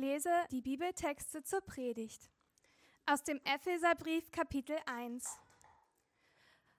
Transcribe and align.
lese 0.00 0.32
die 0.50 0.62
Bibeltexte 0.62 1.42
zur 1.42 1.60
Predigt. 1.60 2.30
Aus 3.04 3.22
dem 3.22 3.38
Epheserbrief 3.44 4.30
Kapitel 4.30 4.78
1. 4.86 5.38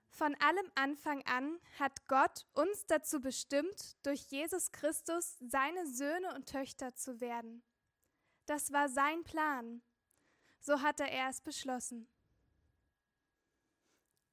Von 0.10 0.34
allem 0.36 0.72
Anfang 0.74 1.24
an 1.26 1.60
hat 1.78 2.08
Gott 2.08 2.48
uns 2.54 2.86
dazu 2.88 3.22
bestimmt, 3.22 3.96
durch 4.04 4.22
Jesus 4.32 4.72
Christus 4.72 5.38
seine 5.40 5.86
Söhne 5.86 6.34
und 6.34 6.50
Töchter 6.50 6.96
zu 6.96 7.22
werden. 7.22 7.62
Das 8.48 8.72
war 8.72 8.90
sein 8.90 9.24
Plan. 9.24 9.84
So 10.60 10.82
hatte 10.82 11.08
er 11.08 11.30
es 11.30 11.42
beschlossen. 11.42 12.08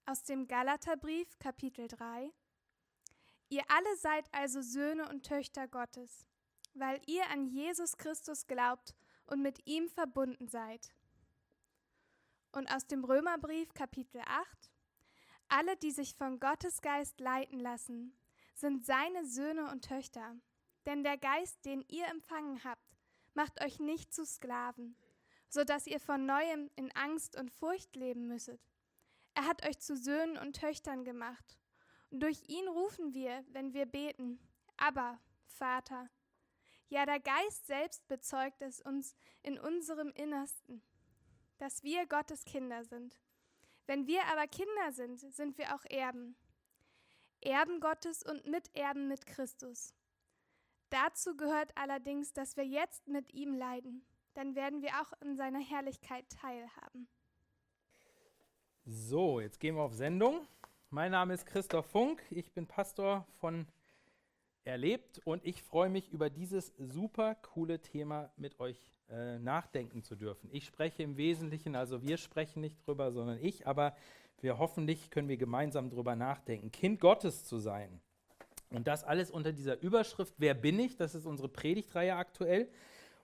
Aus 0.06 0.22
dem 0.22 0.48
Galaterbrief 0.48 1.38
Kapitel 1.38 1.88
3. 1.88 2.32
Ihr 3.50 3.64
alle 3.68 3.96
seid 3.98 4.32
also 4.32 4.62
Söhne 4.62 5.08
und 5.10 5.26
Töchter 5.26 5.68
Gottes 5.68 6.27
weil 6.78 7.00
ihr 7.06 7.28
an 7.30 7.46
Jesus 7.46 7.96
Christus 7.96 8.46
glaubt 8.46 8.94
und 9.26 9.42
mit 9.42 9.66
ihm 9.66 9.88
verbunden 9.88 10.48
seid. 10.48 10.92
Und 12.52 12.72
aus 12.72 12.86
dem 12.86 13.04
Römerbrief 13.04 13.74
Kapitel 13.74 14.20
8 14.26 14.70
Alle, 15.48 15.76
die 15.76 15.90
sich 15.90 16.14
von 16.14 16.40
Gottes 16.40 16.80
Geist 16.80 17.20
leiten 17.20 17.60
lassen, 17.60 18.16
sind 18.54 18.84
seine 18.84 19.24
Söhne 19.24 19.70
und 19.70 19.84
Töchter. 19.84 20.36
Denn 20.86 21.02
der 21.02 21.18
Geist, 21.18 21.64
den 21.64 21.84
ihr 21.88 22.06
empfangen 22.06 22.64
habt, 22.64 22.96
macht 23.34 23.62
euch 23.62 23.78
nicht 23.78 24.12
zu 24.12 24.24
Sklaven, 24.24 24.96
so 25.48 25.64
dass 25.64 25.86
ihr 25.86 26.00
von 26.00 26.26
neuem 26.26 26.70
in 26.76 26.90
Angst 26.96 27.36
und 27.36 27.50
Furcht 27.50 27.94
leben 27.94 28.26
müsstet. 28.26 28.60
Er 29.34 29.46
hat 29.46 29.64
euch 29.66 29.78
zu 29.78 29.96
Söhnen 29.96 30.36
und 30.36 30.56
Töchtern 30.56 31.04
gemacht. 31.04 31.58
Und 32.10 32.20
durch 32.20 32.42
ihn 32.48 32.66
rufen 32.66 33.12
wir, 33.12 33.44
wenn 33.52 33.74
wir 33.74 33.86
beten, 33.86 34.40
aber 34.76 35.20
Vater. 35.46 36.08
Ja, 36.88 37.04
der 37.04 37.20
Geist 37.20 37.66
selbst 37.66 38.08
bezeugt 38.08 38.62
es 38.62 38.80
uns 38.80 39.14
in 39.42 39.58
unserem 39.58 40.10
Innersten, 40.12 40.82
dass 41.58 41.82
wir 41.82 42.06
Gottes 42.06 42.44
Kinder 42.44 42.84
sind. 42.84 43.20
Wenn 43.86 44.06
wir 44.06 44.24
aber 44.26 44.46
Kinder 44.46 44.92
sind, 44.92 45.20
sind 45.20 45.58
wir 45.58 45.74
auch 45.74 45.84
Erben. 45.90 46.36
Erben 47.40 47.80
Gottes 47.80 48.22
und 48.22 48.46
Miterben 48.46 49.06
mit 49.08 49.26
Christus. 49.26 49.94
Dazu 50.90 51.36
gehört 51.36 51.76
allerdings, 51.76 52.32
dass 52.32 52.56
wir 52.56 52.64
jetzt 52.64 53.06
mit 53.06 53.32
ihm 53.34 53.54
leiden. 53.54 54.06
Dann 54.34 54.54
werden 54.54 54.82
wir 54.82 55.00
auch 55.00 55.12
in 55.20 55.36
seiner 55.36 55.60
Herrlichkeit 55.60 56.28
teilhaben. 56.30 57.08
So, 58.84 59.40
jetzt 59.40 59.60
gehen 59.60 59.76
wir 59.76 59.82
auf 59.82 59.94
Sendung. 59.94 60.46
Mein 60.88 61.10
Name 61.12 61.34
ist 61.34 61.44
Christoph 61.44 61.86
Funk. 61.86 62.22
Ich 62.30 62.52
bin 62.52 62.66
Pastor 62.66 63.26
von 63.38 63.66
erlebt 64.68 65.20
und 65.24 65.44
ich 65.44 65.62
freue 65.62 65.88
mich 65.88 66.10
über 66.12 66.30
dieses 66.30 66.72
super 66.78 67.34
coole 67.36 67.80
Thema 67.80 68.30
mit 68.36 68.60
euch 68.60 68.78
äh, 69.10 69.38
nachdenken 69.38 70.02
zu 70.02 70.14
dürfen. 70.14 70.50
Ich 70.52 70.66
spreche 70.66 71.02
im 71.02 71.16
Wesentlichen, 71.16 71.74
also 71.74 72.02
wir 72.02 72.18
sprechen 72.18 72.60
nicht 72.60 72.86
drüber, 72.86 73.10
sondern 73.10 73.38
ich, 73.40 73.66
aber 73.66 73.96
wir 74.40 74.58
hoffentlich 74.58 75.10
können 75.10 75.28
wir 75.28 75.38
gemeinsam 75.38 75.90
drüber 75.90 76.14
nachdenken, 76.14 76.70
Kind 76.70 77.00
Gottes 77.00 77.44
zu 77.46 77.58
sein. 77.58 78.00
Und 78.70 78.86
das 78.86 79.02
alles 79.02 79.30
unter 79.30 79.52
dieser 79.52 79.80
Überschrift, 79.80 80.34
wer 80.36 80.52
bin 80.52 80.78
ich? 80.78 80.96
Das 80.96 81.14
ist 81.14 81.24
unsere 81.24 81.48
Predigtreihe 81.48 82.14
aktuell. 82.14 82.68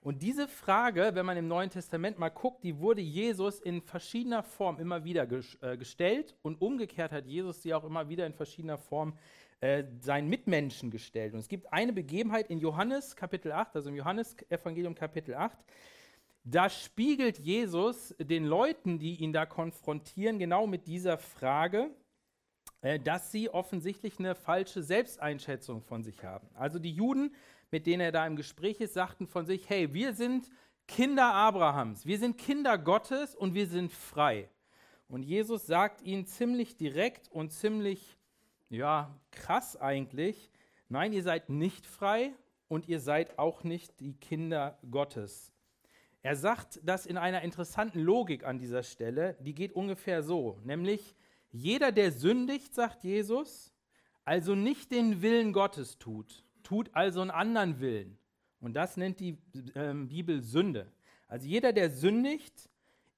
Und 0.01 0.21
diese 0.21 0.47
Frage, 0.47 1.11
wenn 1.13 1.25
man 1.25 1.37
im 1.37 1.47
Neuen 1.47 1.69
Testament 1.69 2.17
mal 2.17 2.29
guckt, 2.29 2.63
die 2.63 2.79
wurde 2.79 3.01
Jesus 3.01 3.59
in 3.59 3.81
verschiedener 3.81 4.43
Form 4.43 4.79
immer 4.79 5.03
wieder 5.03 5.27
äh, 5.61 5.77
gestellt 5.77 6.35
und 6.41 6.61
umgekehrt 6.61 7.11
hat 7.11 7.25
Jesus 7.25 7.61
sie 7.61 7.73
auch 7.73 7.83
immer 7.83 8.09
wieder 8.09 8.25
in 8.25 8.33
verschiedener 8.33 8.77
Form 8.77 9.17
äh, 9.61 9.83
seinen 9.99 10.29
Mitmenschen 10.29 10.91
gestellt. 10.91 11.33
Und 11.33 11.39
es 11.39 11.47
gibt 11.47 11.71
eine 11.71 11.93
Begebenheit 11.93 12.49
in 12.49 12.59
Johannes 12.59 13.15
Kapitel 13.15 13.51
8, 13.51 13.75
also 13.75 13.89
im 13.89 13.95
Johannesevangelium 13.95 14.95
Kapitel 14.95 15.35
8, 15.35 15.57
da 16.47 16.69
spiegelt 16.69 17.39
Jesus 17.39 18.13
den 18.19 18.45
Leuten, 18.45 18.99
die 18.99 19.15
ihn 19.15 19.33
da 19.33 19.47
konfrontieren, 19.47 20.37
genau 20.37 20.67
mit 20.67 20.85
dieser 20.85 21.17
Frage, 21.17 21.89
äh, 22.81 22.99
dass 22.99 23.31
sie 23.31 23.49
offensichtlich 23.49 24.19
eine 24.19 24.35
falsche 24.35 24.83
Selbsteinschätzung 24.83 25.81
von 25.81 26.03
sich 26.03 26.23
haben. 26.23 26.47
Also 26.53 26.77
die 26.77 26.93
Juden, 26.93 27.33
mit 27.71 27.87
denen 27.87 28.01
er 28.01 28.11
da 28.11 28.27
im 28.27 28.35
Gespräch 28.35 28.79
ist, 28.79 28.93
sagten 28.93 29.25
von 29.25 29.47
sich, 29.47 29.67
hey, 29.69 29.91
wir 29.95 30.13
sind 30.13 30.47
Kinder 30.87 31.33
Abrahams, 31.33 32.05
wir 32.05 32.19
sind 32.19 32.37
Kinder 32.37 32.77
Gottes 32.77 33.35
und 33.35 33.55
wir 33.55 33.65
sind 33.65 33.91
frei. 33.91 34.47
Und 35.07 35.23
Jesus 35.23 35.65
sagt 35.65 36.03
ihnen 36.03 36.27
ziemlich 36.27 36.77
direkt 36.77 37.27
und 37.31 37.53
ziemlich 37.53 38.19
ja, 38.69 39.19
krass 39.31 39.75
eigentlich. 39.75 40.51
Nein, 40.89 41.13
ihr 41.13 41.23
seid 41.23 41.49
nicht 41.49 41.85
frei 41.85 42.33
und 42.67 42.87
ihr 42.87 42.99
seid 42.99 43.37
auch 43.39 43.63
nicht 43.63 43.99
die 43.99 44.13
Kinder 44.13 44.77
Gottes. 44.89 45.51
Er 46.21 46.35
sagt 46.35 46.79
das 46.83 47.05
in 47.05 47.17
einer 47.17 47.41
interessanten 47.43 47.99
Logik 47.99 48.45
an 48.45 48.57
dieser 48.57 48.83
Stelle, 48.83 49.37
die 49.41 49.53
geht 49.53 49.73
ungefähr 49.73 50.23
so, 50.23 50.59
nämlich 50.63 51.15
jeder, 51.51 51.91
der 51.91 52.11
sündigt, 52.11 52.73
sagt 52.73 53.03
Jesus, 53.03 53.71
also 54.23 54.55
nicht 54.55 54.91
den 54.91 55.21
Willen 55.21 55.53
Gottes 55.53 55.99
tut, 55.99 56.43
tut 56.63 56.89
also 56.93 57.21
einen 57.21 57.31
anderen 57.31 57.79
Willen. 57.79 58.17
Und 58.59 58.73
das 58.73 58.97
nennt 58.97 59.19
die 59.19 59.37
äh, 59.75 59.93
Bibel 59.93 60.41
Sünde. 60.41 60.91
Also 61.27 61.47
jeder, 61.47 61.71
der 61.71 61.91
sündigt, 61.91 62.69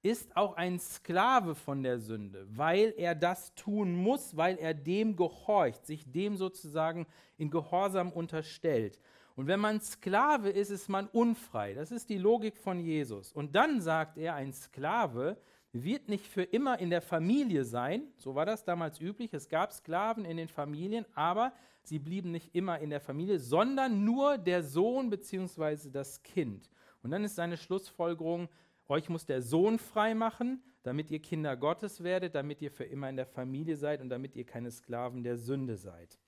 ist 0.02 0.36
auch 0.36 0.56
ein 0.56 0.78
Sklave 0.78 1.54
von 1.54 1.82
der 1.82 1.98
Sünde, 1.98 2.46
weil 2.48 2.94
er 2.96 3.14
das 3.14 3.54
tun 3.54 3.94
muss, 3.94 4.36
weil 4.36 4.56
er 4.58 4.74
dem 4.74 5.16
gehorcht, 5.16 5.86
sich 5.86 6.10
dem 6.10 6.36
sozusagen 6.36 7.06
in 7.36 7.50
Gehorsam 7.50 8.12
unterstellt. 8.12 9.00
Und 9.34 9.46
wenn 9.46 9.60
man 9.60 9.80
Sklave 9.80 10.50
ist, 10.50 10.70
ist 10.70 10.88
man 10.88 11.06
unfrei. 11.08 11.74
Das 11.74 11.92
ist 11.92 12.10
die 12.10 12.18
Logik 12.18 12.56
von 12.56 12.80
Jesus. 12.80 13.32
Und 13.32 13.54
dann 13.54 13.80
sagt 13.80 14.18
er, 14.18 14.34
ein 14.34 14.52
Sklave 14.52 15.36
wird 15.72 16.08
nicht 16.08 16.26
für 16.26 16.42
immer 16.42 16.78
in 16.78 16.90
der 16.90 17.02
Familie 17.02 17.64
sein. 17.64 18.02
So 18.16 18.34
war 18.34 18.46
das 18.46 18.64
damals 18.64 19.00
üblich. 19.00 19.32
Es 19.32 19.48
gab 19.48 19.72
Sklaven 19.72 20.24
in 20.24 20.36
den 20.36 20.48
Familien, 20.48 21.04
aber 21.14 21.52
sie 21.82 21.98
blieben 21.98 22.30
nicht 22.32 22.54
immer 22.54 22.78
in 22.78 22.90
der 22.90 23.00
Familie, 23.00 23.38
sondern 23.38 24.04
nur 24.04 24.38
der 24.38 24.62
Sohn 24.62 25.10
bzw. 25.10 25.90
das 25.90 26.22
Kind. 26.22 26.68
Und 27.02 27.10
dann 27.10 27.22
ist 27.22 27.36
seine 27.36 27.56
Schlussfolgerung, 27.56 28.48
euch 28.88 29.08
muss 29.08 29.26
der 29.26 29.42
Sohn 29.42 29.78
frei 29.78 30.14
machen, 30.14 30.62
damit 30.82 31.10
ihr 31.10 31.20
Kinder 31.20 31.56
Gottes 31.56 32.02
werdet, 32.02 32.34
damit 32.34 32.62
ihr 32.62 32.70
für 32.70 32.84
immer 32.84 33.08
in 33.08 33.16
der 33.16 33.26
Familie 33.26 33.76
seid 33.76 34.00
und 34.00 34.08
damit 34.08 34.34
ihr 34.36 34.44
keine 34.44 34.70
Sklaven 34.70 35.22
der 35.22 35.36
Sünde 35.36 35.76
seid. 35.76 36.18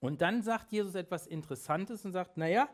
Und 0.00 0.22
dann 0.22 0.42
sagt 0.42 0.72
Jesus 0.72 0.94
etwas 0.94 1.26
Interessantes 1.26 2.04
und 2.04 2.12
sagt, 2.12 2.36
naja, 2.36 2.68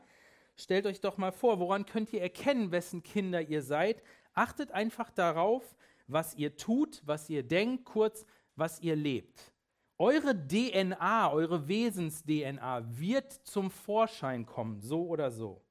stellt 0.56 0.86
euch 0.86 1.00
doch 1.00 1.16
mal 1.16 1.32
vor, 1.32 1.58
woran 1.58 1.86
könnt 1.86 2.12
ihr 2.12 2.22
erkennen, 2.22 2.70
wessen 2.70 3.02
Kinder 3.02 3.40
ihr 3.40 3.62
seid? 3.62 4.02
Achtet 4.34 4.72
einfach 4.72 5.10
darauf, 5.10 5.76
was 6.06 6.34
ihr 6.34 6.56
tut, 6.56 7.02
was 7.04 7.30
ihr 7.30 7.42
denkt, 7.42 7.84
kurz, 7.84 8.26
was 8.56 8.80
ihr 8.80 8.96
lebt. 8.96 9.52
Eure 9.98 10.34
DNA, 10.34 11.32
eure 11.32 11.68
Wesens-DNA 11.68 12.98
wird 12.98 13.32
zum 13.32 13.70
Vorschein 13.70 14.46
kommen, 14.46 14.80
so 14.80 15.06
oder 15.06 15.30
so. 15.30 15.62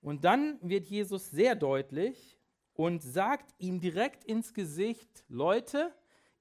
Und 0.00 0.24
dann 0.24 0.58
wird 0.62 0.86
Jesus 0.86 1.30
sehr 1.30 1.54
deutlich, 1.56 2.33
und 2.74 3.02
sagt 3.02 3.54
ihm 3.58 3.80
direkt 3.80 4.24
ins 4.24 4.52
Gesicht, 4.52 5.24
Leute, 5.28 5.92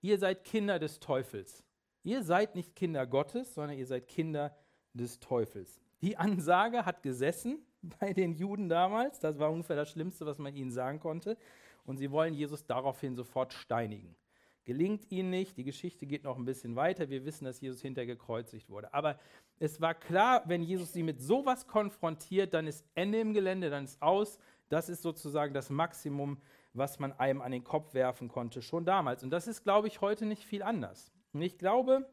ihr 0.01 0.17
seid 0.17 0.43
Kinder 0.43 0.79
des 0.79 0.99
Teufels. 0.99 1.63
Ihr 2.03 2.23
seid 2.23 2.55
nicht 2.55 2.75
Kinder 2.75 3.07
Gottes, 3.07 3.53
sondern 3.53 3.77
ihr 3.77 3.85
seid 3.85 4.07
Kinder 4.07 4.55
des 4.93 5.19
Teufels. 5.19 5.79
Die 6.01 6.17
Ansage 6.17 6.85
hat 6.85 7.01
gesessen 7.01 7.59
bei 7.99 8.13
den 8.13 8.33
Juden 8.33 8.67
damals. 8.67 9.19
Das 9.19 9.39
war 9.39 9.51
ungefähr 9.51 9.75
das 9.75 9.91
Schlimmste, 9.91 10.25
was 10.25 10.37
man 10.37 10.55
ihnen 10.55 10.71
sagen 10.71 10.99
konnte. 10.99 11.37
Und 11.85 11.97
sie 11.97 12.11
wollen 12.11 12.33
Jesus 12.33 12.65
daraufhin 12.65 13.15
sofort 13.15 13.53
steinigen. 13.53 14.15
Gelingt 14.65 15.11
ihnen 15.11 15.29
nicht. 15.29 15.57
Die 15.57 15.65
Geschichte 15.65 16.05
geht 16.05 16.23
noch 16.23 16.37
ein 16.37 16.45
bisschen 16.45 16.77
weiter. 16.77 17.09
Wir 17.09 17.25
wissen, 17.25 17.43
dass 17.43 17.59
Jesus 17.59 17.81
hinterher 17.81 18.15
gekreuzigt 18.15 18.69
wurde. 18.69 18.93
Aber 18.93 19.19
es 19.59 19.81
war 19.81 19.93
klar, 19.93 20.43
wenn 20.45 20.63
Jesus 20.63 20.93
sie 20.93 21.03
mit 21.03 21.19
sowas 21.19 21.67
konfrontiert, 21.67 22.53
dann 22.53 22.67
ist 22.67 22.85
Ende 22.95 23.19
im 23.19 23.33
Gelände, 23.33 23.69
dann 23.69 23.83
ist 23.83 24.01
aus. 24.01 24.39
Das 24.69 24.89
ist 24.89 25.01
sozusagen 25.01 25.53
das 25.53 25.69
Maximum, 25.69 26.37
was 26.73 26.99
man 26.99 27.13
einem 27.13 27.41
an 27.41 27.51
den 27.51 27.63
Kopf 27.63 27.93
werfen 27.93 28.27
konnte, 28.27 28.61
schon 28.61 28.85
damals. 28.85 29.23
Und 29.23 29.29
das 29.29 29.47
ist, 29.47 29.63
glaube 29.63 29.87
ich, 29.87 30.01
heute 30.01 30.25
nicht 30.25 30.43
viel 30.45 30.63
anders. 30.63 31.11
Und 31.33 31.41
ich 31.41 31.57
glaube, 31.57 32.09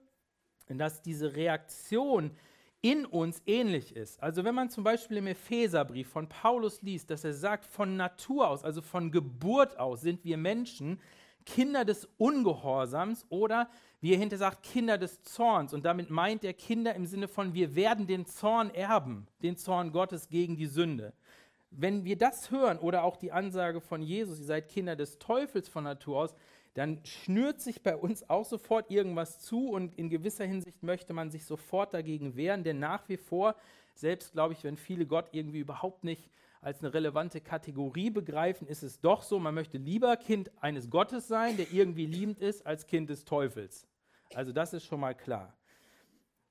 dass 0.69 1.03
diese 1.03 1.35
Reaktion 1.35 2.37
in 2.83 3.05
uns 3.05 3.43
ähnlich 3.47 3.95
ist. 3.95 4.23
Also 4.23 4.45
wenn 4.45 4.55
man 4.55 4.71
zum 4.71 4.85
Beispiel 4.85 5.19
im 5.19 5.27
Epheserbrief 5.27 6.09
von 6.09 6.29
Paulus 6.29 6.81
liest, 6.83 7.11
dass 7.11 7.25
er 7.25 7.35
sagt, 7.35 7.67
von 7.67 7.97
Natur 7.97 8.49
aus, 8.49 8.65
also 8.65 8.81
von 8.81 9.11
Geburt 9.11 9.79
aus 9.79 10.01
sind 10.01 10.25
wir 10.25 10.39
Menschen 10.39 11.01
Kinder 11.45 11.85
des 11.85 12.09
Ungehorsams 12.17 13.27
oder 13.29 13.69
wie 14.01 14.13
er 14.13 14.19
hinter 14.19 14.39
sagt, 14.39 14.63
Kinder 14.63 14.97
des 14.97 15.23
Zorns. 15.23 15.75
Und 15.75 15.85
damit 15.85 16.09
meint 16.11 16.45
er 16.45 16.55
Kinder 16.55 16.95
im 16.95 17.07
Sinne 17.07 17.29
von, 17.29 17.55
wir 17.55 17.75
werden 17.75 18.07
den 18.07 18.25
Zorn 18.27 18.71
erben, 18.71 19.27
den 19.43 19.57
Zorn 19.57 19.93
Gottes 19.93 20.29
gegen 20.29 20.57
die 20.57 20.67
Sünde. 20.67 21.13
Wenn 21.71 22.05
wir 22.05 22.19
das 22.19 22.51
hören 22.51 22.79
oder 22.79 23.05
auch 23.05 23.17
die 23.17 23.33
Ansage 23.33 23.81
von 23.81 24.03
Jesus, 24.03 24.41
ihr 24.41 24.47
seid 24.47 24.69
Kinder 24.69 24.97
des 24.97 25.19
Teufels 25.19 25.69
von 25.69 25.85
Natur 25.85 26.19
aus, 26.19 26.35
dann 26.75 27.05
schnürt 27.05 27.61
sich 27.61 27.83
bei 27.83 27.97
uns 27.97 28.29
auch 28.29 28.45
sofort 28.45 28.91
irgendwas 28.91 29.41
zu 29.41 29.71
und 29.71 29.97
in 29.99 30.09
gewisser 30.09 30.45
Hinsicht 30.45 30.83
möchte 30.83 31.13
man 31.13 31.31
sich 31.31 31.45
sofort 31.45 31.95
dagegen 31.95 32.37
wehren, 32.37 32.65
denn 32.65 32.79
nach 32.79 33.09
wie 33.09 33.17
vor, 33.17 33.57
selbst 33.95 34.33
glaube 34.33 34.55
ich, 34.55 34.65
wenn 34.65 34.77
viele 34.77 35.07
Gott 35.07 35.29
irgendwie 35.33 35.59
überhaupt 35.59 36.05
nicht 36.05 36.31
als 36.61 36.81
eine 36.81 36.93
relevante 36.93 37.41
Kategorie 37.41 38.11
begreifen, 38.11 38.67
ist 38.69 38.83
es 38.83 39.01
doch 39.01 39.23
so, 39.23 39.39
man 39.39 39.55
möchte 39.55 39.79
lieber 39.79 40.17
Kind 40.17 40.51
eines 40.63 40.91
Gottes 40.91 41.27
sein, 41.27 41.57
der 41.57 41.73
irgendwie 41.73 42.07
liebend 42.07 42.39
ist, 42.39 42.67
als 42.67 42.87
Kind 42.87 43.11
des 43.11 43.25
Teufels. 43.25 43.87
Also 44.35 44.53
das 44.53 44.73
ist 44.73 44.85
schon 44.85 45.01
mal 45.01 45.15
klar. 45.15 45.57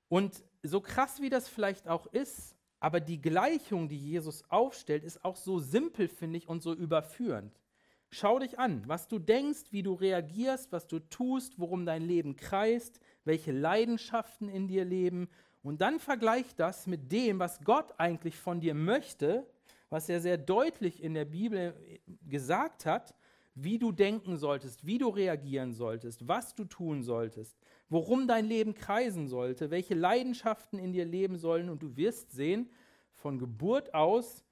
Und 0.08 0.42
so 0.62 0.80
krass 0.80 1.20
wie 1.20 1.30
das 1.30 1.48
vielleicht 1.48 1.88
auch 1.88 2.06
ist, 2.06 2.56
aber 2.80 3.00
die 3.00 3.20
Gleichung, 3.20 3.88
die 3.88 3.98
Jesus 3.98 4.42
aufstellt, 4.48 5.04
ist 5.04 5.24
auch 5.24 5.36
so 5.36 5.58
simpel, 5.58 6.08
finde 6.08 6.38
ich, 6.38 6.48
und 6.48 6.62
so 6.62 6.74
überführend. 6.74 7.60
Schau 8.08 8.38
dich 8.40 8.58
an, 8.58 8.82
was 8.86 9.06
du 9.06 9.20
denkst, 9.20 9.66
wie 9.70 9.82
du 9.82 9.92
reagierst, 9.92 10.72
was 10.72 10.88
du 10.88 10.98
tust, 10.98 11.60
worum 11.60 11.86
dein 11.86 12.02
Leben 12.02 12.34
kreist, 12.34 12.98
welche 13.24 13.52
Leidenschaften 13.52 14.48
in 14.48 14.66
dir 14.66 14.84
leben. 14.84 15.28
Und 15.62 15.80
dann 15.80 16.00
vergleich 16.00 16.56
das 16.56 16.86
mit 16.86 17.12
dem, 17.12 17.38
was 17.38 17.60
Gott 17.60 17.94
eigentlich 17.98 18.36
von 18.36 18.60
dir 18.60 18.74
möchte, 18.74 19.46
was 19.90 20.08
er 20.08 20.20
sehr 20.20 20.38
deutlich 20.38 21.02
in 21.02 21.14
der 21.14 21.26
Bibel 21.26 21.74
gesagt 22.22 22.86
hat, 22.86 23.14
wie 23.62 23.78
du 23.78 23.92
denken 23.92 24.36
solltest, 24.36 24.86
wie 24.86 24.98
du 24.98 25.08
reagieren 25.08 25.72
solltest, 25.72 26.26
was 26.26 26.54
du 26.54 26.64
tun 26.64 27.02
solltest, 27.02 27.58
worum 27.88 28.26
dein 28.26 28.46
Leben 28.46 28.74
kreisen 28.74 29.28
sollte, 29.28 29.70
welche 29.70 29.94
Leidenschaften 29.94 30.78
in 30.78 30.92
dir 30.92 31.04
leben 31.04 31.36
sollen. 31.36 31.68
Und 31.68 31.82
du 31.82 31.96
wirst 31.96 32.32
sehen, 32.32 32.70
von 33.12 33.38
Geburt 33.38 33.94
aus 33.94 34.44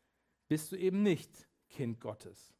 bist 0.48 0.72
du 0.72 0.76
eben 0.76 1.02
nicht 1.02 1.48
Kind 1.68 2.00
Gottes. 2.00 2.54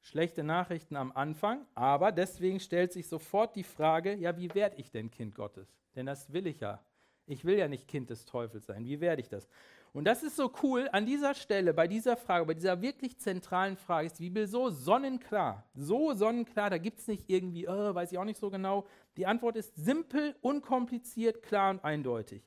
Schlechte 0.00 0.44
Nachrichten 0.44 0.94
am 0.94 1.10
Anfang, 1.10 1.66
aber 1.74 2.12
deswegen 2.12 2.60
stellt 2.60 2.92
sich 2.92 3.08
sofort 3.08 3.56
die 3.56 3.64
Frage, 3.64 4.14
ja, 4.14 4.36
wie 4.36 4.54
werde 4.54 4.76
ich 4.76 4.90
denn 4.90 5.10
Kind 5.10 5.34
Gottes? 5.34 5.76
Denn 5.96 6.06
das 6.06 6.32
will 6.32 6.46
ich 6.46 6.60
ja. 6.60 6.80
Ich 7.26 7.44
will 7.44 7.58
ja 7.58 7.66
nicht 7.66 7.88
Kind 7.88 8.10
des 8.10 8.24
Teufels 8.24 8.66
sein. 8.66 8.84
Wie 8.84 9.00
werde 9.00 9.20
ich 9.20 9.28
das? 9.28 9.48
Und 9.96 10.04
das 10.04 10.22
ist 10.22 10.36
so 10.36 10.52
cool 10.62 10.90
an 10.92 11.06
dieser 11.06 11.32
Stelle, 11.32 11.72
bei 11.72 11.88
dieser 11.88 12.18
Frage, 12.18 12.44
bei 12.44 12.52
dieser 12.52 12.82
wirklich 12.82 13.16
zentralen 13.16 13.78
Frage, 13.78 14.08
ist 14.08 14.18
die 14.18 14.24
Bibel 14.24 14.46
so 14.46 14.68
sonnenklar. 14.68 15.64
So 15.72 16.12
sonnenklar, 16.12 16.68
da 16.68 16.76
gibt 16.76 16.98
es 16.98 17.08
nicht 17.08 17.30
irgendwie, 17.30 17.66
oh, 17.66 17.94
weiß 17.94 18.12
ich 18.12 18.18
auch 18.18 18.26
nicht 18.26 18.38
so 18.38 18.50
genau. 18.50 18.86
Die 19.16 19.24
Antwort 19.24 19.56
ist 19.56 19.74
simpel, 19.74 20.36
unkompliziert, 20.42 21.42
klar 21.42 21.70
und 21.70 21.82
eindeutig. 21.82 22.42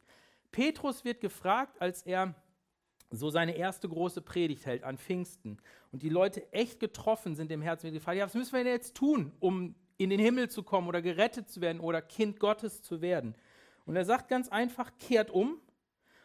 Petrus 0.51 1.03
wird 1.03 1.21
gefragt, 1.21 1.81
als 1.81 2.03
er 2.03 2.35
so 3.09 3.31
seine 3.31 3.55
erste 3.55 3.89
große 3.89 4.21
Predigt 4.21 4.67
hält 4.67 4.83
an 4.83 4.99
Pfingsten 4.99 5.57
und 5.91 6.03
die 6.03 6.09
Leute 6.09 6.53
echt 6.53 6.79
getroffen 6.79 7.33
sind 7.33 7.51
im 7.51 7.63
Herzen, 7.63 7.85
wird 7.85 7.95
gefragt, 7.95 8.19
ja, 8.19 8.25
was 8.25 8.35
müssen 8.35 8.53
wir 8.53 8.63
denn 8.63 8.73
jetzt 8.73 8.93
tun, 8.93 9.31
um 9.39 9.73
in 9.97 10.11
den 10.11 10.19
Himmel 10.19 10.51
zu 10.51 10.61
kommen 10.61 10.87
oder 10.87 11.01
gerettet 11.01 11.49
zu 11.49 11.61
werden 11.61 11.79
oder 11.79 12.03
Kind 12.03 12.39
Gottes 12.39 12.83
zu 12.83 13.01
werden? 13.01 13.33
Und 13.87 13.95
er 13.95 14.05
sagt 14.05 14.27
ganz 14.27 14.49
einfach, 14.49 14.91
kehrt 14.99 15.31
um 15.31 15.59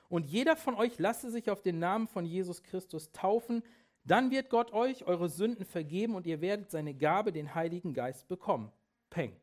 und 0.09 0.27
jeder 0.27 0.57
von 0.57 0.75
euch 0.75 0.99
lasse 0.99 1.31
sich 1.31 1.51
auf 1.51 1.63
den 1.63 1.79
Namen 1.79 2.07
von 2.07 2.25
Jesus 2.25 2.63
Christus 2.63 3.11
taufen, 3.13 3.63
dann 4.05 4.31
wird 4.31 4.51
Gott 4.51 4.73
euch 4.73 5.07
eure 5.07 5.29
Sünden 5.29 5.65
vergeben 5.65 6.15
und 6.15 6.27
ihr 6.27 6.41
werdet 6.41 6.71
seine 6.71 6.95
Gabe, 6.95 7.33
den 7.33 7.55
Heiligen 7.55 7.95
Geist, 7.95 8.29
bekommen. 8.29 8.71
Peng. 9.09 9.35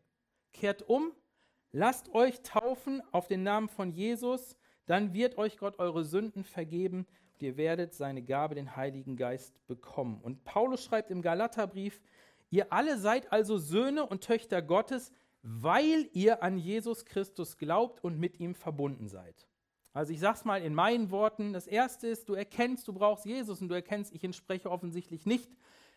Kehrt 0.53 0.87
um, 0.87 1.11
lasst 1.71 2.13
euch 2.13 2.41
taufen 2.41 3.01
auf 3.11 3.27
den 3.27 3.43
Namen 3.43 3.69
von 3.69 3.91
Jesus, 3.91 4.55
dann 4.85 5.13
wird 5.13 5.37
euch 5.37 5.57
Gott 5.57 5.79
eure 5.79 6.03
Sünden 6.03 6.43
vergeben 6.43 7.07
und 7.33 7.41
ihr 7.41 7.57
werdet 7.57 7.93
seine 7.93 8.21
Gabe, 8.21 8.55
den 8.55 8.75
Heiligen 8.75 9.15
Geist, 9.15 9.65
bekommen. 9.67 10.19
Und 10.21 10.43
Paulus 10.43 10.83
schreibt 10.83 11.09
im 11.09 11.21
Galaterbrief, 11.21 11.99
ihr 12.49 12.71
alle 12.71 12.97
seid 12.97 13.31
also 13.31 13.57
Söhne 13.57 14.05
und 14.05 14.23
Töchter 14.23 14.61
Gottes, 14.61 15.11
weil 15.41 16.07
ihr 16.13 16.43
an 16.43 16.57
Jesus 16.57 17.05
Christus 17.05 17.57
glaubt 17.57 18.03
und 18.03 18.19
mit 18.19 18.39
ihm 18.39 18.53
verbunden 18.53 19.07
seid. 19.07 19.47
Also 19.93 20.13
ich 20.13 20.19
sage 20.19 20.37
es 20.37 20.45
mal 20.45 20.61
in 20.61 20.73
meinen 20.73 21.11
Worten. 21.11 21.53
Das 21.53 21.67
Erste 21.67 22.07
ist, 22.07 22.29
du 22.29 22.33
erkennst, 22.33 22.87
du 22.87 22.93
brauchst 22.93 23.25
Jesus 23.25 23.61
und 23.61 23.69
du 23.69 23.75
erkennst, 23.75 24.13
ich 24.13 24.23
entspreche 24.23 24.71
offensichtlich 24.71 25.25
nicht 25.25 25.49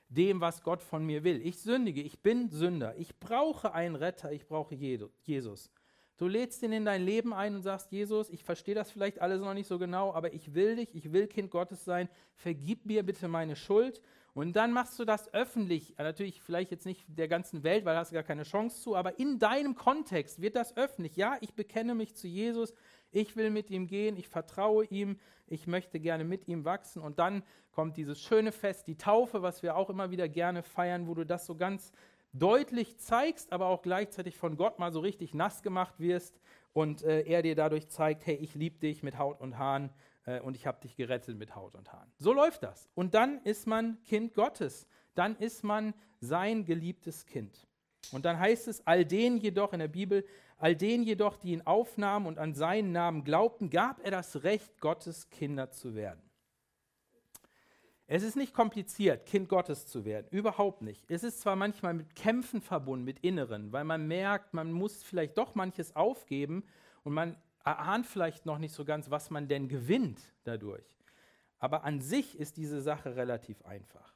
dem, 0.09 0.41
was 0.41 0.63
Gott 0.63 0.83
von 0.83 1.05
mir 1.05 1.25
will. 1.25 1.41
Ich 1.47 1.59
sündige, 1.59 2.03
ich 2.03 2.21
bin 2.21 2.49
Sünder. 2.49 2.97
Ich 2.99 3.19
brauche 3.19 3.73
einen 3.73 3.97
Retter, 3.97 4.33
ich 4.33 4.47
brauche 4.47 4.75
Jesus. 4.75 5.71
Du 6.17 6.29
lädst 6.29 6.63
ihn 6.63 6.73
in 6.73 6.85
dein 6.85 7.03
Leben 7.03 7.33
ein 7.35 7.57
und 7.57 7.63
sagst, 7.63 7.91
Jesus, 7.91 8.31
ich 8.31 8.45
verstehe 8.45 8.75
das 8.75 8.91
vielleicht 8.91 9.21
alles 9.21 9.41
noch 9.41 9.55
nicht 9.55 9.67
so 9.67 9.81
genau, 9.81 10.13
aber 10.13 10.33
ich 10.33 10.55
will 10.55 10.77
dich, 10.77 10.95
ich 10.95 11.13
will 11.13 11.27
Kind 11.27 11.51
Gottes 11.51 11.85
sein, 11.85 12.09
vergib 12.35 12.87
mir 12.87 13.03
bitte 13.03 13.27
meine 13.27 13.57
Schuld. 13.57 14.01
Und 14.33 14.55
dann 14.55 14.73
machst 14.73 14.99
du 14.99 15.05
das 15.05 15.33
öffentlich, 15.33 15.95
natürlich 15.97 16.41
vielleicht 16.41 16.71
jetzt 16.71 16.87
nicht 16.87 17.05
der 17.07 17.29
ganzen 17.29 17.63
Welt, 17.63 17.85
weil 17.85 17.95
da 17.95 18.01
hast 18.01 18.11
du 18.11 18.15
gar 18.15 18.25
keine 18.25 18.43
Chance 18.45 18.81
zu, 18.81 18.97
aber 18.97 19.19
in 19.19 19.39
deinem 19.39 19.75
Kontext 19.75 20.41
wird 20.41 20.57
das 20.57 20.77
öffentlich. 20.77 21.17
Ja, 21.17 21.37
ich 21.41 21.55
bekenne 21.55 21.95
mich 21.95 22.15
zu 22.15 22.29
Jesus, 22.29 22.75
ich 23.15 23.37
will 23.37 23.51
mit 23.51 23.71
ihm 23.71 23.87
gehen, 23.87 24.17
ich 24.17 24.29
vertraue 24.29 24.85
ihm, 24.87 25.19
ich 25.47 25.67
möchte 25.67 26.01
gerne 26.01 26.25
mit 26.25 26.49
ihm 26.49 26.65
wachsen. 26.65 27.03
Und 27.03 27.19
dann 27.19 27.43
kommt 27.73 27.97
dieses 27.97 28.21
schöne 28.21 28.53
Fest, 28.53 28.87
die 28.87 28.97
Taufe, 28.97 29.43
was 29.43 29.63
wir 29.63 29.77
auch 29.77 29.91
immer 29.91 30.11
wieder 30.11 30.29
gerne 30.29 30.63
feiern, 30.63 31.07
wo 31.07 31.15
du 31.15 31.25
das 31.25 31.47
so 31.47 31.55
ganz 31.55 31.93
deutlich 32.33 32.99
zeigst, 32.99 33.53
aber 33.53 33.67
auch 33.67 33.83
gleichzeitig 33.83 34.37
von 34.37 34.57
Gott 34.57 34.79
mal 34.79 34.93
so 34.93 35.01
richtig 35.01 35.35
nass 35.35 35.63
gemacht 35.63 36.01
wirst 36.01 36.41
und 36.73 37.03
äh, 37.03 37.23
er 37.23 37.43
dir 37.43 37.55
dadurch 37.55 37.89
zeigt, 37.89 38.27
hey, 38.27 38.35
ich 38.35 38.55
liebe 38.55 38.79
dich 38.79 39.03
mit 39.03 39.19
Haut 39.19 39.41
und 39.41 39.57
Haaren 39.57 39.91
äh, 40.27 40.41
und 40.41 40.57
ich 40.57 40.67
habe 40.67 40.81
dich 40.81 40.97
gerettet 40.97 41.39
mit 41.39 41.55
Haut 41.55 41.75
und 41.75 41.93
Haaren. 41.93 42.11
So 42.19 42.33
läuft 42.33 42.65
das. 42.65 42.89
Und 42.95 43.15
dann 43.15 43.41
ist 43.45 43.67
man 43.67 44.03
Kind 44.05 44.35
Gottes. 44.35 44.89
Dann 45.15 45.37
ist 45.37 45.63
man 45.63 45.95
sein 46.21 46.65
geliebtes 46.65 47.27
Kind. 47.27 47.69
Und 48.13 48.25
dann 48.25 48.39
heißt 48.39 48.69
es, 48.69 48.87
all 48.87 49.05
denen 49.05 49.39
jedoch 49.39 49.73
in 49.73 49.79
der 49.79 49.89
Bibel, 49.89 50.25
all 50.65 50.75
denen 50.75 51.05
jedoch, 51.05 51.37
die 51.37 51.53
ihn 51.53 51.61
aufnahmen 51.67 52.25
und 52.25 52.39
an 52.39 52.55
seinen 52.55 52.91
Namen 52.91 53.23
glaubten, 53.23 53.69
gab 53.69 54.03
er 54.03 54.11
das 54.11 54.45
Recht, 54.45 54.81
Gottes 54.81 55.29
Kinder 55.29 55.71
zu 55.71 55.95
werden. 55.95 56.23
Es 58.07 58.23
ist 58.23 58.35
nicht 58.35 58.55
kompliziert, 58.55 59.27
Kind 59.27 59.51
Gottes 59.51 59.87
zu 59.87 60.07
werden, 60.07 60.27
überhaupt 60.31 60.81
nicht. 60.81 61.05
Es 61.11 61.23
ist 61.23 61.43
zwar 61.43 61.55
manchmal 61.55 61.93
mit 61.93 62.15
Kämpfen 62.15 62.63
verbunden, 62.63 63.05
mit 63.05 63.19
Inneren, 63.19 63.73
weil 63.73 63.85
man 63.85 64.09
merkt, 64.09 64.55
man 64.55 64.73
muss 64.73 65.03
vielleicht 65.03 65.37
doch 65.37 65.55
manches 65.55 65.95
aufgeben 65.97 66.65
und 67.03 67.13
man 67.13 67.37
erahnt 67.63 68.07
vielleicht 68.07 68.47
noch 68.47 68.57
nicht 68.57 68.73
so 68.73 68.87
ganz, 68.87 69.11
was 69.11 69.29
man 69.29 69.49
denn 69.49 69.69
gewinnt 69.69 70.33
dadurch. 70.45 70.97
Aber 71.59 71.85
an 71.85 72.01
sich 72.01 72.39
ist 72.39 72.57
diese 72.57 72.81
Sache 72.81 73.17
relativ 73.17 73.63
einfach. 73.67 74.15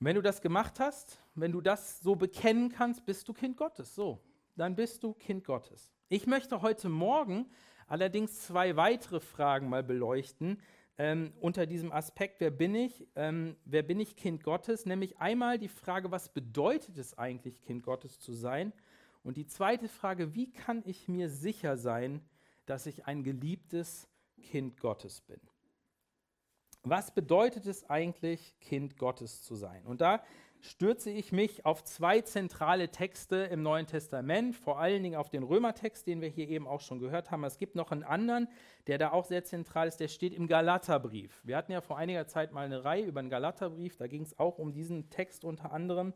Wenn 0.00 0.16
du 0.16 0.22
das 0.22 0.40
gemacht 0.40 0.80
hast, 0.80 1.20
wenn 1.34 1.52
du 1.52 1.60
das 1.60 2.00
so 2.00 2.16
bekennen 2.16 2.70
kannst, 2.70 3.04
bist 3.04 3.28
du 3.28 3.34
Kind 3.34 3.58
Gottes. 3.58 3.94
So, 3.94 4.22
dann 4.58 4.74
bist 4.74 5.04
du 5.04 5.14
Kind 5.14 5.44
Gottes. 5.44 5.92
Ich 6.08 6.26
möchte 6.26 6.62
heute 6.62 6.88
Morgen 6.88 7.46
allerdings 7.86 8.42
zwei 8.42 8.76
weitere 8.76 9.20
Fragen 9.20 9.68
mal 9.68 9.82
beleuchten, 9.82 10.60
ähm, 11.00 11.32
unter 11.40 11.64
diesem 11.64 11.92
Aspekt, 11.92 12.40
wer 12.40 12.50
bin 12.50 12.74
ich? 12.74 13.06
Ähm, 13.14 13.56
wer 13.64 13.84
bin 13.84 14.00
ich 14.00 14.16
Kind 14.16 14.42
Gottes? 14.42 14.84
Nämlich 14.84 15.18
einmal 15.18 15.58
die 15.58 15.68
Frage, 15.68 16.10
was 16.10 16.28
bedeutet 16.28 16.98
es 16.98 17.16
eigentlich, 17.16 17.60
Kind 17.60 17.84
Gottes 17.84 18.18
zu 18.18 18.32
sein? 18.32 18.72
Und 19.22 19.36
die 19.36 19.46
zweite 19.46 19.88
Frage, 19.88 20.34
wie 20.34 20.50
kann 20.50 20.82
ich 20.84 21.06
mir 21.06 21.28
sicher 21.28 21.76
sein, 21.76 22.20
dass 22.66 22.86
ich 22.86 23.06
ein 23.06 23.22
geliebtes 23.22 24.08
Kind 24.42 24.80
Gottes 24.80 25.20
bin? 25.20 25.40
Was 26.82 27.14
bedeutet 27.14 27.66
es 27.66 27.88
eigentlich, 27.88 28.58
Kind 28.60 28.96
Gottes 28.96 29.42
zu 29.42 29.54
sein? 29.54 29.84
Und 29.86 30.00
da 30.00 30.22
stürze 30.60 31.10
ich 31.10 31.32
mich 31.32 31.64
auf 31.64 31.84
zwei 31.84 32.20
zentrale 32.20 32.90
Texte 32.90 33.36
im 33.36 33.62
Neuen 33.62 33.86
Testament, 33.86 34.56
vor 34.56 34.78
allen 34.78 35.02
Dingen 35.02 35.16
auf 35.16 35.30
den 35.30 35.42
Römertext, 35.42 36.06
den 36.06 36.20
wir 36.20 36.28
hier 36.28 36.48
eben 36.48 36.66
auch 36.66 36.80
schon 36.80 36.98
gehört 36.98 37.30
haben. 37.30 37.44
Es 37.44 37.58
gibt 37.58 37.74
noch 37.74 37.90
einen 37.90 38.04
anderen, 38.04 38.48
der 38.86 38.98
da 38.98 39.12
auch 39.12 39.24
sehr 39.24 39.44
zentral 39.44 39.88
ist, 39.88 39.98
der 39.98 40.08
steht 40.08 40.34
im 40.34 40.46
Galaterbrief. 40.46 41.40
Wir 41.44 41.56
hatten 41.56 41.72
ja 41.72 41.80
vor 41.80 41.98
einiger 41.98 42.26
Zeit 42.26 42.52
mal 42.52 42.64
eine 42.64 42.84
Reihe 42.84 43.04
über 43.04 43.22
den 43.22 43.30
Galaterbrief, 43.30 43.96
da 43.96 44.06
ging 44.06 44.22
es 44.22 44.38
auch 44.38 44.58
um 44.58 44.72
diesen 44.72 45.10
Text 45.10 45.44
unter 45.44 45.72
anderem. 45.72 46.12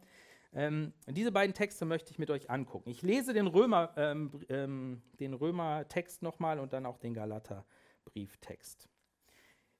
Ähm, 0.54 0.92
diese 1.06 1.32
beiden 1.32 1.54
Texte 1.54 1.84
möchte 1.84 2.11
ich 2.11 2.18
mit 2.18 2.30
euch 2.30 2.50
angucken. 2.50 2.90
Ich 2.90 3.02
lese 3.02 3.32
den, 3.32 3.46
Römer, 3.46 3.92
ähm, 3.96 4.30
ähm, 4.49 5.02
den 5.18 5.32
Römer-Text 5.32 6.22
nochmal 6.22 6.58
und 6.58 6.72
dann 6.75 6.84
auch 6.84 6.99
den 6.99 7.14
Galaterbrieftext. 7.14 8.88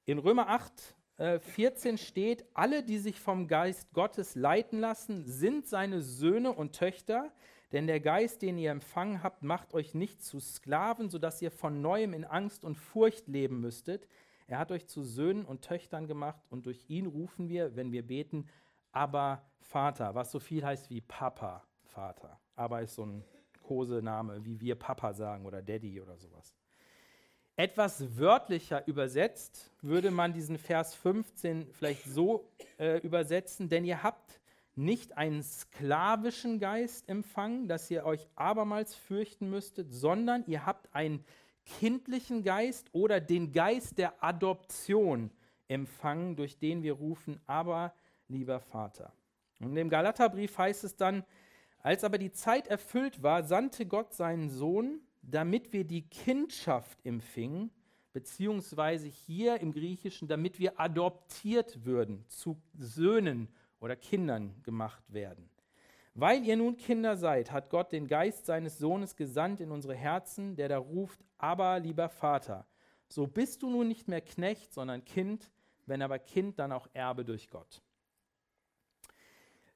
In 0.04 0.19
Römer 0.19 0.49
8, 0.49 0.97
14 1.19 1.95
äh, 1.95 1.99
steht, 1.99 2.45
alle, 2.54 2.83
die 2.83 2.99
sich 2.99 3.21
vom 3.21 3.47
Geist 3.47 3.92
Gottes 3.92 4.35
leiten 4.35 4.81
lassen, 4.81 5.25
sind 5.26 5.66
seine 5.66 6.00
Söhne 6.00 6.52
und 6.52 6.75
Töchter, 6.75 7.31
denn 7.73 7.87
der 7.87 8.00
Geist, 8.00 8.42
den 8.42 8.59
ihr 8.59 8.71
empfangen 8.71 9.23
habt, 9.23 9.42
macht 9.42 9.73
euch 9.75 9.95
nicht 9.95 10.23
zu 10.23 10.40
Sklaven, 10.40 11.09
sodass 11.09 11.40
ihr 11.40 11.50
von 11.50 11.81
neuem 11.81 12.12
in 12.12 12.25
Angst 12.25 12.64
und 12.64 12.76
Furcht 12.76 13.28
leben 13.28 13.61
müsstet. 13.61 14.09
Er 14.47 14.59
hat 14.59 14.71
euch 14.71 14.87
zu 14.87 15.02
Söhnen 15.02 15.45
und 15.45 15.62
Töchtern 15.62 16.07
gemacht 16.07 16.42
und 16.50 16.66
durch 16.66 16.85
ihn 16.88 17.07
rufen 17.07 17.49
wir, 17.49 17.76
wenn 17.76 17.92
wir 17.92 18.07
beten, 18.07 18.49
aber 18.90 19.42
Vater, 19.61 20.14
was 20.14 20.31
so 20.31 20.38
viel 20.38 20.64
heißt 20.64 20.90
wie 20.90 21.00
Papa, 21.00 21.64
Vater. 21.85 22.38
Aber 22.57 22.83
ist 22.83 22.95
so 22.95 23.07
ein 23.07 23.25
Kosename, 23.62 24.45
wie 24.45 24.61
wir 24.61 24.75
Papa 24.75 25.14
sagen 25.14 25.47
oder 25.47 25.62
Daddy 25.62 26.00
oder 26.00 26.19
sowas. 26.19 26.54
Etwas 27.57 28.17
wörtlicher 28.17 28.87
übersetzt 28.87 29.71
würde 29.83 30.11
man 30.11 30.33
diesen 30.33 30.57
Vers 30.57 30.95
15 30.95 31.67
vielleicht 31.73 32.05
so 32.05 32.49
äh, 32.79 32.99
übersetzen, 33.01 33.69
denn 33.69 33.85
ihr 33.85 34.03
habt 34.03 34.41
nicht 34.75 35.19
einen 35.19 35.43
sklavischen 35.43 36.59
Geist 36.59 37.11
empfangen, 37.11 37.69
dass 37.69 37.91
ihr 37.91 38.07
euch 38.07 38.27
abermals 38.37 38.95
fürchten 38.95 39.51
müsstet, 39.51 39.93
sondern 39.93 40.45
ihr 40.47 40.65
habt 40.65 40.95
einen 40.95 41.25
kindlichen 41.67 42.43
Geist 42.43 42.89
oder 42.93 43.21
den 43.21 43.53
Geist 43.53 43.99
der 43.99 44.25
Adoption 44.25 45.31
empfangen, 45.69 46.37
durch 46.37 46.59
den 46.59 46.83
wir 46.83 46.95
rufen, 46.95 47.39
aber 47.47 47.93
lieber 48.29 48.61
Vater. 48.61 49.13
Und 49.61 49.77
im 49.77 49.91
Galaterbrief 49.91 50.57
heißt 50.57 50.85
es 50.85 50.97
dann, 50.97 51.25
als 51.83 52.03
aber 52.03 52.17
die 52.17 52.33
Zeit 52.33 52.67
erfüllt 52.67 53.23
war, 53.23 53.43
sandte 53.43 53.87
Gott 53.87 54.15
seinen 54.15 54.49
Sohn, 54.49 55.01
damit 55.23 55.73
wir 55.73 55.85
die 55.85 56.02
Kindschaft 56.02 57.05
empfingen, 57.05 57.71
beziehungsweise 58.12 59.07
hier 59.07 59.61
im 59.61 59.73
Griechischen, 59.73 60.29
damit 60.29 60.59
wir 60.59 60.79
adoptiert 60.79 61.85
würden, 61.85 62.25
zu 62.29 62.61
Söhnen 62.75 63.49
oder 63.81 63.97
Kindern 63.97 64.55
gemacht 64.62 65.02
werden. 65.09 65.49
Weil 66.14 66.45
ihr 66.45 66.57
nun 66.57 66.76
Kinder 66.76 67.17
seid, 67.17 67.52
hat 67.52 67.71
Gott 67.71 67.91
den 67.93 68.07
Geist 68.07 68.45
seines 68.45 68.79
Sohnes 68.79 69.17
gesandt 69.17 69.61
in 69.61 69.71
unsere 69.71 69.95
Herzen, 69.95 70.57
der 70.57 70.69
da 70.69 70.79
ruft, 70.79 71.25
aber 71.38 71.81
lieber 71.81 72.11
Vater, 72.11 72.67
so 73.09 73.26
bist 73.26 73.62
du 73.62 73.71
nun 73.71 73.88
nicht 73.88 74.09
mehr 74.09 74.21
Knecht, 74.21 74.75
sondern 74.75 75.05
Kind, 75.05 75.50
wenn 75.87 76.02
aber 76.02 76.19
Kind, 76.19 76.59
dann 76.59 76.73
auch 76.73 76.87
Erbe 76.93 77.25
durch 77.25 77.49
Gott. 77.49 77.83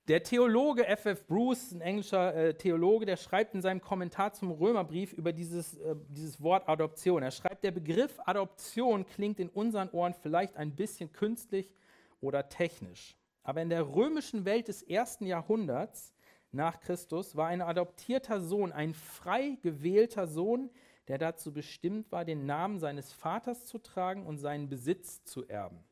Der 0.09 0.23
Theologe 0.23 0.87
F.F. 0.87 1.27
Bruce, 1.27 1.73
ein 1.73 1.81
englischer 1.81 2.33
äh, 2.33 2.55
Theologe, 2.55 3.07
der 3.07 3.17
schreibt 3.17 3.57
in 3.57 3.61
seinem 3.61 3.81
Kommentar 3.81 4.33
zum 4.33 4.53
Römerbrief 4.53 5.13
über 5.13 5.33
dieses, 5.33 5.77
äh, 5.79 5.97
dieses 6.11 6.41
Wort 6.41 6.69
Adoption. 6.69 7.25
Er 7.25 7.33
schreibt, 7.33 7.65
der 7.65 7.73
Begriff 7.73 8.21
Adoption 8.25 9.05
klingt 9.05 9.41
in 9.41 9.49
unseren 9.49 9.91
Ohren 9.91 10.15
vielleicht 10.15 10.57
ein 10.57 10.77
bisschen 10.77 11.13
künstlich 11.13 11.75
oder 12.21 12.49
technisch. 12.49 13.17
Aber 13.43 13.61
in 13.63 13.69
der 13.69 13.97
römischen 13.97 14.45
Welt 14.45 14.69
des 14.69 14.85
ersten 14.85 15.27
Jahrhunderts 15.27 16.15
nach 16.53 16.79
Christus 16.79 17.35
war 17.35 17.49
ein 17.49 17.61
adoptierter 17.61 18.41
Sohn 18.41 18.71
ein 18.71 18.95
frei 18.95 19.59
gewählter 19.61 20.29
Sohn, 20.29 20.71
der 21.09 21.19
dazu 21.19 21.53
bestimmt 21.53 22.13
war, 22.13 22.25
den 22.25 22.47
Namen 22.47 22.79
seines 22.79 23.13
Vaters 23.13 23.67
zu 23.67 23.79
tragen 23.79 24.25
und 24.25 24.39
seinen 24.39 24.69
Besitz 24.69 25.25
zu 25.25 25.49
erben. 25.49 25.83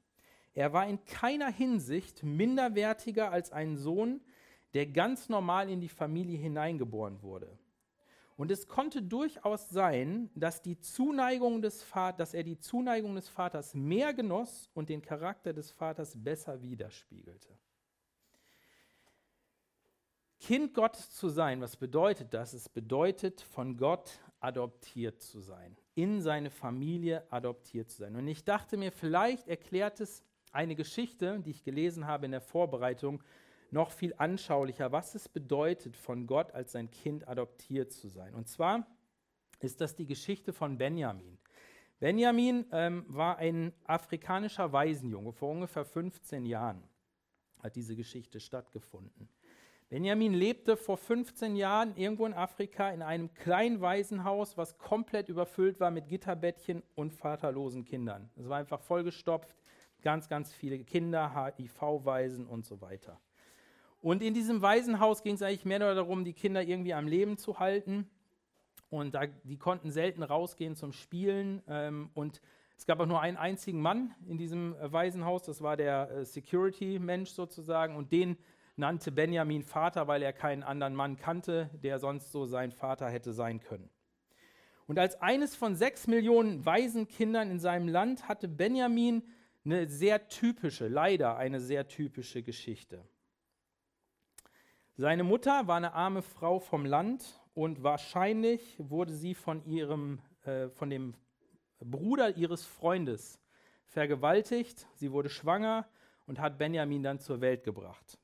Er 0.55 0.73
war 0.73 0.87
in 0.87 1.05
keiner 1.05 1.51
Hinsicht 1.51 2.23
minderwertiger 2.23 3.31
als 3.31 3.53
ein 3.53 3.77
Sohn, 3.77 4.21
der 4.73 4.87
ganz 4.87 5.29
normal 5.29 5.69
in 5.69 5.81
die 5.81 5.89
Familie 5.89 6.39
hineingeboren 6.39 7.23
wurde. 7.23 7.59
Und 8.37 8.51
es 8.51 8.67
konnte 8.67 9.01
durchaus 9.01 9.69
sein, 9.69 10.31
dass, 10.35 10.61
die 10.61 10.79
Zuneigung 10.81 11.63
des 11.63 11.83
Vaters, 11.83 12.17
dass 12.17 12.35
er 12.35 12.43
die 12.43 12.59
Zuneigung 12.59 13.15
des 13.15 13.29
Vaters 13.29 13.75
mehr 13.75 14.13
genoss 14.13 14.71
und 14.75 14.89
den 14.89 15.03
Charakter 15.03 15.53
des 15.53 15.71
Vaters 15.71 16.15
besser 16.17 16.61
widerspiegelte. 16.61 17.57
Kind 20.41 20.75
Gottes 20.75 21.11
zu 21.11 21.29
sein, 21.29 21.61
was 21.61 21.77
bedeutet 21.77 22.35
das? 22.35 22.53
Es 22.53 22.69
bedeutet, 22.69 23.41
von 23.41 23.77
Gott 23.77 24.19
adoptiert 24.41 25.23
zu 25.23 25.41
sein, 25.41 25.77
in 25.95 26.21
seine 26.21 26.51
Familie 26.51 27.25
adoptiert 27.31 27.91
zu 27.91 27.99
sein. 27.99 28.17
Und 28.17 28.27
ich 28.27 28.45
dachte 28.45 28.77
mir, 28.77 28.93
vielleicht 28.93 29.49
erklärt 29.49 30.01
es 30.01 30.25
eine 30.55 30.75
Geschichte, 30.75 31.41
die 31.41 31.51
ich 31.51 31.65
gelesen 31.65 32.07
habe 32.07 32.27
in 32.27 32.33
der 32.33 32.41
Vorbereitung, 32.41 33.23
noch 33.71 33.91
viel 33.91 34.15
anschaulicher, 34.17 34.93
was 34.93 35.15
es 35.15 35.29
bedeutet, 35.29 35.97
von 35.97 36.27
Gott 36.27 36.53
als 36.53 36.73
sein 36.73 36.91
Kind 36.91 37.27
adoptiert 37.27 37.93
zu 37.93 38.09
sein. 38.09 38.35
Und 38.35 38.49
zwar 38.49 38.87
ist 39.61 39.81
das 39.81 39.97
die 39.97 40.07
Geschichte 40.07 40.53
von 40.53 40.79
Benjamin. 40.79 41.39
Benjamin 41.99 42.67
ähm, 42.73 43.05
war 43.09 43.39
ein 43.39 43.73
afrikanischer 43.85 44.73
Waisenjunge. 44.73 45.33
Vor 45.33 45.51
ungefähr 45.51 45.85
15 45.85 46.45
Jahren 46.45 46.83
hat 47.63 47.77
diese 47.77 47.97
Geschichte 47.97 48.41
stattgefunden. 48.41 49.29
Benjamin 49.89 50.35
lebte 50.35 50.77
vor 50.77 50.97
15 50.97 51.57
Jahren 51.57 51.97
irgendwo 51.97 52.27
in 52.27 52.35
Afrika 52.35 52.91
in 52.91 53.03
einem 53.03 53.33
kleinen 53.35 53.81
Waisenhaus, 53.81 54.57
was 54.57 54.77
komplett 54.79 55.29
überfüllt 55.29 55.79
war 55.79 55.91
mit 55.91 56.09
Gitterbettchen 56.09 56.83
und 56.95 57.13
vaterlosen 57.13 57.85
Kindern. 57.85 58.31
Es 58.37 58.49
war 58.49 58.59
einfach 58.59 58.81
vollgestopft 58.81 59.55
ganz, 60.05 60.29
ganz 60.29 60.53
viele 60.53 60.79
Kinder, 60.85 61.35
HIV-Waisen 61.35 62.47
und 62.47 62.65
so 62.65 62.81
weiter. 62.81 63.21
Und 64.01 64.23
in 64.23 64.35
diesem 64.35 64.63
Waisenhaus 64.63 65.23
ging 65.23 65.35
es 65.35 65.43
eigentlich 65.43 65.65
mehr 65.65 65.79
nur 65.79 65.95
darum, 65.95 66.25
die 66.25 66.35
Kinder 66.35 66.63
irgendwie 66.63 66.95
am 66.95 67.09
Leben 67.09 67.39
zu 67.39 67.59
halten. 67.59 68.09
Und 68.91 69.15
da, 69.15 69.27
die 69.27 69.57
konnten 69.57 69.91
selten 69.91 70.23
rausgehen 70.23 70.77
zum 70.77 70.93
Spielen. 70.93 71.63
Ähm, 71.67 72.11
und 72.15 72.41
es 72.77 72.87
gab 72.87 73.01
auch 73.01 73.07
nur 73.07 73.21
einen 73.21 73.37
einzigen 73.37 73.81
Mann 73.81 74.15
in 74.27 74.37
diesem 74.37 74.77
äh, 74.77 74.93
Waisenhaus, 74.93 75.43
das 75.43 75.63
war 75.63 75.77
der 75.77 76.11
äh, 76.11 76.25
Security-Mensch 76.25 77.31
sozusagen. 77.31 77.97
Und 77.97 78.13
den 78.13 78.37
nannte 78.77 79.11
Benjamin 79.11 79.63
Vater, 79.63 80.07
weil 80.07 80.23
er 80.23 80.33
keinen 80.33 80.63
anderen 80.63 80.95
Mann 80.95 81.17
kannte, 81.17 81.71
der 81.83 81.99
sonst 81.99 82.31
so 82.31 82.45
sein 82.45 82.73
Vater 82.73 83.09
hätte 83.09 83.33
sein 83.33 83.61
können. 83.61 83.89
Und 84.87 84.99
als 84.99 85.21
eines 85.23 85.57
von 85.57 85.77
sechs 85.77 86.07
Millionen 86.07 86.67
Waisenkindern 86.67 87.51
in 87.51 87.59
seinem 87.59 87.89
Land 87.89 88.29
hatte 88.29 88.49
Benjamin 88.49 89.23
eine 89.65 89.89
sehr 89.89 90.29
typische, 90.29 90.89
leider 90.89 91.37
eine 91.37 91.61
sehr 91.61 91.89
typische 91.89 92.43
Geschichte. 92.43 93.05
Seine 94.97 95.25
Mutter 95.25 95.67
war 95.67 95.77
eine 95.77 95.95
arme 95.95 96.23
Frau 96.23 96.61
vom 96.61 96.85
Land 96.85 97.41
und 97.55 97.83
wahrscheinlich 97.83 98.77
wurde 98.79 99.13
sie 99.13 99.35
von, 99.35 99.65
ihrem, 99.65 100.21
äh, 100.45 100.69
von 100.69 100.91
dem 100.91 101.15
Bruder 101.81 102.37
ihres 102.37 102.65
Freundes 102.65 103.41
vergewaltigt. 103.87 104.87
Sie 104.95 105.11
wurde 105.13 105.31
schwanger 105.31 105.89
und 106.27 106.41
hat 106.41 106.59
Benjamin 106.59 107.03
dann 107.03 107.19
zur 107.19 107.41
Welt 107.41 107.65
gebracht. 107.65 108.19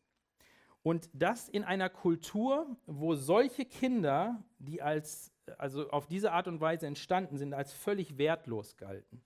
Und 0.83 1.11
das 1.13 1.49
in 1.49 1.65
einer 1.65 1.91
Kultur, 1.91 2.77
wo 2.87 3.15
solche 3.15 3.65
Kinder, 3.65 4.43
die 4.59 4.81
als, 4.81 5.33
also 5.59 5.91
auf 5.91 6.07
diese 6.07 6.33
Art 6.33 6.49
und 6.49 6.61
Weise 6.61 6.87
entstanden 6.87 7.37
sind, 7.37 7.53
als 7.53 7.73
völlig 7.73 8.17
wertlos 8.17 8.77
galten. 8.77 9.23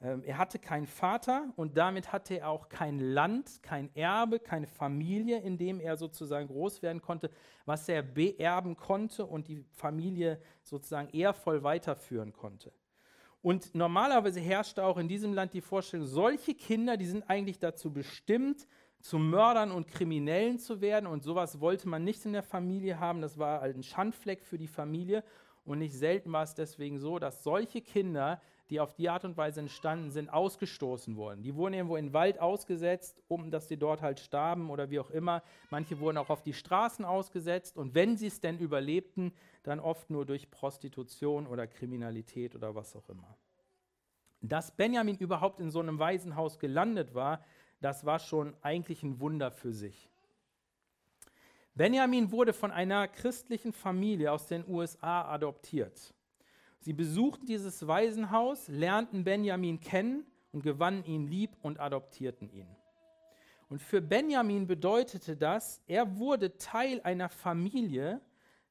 Ähm, 0.00 0.22
er 0.24 0.38
hatte 0.38 0.58
keinen 0.58 0.86
Vater 0.86 1.52
und 1.56 1.76
damit 1.76 2.12
hatte 2.12 2.38
er 2.38 2.50
auch 2.50 2.68
kein 2.68 2.98
Land, 2.98 3.62
kein 3.62 3.94
Erbe, 3.94 4.38
keine 4.38 4.66
Familie, 4.66 5.40
in 5.40 5.56
dem 5.56 5.80
er 5.80 5.96
sozusagen 5.96 6.48
groß 6.48 6.82
werden 6.82 7.00
konnte, 7.00 7.30
was 7.64 7.88
er 7.88 8.02
beerben 8.02 8.76
konnte 8.76 9.24
und 9.24 9.48
die 9.48 9.64
Familie 9.72 10.40
sozusagen 10.62 11.08
ehrvoll 11.10 11.62
weiterführen 11.62 12.32
konnte. 12.32 12.72
Und 13.40 13.74
normalerweise 13.74 14.40
herrschte 14.40 14.84
auch 14.84 14.98
in 14.98 15.08
diesem 15.08 15.32
Land 15.32 15.54
die 15.54 15.60
Vorstellung, 15.60 16.06
solche 16.06 16.54
Kinder, 16.54 16.96
die 16.96 17.06
sind 17.06 17.30
eigentlich 17.30 17.58
dazu 17.58 17.92
bestimmt, 17.92 18.66
zu 18.98 19.18
Mördern 19.18 19.70
und 19.70 19.86
Kriminellen 19.86 20.58
zu 20.58 20.80
werden. 20.80 21.06
Und 21.06 21.22
sowas 21.22 21.60
wollte 21.60 21.88
man 21.88 22.02
nicht 22.02 22.26
in 22.26 22.32
der 22.32 22.42
Familie 22.42 22.98
haben. 22.98 23.20
Das 23.20 23.38
war 23.38 23.62
ein 23.62 23.84
Schandfleck 23.84 24.44
für 24.44 24.58
die 24.58 24.66
Familie. 24.66 25.22
Und 25.64 25.78
nicht 25.78 25.94
selten 25.94 26.32
war 26.32 26.42
es 26.42 26.54
deswegen 26.54 26.98
so, 26.98 27.18
dass 27.18 27.44
solche 27.44 27.82
Kinder 27.82 28.40
die 28.70 28.80
auf 28.80 28.94
die 28.94 29.08
Art 29.08 29.24
und 29.24 29.36
Weise 29.36 29.60
entstanden 29.60 30.10
sind, 30.10 30.28
ausgestoßen 30.28 31.16
wurden. 31.16 31.42
Die 31.42 31.54
wurden 31.54 31.74
irgendwo 31.74 31.96
in 31.96 32.06
den 32.06 32.12
Wald 32.12 32.38
ausgesetzt, 32.40 33.22
um 33.28 33.50
dass 33.50 33.68
sie 33.68 33.76
dort 33.76 34.02
halt 34.02 34.20
starben 34.20 34.70
oder 34.70 34.90
wie 34.90 34.98
auch 34.98 35.10
immer. 35.10 35.42
Manche 35.70 36.00
wurden 36.00 36.18
auch 36.18 36.30
auf 36.30 36.42
die 36.42 36.52
Straßen 36.52 37.04
ausgesetzt 37.04 37.76
und 37.76 37.94
wenn 37.94 38.16
sie 38.16 38.26
es 38.26 38.40
denn 38.40 38.58
überlebten, 38.58 39.32
dann 39.62 39.80
oft 39.80 40.10
nur 40.10 40.26
durch 40.26 40.50
Prostitution 40.50 41.46
oder 41.46 41.66
Kriminalität 41.66 42.54
oder 42.54 42.74
was 42.74 42.96
auch 42.96 43.08
immer. 43.08 43.36
Dass 44.40 44.70
Benjamin 44.70 45.16
überhaupt 45.16 45.60
in 45.60 45.70
so 45.70 45.80
einem 45.80 45.98
Waisenhaus 45.98 46.58
gelandet 46.58 47.14
war, 47.14 47.44
das 47.80 48.04
war 48.04 48.18
schon 48.18 48.54
eigentlich 48.62 49.02
ein 49.02 49.20
Wunder 49.20 49.50
für 49.50 49.72
sich. 49.72 50.08
Benjamin 51.74 52.32
wurde 52.32 52.54
von 52.54 52.72
einer 52.72 53.06
christlichen 53.06 53.72
Familie 53.72 54.32
aus 54.32 54.46
den 54.46 54.66
USA 54.66 55.30
adoptiert. 55.30 56.14
Sie 56.80 56.92
besuchten 56.92 57.46
dieses 57.46 57.86
Waisenhaus, 57.86 58.68
lernten 58.68 59.24
Benjamin 59.24 59.80
kennen 59.80 60.24
und 60.52 60.62
gewannen 60.62 61.04
ihn 61.04 61.26
lieb 61.26 61.56
und 61.62 61.80
adoptierten 61.80 62.48
ihn. 62.50 62.68
Und 63.68 63.82
für 63.82 64.00
Benjamin 64.00 64.66
bedeutete 64.66 65.36
das, 65.36 65.82
er 65.86 66.18
wurde 66.18 66.56
Teil 66.56 67.00
einer 67.02 67.28
Familie, 67.28 68.20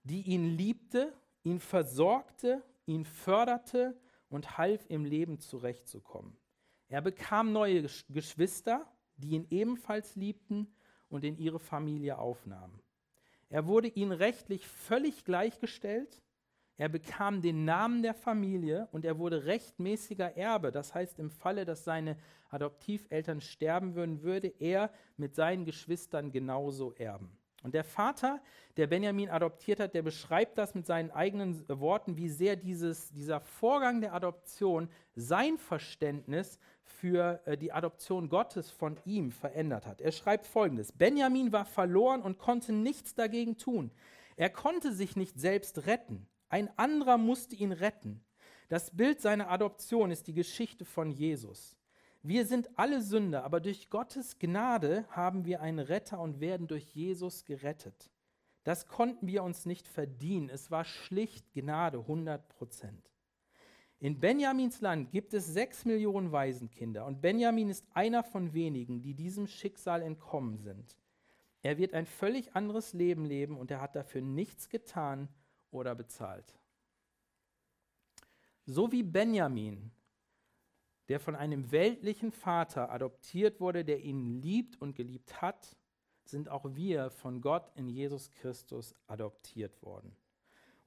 die 0.03 0.21
ihn 0.21 0.57
liebte, 0.57 1.13
ihn 1.43 1.59
versorgte, 1.59 2.63
ihn 2.85 3.03
förderte 3.03 3.99
und 4.29 4.57
half 4.57 4.85
im 4.89 5.03
Leben 5.03 5.39
zurechtzukommen. 5.39 6.37
Er 6.87 7.01
bekam 7.01 7.51
neue 7.51 7.87
Geschwister, 8.09 8.89
die 9.17 9.31
ihn 9.31 9.47
ebenfalls 9.49 10.15
liebten 10.15 10.73
und 11.09 11.23
in 11.23 11.37
ihre 11.37 11.59
Familie 11.59 12.17
aufnahmen. 12.17 12.81
Er 13.49 13.67
wurde 13.67 13.87
ihnen 13.87 14.11
rechtlich 14.11 14.67
völlig 14.67 15.23
gleichgestellt 15.23 16.21
er 16.77 16.89
bekam 16.89 17.41
den 17.41 17.63
Namen 17.63 18.01
der 18.01 18.13
Familie 18.13 18.87
und 18.91 19.05
er 19.05 19.17
wurde 19.17 19.45
rechtmäßiger 19.45 20.35
Erbe. 20.35 20.71
Das 20.71 20.93
heißt, 20.93 21.19
im 21.19 21.29
Falle, 21.29 21.63
dass 21.63 21.85
seine 21.85 22.17
Adoptiveltern 22.49 23.39
sterben 23.39 23.95
würden, 23.95 24.23
würde 24.23 24.47
er 24.59 24.91
mit 25.15 25.35
seinen 25.35 25.65
Geschwistern 25.65 26.31
genauso 26.31 26.93
erben. 26.93 27.37
Und 27.63 27.73
der 27.73 27.83
Vater, 27.83 28.41
der 28.77 28.85
Benjamin 28.85 29.29
adoptiert 29.29 29.79
hat, 29.79 29.95
der 29.95 30.03
beschreibt 30.03 30.57
das 30.57 30.75
mit 30.75 30.85
seinen 30.85 31.09
eigenen 31.09 31.67
Worten, 31.67 32.15
wie 32.15 32.29
sehr 32.29 32.55
dieses, 32.55 33.11
dieser 33.11 33.39
Vorgang 33.39 34.01
der 34.01 34.13
Adoption 34.13 34.87
sein 35.15 35.57
Verständnis 35.57 36.59
für 36.83 37.41
äh, 37.45 37.57
die 37.57 37.71
Adoption 37.71 38.29
Gottes 38.29 38.69
von 38.69 38.99
ihm 39.05 39.31
verändert 39.31 39.87
hat. 39.87 39.99
Er 39.99 40.11
schreibt 40.11 40.45
folgendes: 40.45 40.91
Benjamin 40.91 41.51
war 41.51 41.65
verloren 41.65 42.21
und 42.21 42.37
konnte 42.37 42.71
nichts 42.71 43.15
dagegen 43.15 43.57
tun. 43.57 43.89
Er 44.35 44.51
konnte 44.51 44.93
sich 44.93 45.15
nicht 45.15 45.39
selbst 45.39 45.87
retten. 45.87 46.27
Ein 46.49 46.69
anderer 46.77 47.17
musste 47.17 47.55
ihn 47.55 47.71
retten. 47.71 48.23
Das 48.69 48.95
Bild 48.95 49.21
seiner 49.21 49.49
Adoption 49.49 50.11
ist 50.11 50.27
die 50.27 50.33
Geschichte 50.33 50.85
von 50.85 51.11
Jesus. 51.11 51.75
Wir 52.23 52.45
sind 52.45 52.69
alle 52.77 53.01
Sünder, 53.01 53.43
aber 53.43 53.59
durch 53.59 53.89
Gottes 53.89 54.39
Gnade 54.39 55.05
haben 55.09 55.45
wir 55.45 55.61
einen 55.61 55.79
Retter 55.79 56.19
und 56.19 56.39
werden 56.39 56.67
durch 56.67 56.95
Jesus 56.95 57.45
gerettet. 57.45 58.09
Das 58.63 58.87
konnten 58.87 59.27
wir 59.27 59.43
uns 59.43 59.67
nicht 59.67 59.87
verdienen. 59.87 60.49
Es 60.49 60.71
war 60.71 60.85
schlicht 60.85 61.53
Gnade, 61.53 61.99
100 61.99 62.49
Prozent. 62.49 63.11
In 63.99 64.19
Benjamins 64.19 64.81
Land 64.81 65.11
gibt 65.11 65.33
es 65.33 65.45
sechs 65.45 65.85
Millionen 65.85 66.31
Waisenkinder 66.31 67.05
und 67.05 67.21
Benjamin 67.21 67.69
ist 67.69 67.85
einer 67.93 68.23
von 68.23 68.53
wenigen, 68.53 69.01
die 69.01 69.13
diesem 69.13 69.47
Schicksal 69.47 70.01
entkommen 70.01 70.57
sind. 70.57 70.97
Er 71.61 71.77
wird 71.77 71.93
ein 71.93 72.05
völlig 72.05 72.55
anderes 72.55 72.93
Leben 72.93 73.25
leben 73.25 73.57
und 73.57 73.71
er 73.71 73.81
hat 73.81 73.95
dafür 73.95 74.21
nichts 74.21 74.69
getan 74.69 75.29
oder 75.75 75.95
bezahlt. 75.95 76.57
So 78.65 78.91
wie 78.91 79.03
Benjamin 79.03 79.91
der 81.07 81.19
von 81.19 81.35
einem 81.35 81.71
weltlichen 81.71 82.31
Vater 82.31 82.91
adoptiert 82.91 83.59
wurde, 83.59 83.85
der 83.85 83.99
ihn 83.99 84.41
liebt 84.41 84.81
und 84.81 84.95
geliebt 84.95 85.41
hat, 85.41 85.77
sind 86.23 86.49
auch 86.49 86.65
wir 86.73 87.11
von 87.11 87.41
Gott 87.41 87.71
in 87.75 87.87
Jesus 87.87 88.31
Christus 88.31 88.95
adoptiert 89.07 89.81
worden. 89.83 90.15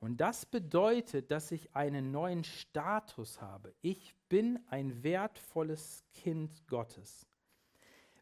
Und 0.00 0.21
das 0.21 0.47
bedeutet, 0.47 1.30
dass 1.30 1.50
ich 1.50 1.75
einen 1.75 2.11
neuen 2.11 2.45
Status 2.45 3.40
habe. 3.40 3.75
Ich 3.80 4.14
bin 4.28 4.59
ein 4.68 5.02
wertvolles 5.02 6.04
Kind 6.12 6.66
Gottes. 6.66 7.26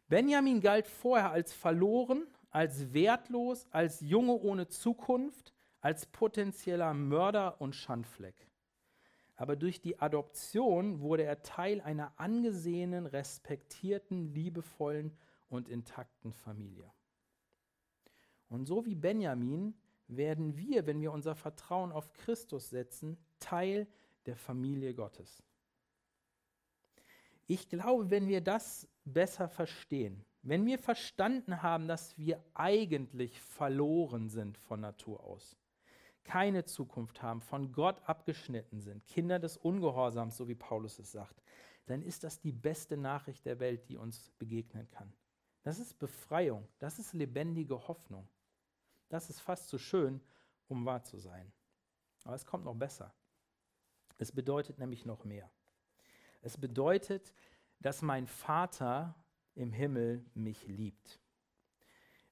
Benjamin 0.07 0.61
galt 0.61 0.87
vorher 0.87 1.31
als 1.31 1.53
verloren, 1.53 2.27
als 2.49 2.93
wertlos, 2.93 3.67
als 3.71 3.99
Junge 4.01 4.33
ohne 4.33 4.67
Zukunft, 4.67 5.53
als 5.81 6.05
potenzieller 6.05 6.93
Mörder 6.93 7.61
und 7.61 7.75
Schandfleck 7.75 8.47
aber 9.37 9.55
durch 9.55 9.79
die 9.79 9.99
Adoption 9.99 10.99
wurde 10.99 11.23
er 11.23 11.43
Teil 11.43 11.79
einer 11.81 12.11
angesehenen, 12.19 13.05
respektierten, 13.05 14.33
liebevollen 14.33 15.15
und 15.47 15.69
intakten 15.69 16.33
Familie. 16.33 16.91
Und 18.49 18.65
so 18.65 18.85
wie 18.85 18.95
Benjamin 18.95 19.75
werden 20.07 20.57
wir, 20.57 20.87
wenn 20.87 21.01
wir 21.01 21.11
unser 21.11 21.35
Vertrauen 21.35 21.91
auf 21.91 22.11
Christus 22.13 22.71
setzen, 22.71 23.17
Teil 23.39 23.87
der 24.25 24.35
Familie 24.35 24.95
Gottes. 24.95 25.43
Ich 27.45 27.69
glaube, 27.69 28.09
wenn 28.09 28.27
wir 28.27 28.41
das 28.41 28.89
besser 29.05 29.47
verstehen, 29.47 30.25
wenn 30.41 30.65
wir 30.65 30.79
verstanden 30.79 31.61
haben, 31.61 31.87
dass 31.87 32.17
wir 32.17 32.43
eigentlich 32.55 33.39
verloren 33.39 34.29
sind 34.29 34.57
von 34.57 34.79
Natur 34.79 35.23
aus, 35.23 35.57
keine 36.27 36.65
Zukunft 36.65 37.21
haben, 37.23 37.39
von 37.39 37.71
Gott 37.71 38.01
abgeschnitten 38.05 38.81
sind, 38.81 39.07
Kinder 39.07 39.39
des 39.39 39.55
Ungehorsams, 39.55 40.35
so 40.35 40.47
wie 40.49 40.55
Paulus 40.55 40.99
es 40.99 41.11
sagt, 41.11 41.41
dann 41.85 42.03
ist 42.03 42.25
das 42.25 42.41
die 42.41 42.51
beste 42.51 42.97
Nachricht 42.97 43.45
der 43.45 43.59
Welt, 43.59 43.87
die 43.87 43.95
uns 43.95 44.29
begegnen 44.37 44.89
kann. 44.91 45.13
Das 45.63 45.79
ist 45.79 45.97
Befreiung, 45.97 46.67
das 46.79 46.99
ist 46.99 47.13
lebendige 47.13 47.87
Hoffnung. 47.87 48.27
Das 49.07 49.29
ist 49.29 49.39
fast 49.39 49.69
zu 49.69 49.77
schön, 49.77 50.21
um 50.67 50.85
wahr 50.85 51.01
zu 51.03 51.17
sein. 51.17 51.51
Aber 52.25 52.35
es 52.35 52.45
kommt 52.45 52.65
noch 52.65 52.75
besser. 52.75 53.13
Es 54.17 54.33
bedeutet 54.33 54.79
nämlich 54.79 55.05
noch 55.05 55.23
mehr. 55.23 55.49
Es 56.41 56.57
bedeutet, 56.57 57.33
dass 57.79 58.01
mein 58.01 58.27
Vater 58.27 59.15
im 59.55 59.71
Himmel 59.71 60.25
mich 60.33 60.67
liebt. 60.67 61.21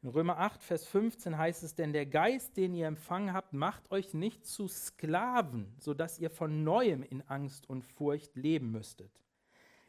In 0.05 0.11
Römer 0.11 0.37
8, 0.37 0.61
Vers 0.61 0.85
15 0.85 1.35
heißt 1.35 1.63
es, 1.63 1.73
denn 1.73 1.91
der 1.91 2.05
Geist, 2.05 2.57
den 2.57 2.75
ihr 2.75 2.85
empfangen 2.85 3.33
habt, 3.33 3.53
macht 3.53 3.89
euch 3.89 4.13
nicht 4.13 4.45
zu 4.45 4.67
Sklaven, 4.67 5.73
sodass 5.79 6.19
ihr 6.19 6.29
von 6.29 6.63
neuem 6.63 7.01
in 7.01 7.23
Angst 7.23 7.67
und 7.67 7.83
Furcht 7.83 8.35
leben 8.35 8.71
müsstet. 8.71 9.09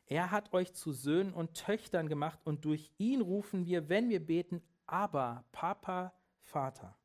Er 0.07 0.31
hat 0.31 0.55
euch 0.55 0.73
zu 0.73 0.93
Söhnen 0.93 1.35
und 1.35 1.53
Töchtern 1.53 2.09
gemacht 2.09 2.39
und 2.45 2.65
durch 2.65 2.91
ihn 2.97 3.21
rufen 3.21 3.67
wir, 3.67 3.91
wenn 3.91 4.09
wir 4.09 4.25
beten, 4.25 4.63
aber 4.87 5.45
Papa, 5.53 6.15
Vater. 6.41 6.97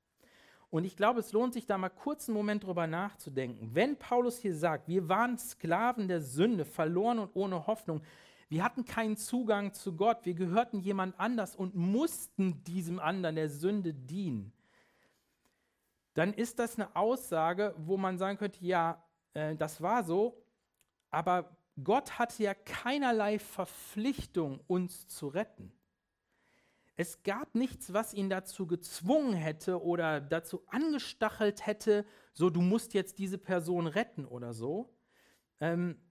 Und 0.70 0.86
ich 0.86 0.96
glaube, 0.96 1.20
es 1.20 1.34
lohnt 1.34 1.54
sich 1.54 1.66
da 1.66 1.78
mal 1.78 1.90
kurz 1.90 2.30
einen 2.30 2.38
Moment 2.38 2.64
drüber 2.64 2.88
nachzudenken. 2.88 3.72
Wenn 3.76 3.98
Paulus 3.98 4.38
hier 4.38 4.56
sagt, 4.56 4.88
wir 4.88 5.10
waren 5.10 5.38
Sklaven 5.38 6.08
der 6.08 6.22
Sünde, 6.22 6.64
verloren 6.64 7.20
und 7.20 7.32
ohne 7.34 7.68
Hoffnung, 7.68 8.04
wir 8.52 8.66
hatten 8.66 8.84
keinen 8.84 9.16
Zugang 9.16 9.74
zu 9.74 9.96
Gott. 9.96 10.26
Wir 10.26 10.34
gehörten 10.34 10.82
jemand 10.82 11.18
anders 11.18 11.56
und 11.56 11.74
mussten 11.74 12.62
diesem 12.66 13.00
anderen 13.00 13.38
der 13.38 13.48
Sünde 13.48 13.94
dienen. 13.94 14.52
Dann 16.16 16.34
ist 16.34 16.60
das 16.60 16.76
eine 16.76 16.94
Aussage, 16.94 17.74
wo 17.78 17.96
man 17.96 18.18
sagen 18.18 18.38
könnte, 18.38 18.60
ja, 18.60 19.02
äh, 19.34 19.56
das 19.56 19.82
war 19.82 20.04
so, 20.04 20.44
aber 21.12 21.56
Gott 21.82 22.20
hatte 22.20 22.44
ja 22.44 22.54
keinerlei 22.54 23.40
Verpflichtung, 23.40 24.60
uns 24.68 25.08
zu 25.08 25.30
retten. 25.30 25.72
Es 26.98 27.24
gab 27.24 27.56
nichts, 27.56 27.94
was 27.94 28.14
ihn 28.14 28.30
dazu 28.30 28.68
gezwungen 28.68 29.32
hätte 29.32 29.82
oder 29.82 30.20
dazu 30.20 30.62
angestachelt 30.68 31.66
hätte, 31.66 32.06
so 32.34 32.50
du 32.50 32.60
musst 32.60 32.94
jetzt 32.96 33.18
diese 33.18 33.38
Person 33.38 33.88
retten 33.88 34.26
oder 34.26 34.52
so. 34.52 34.94
Ähm, 35.62 36.02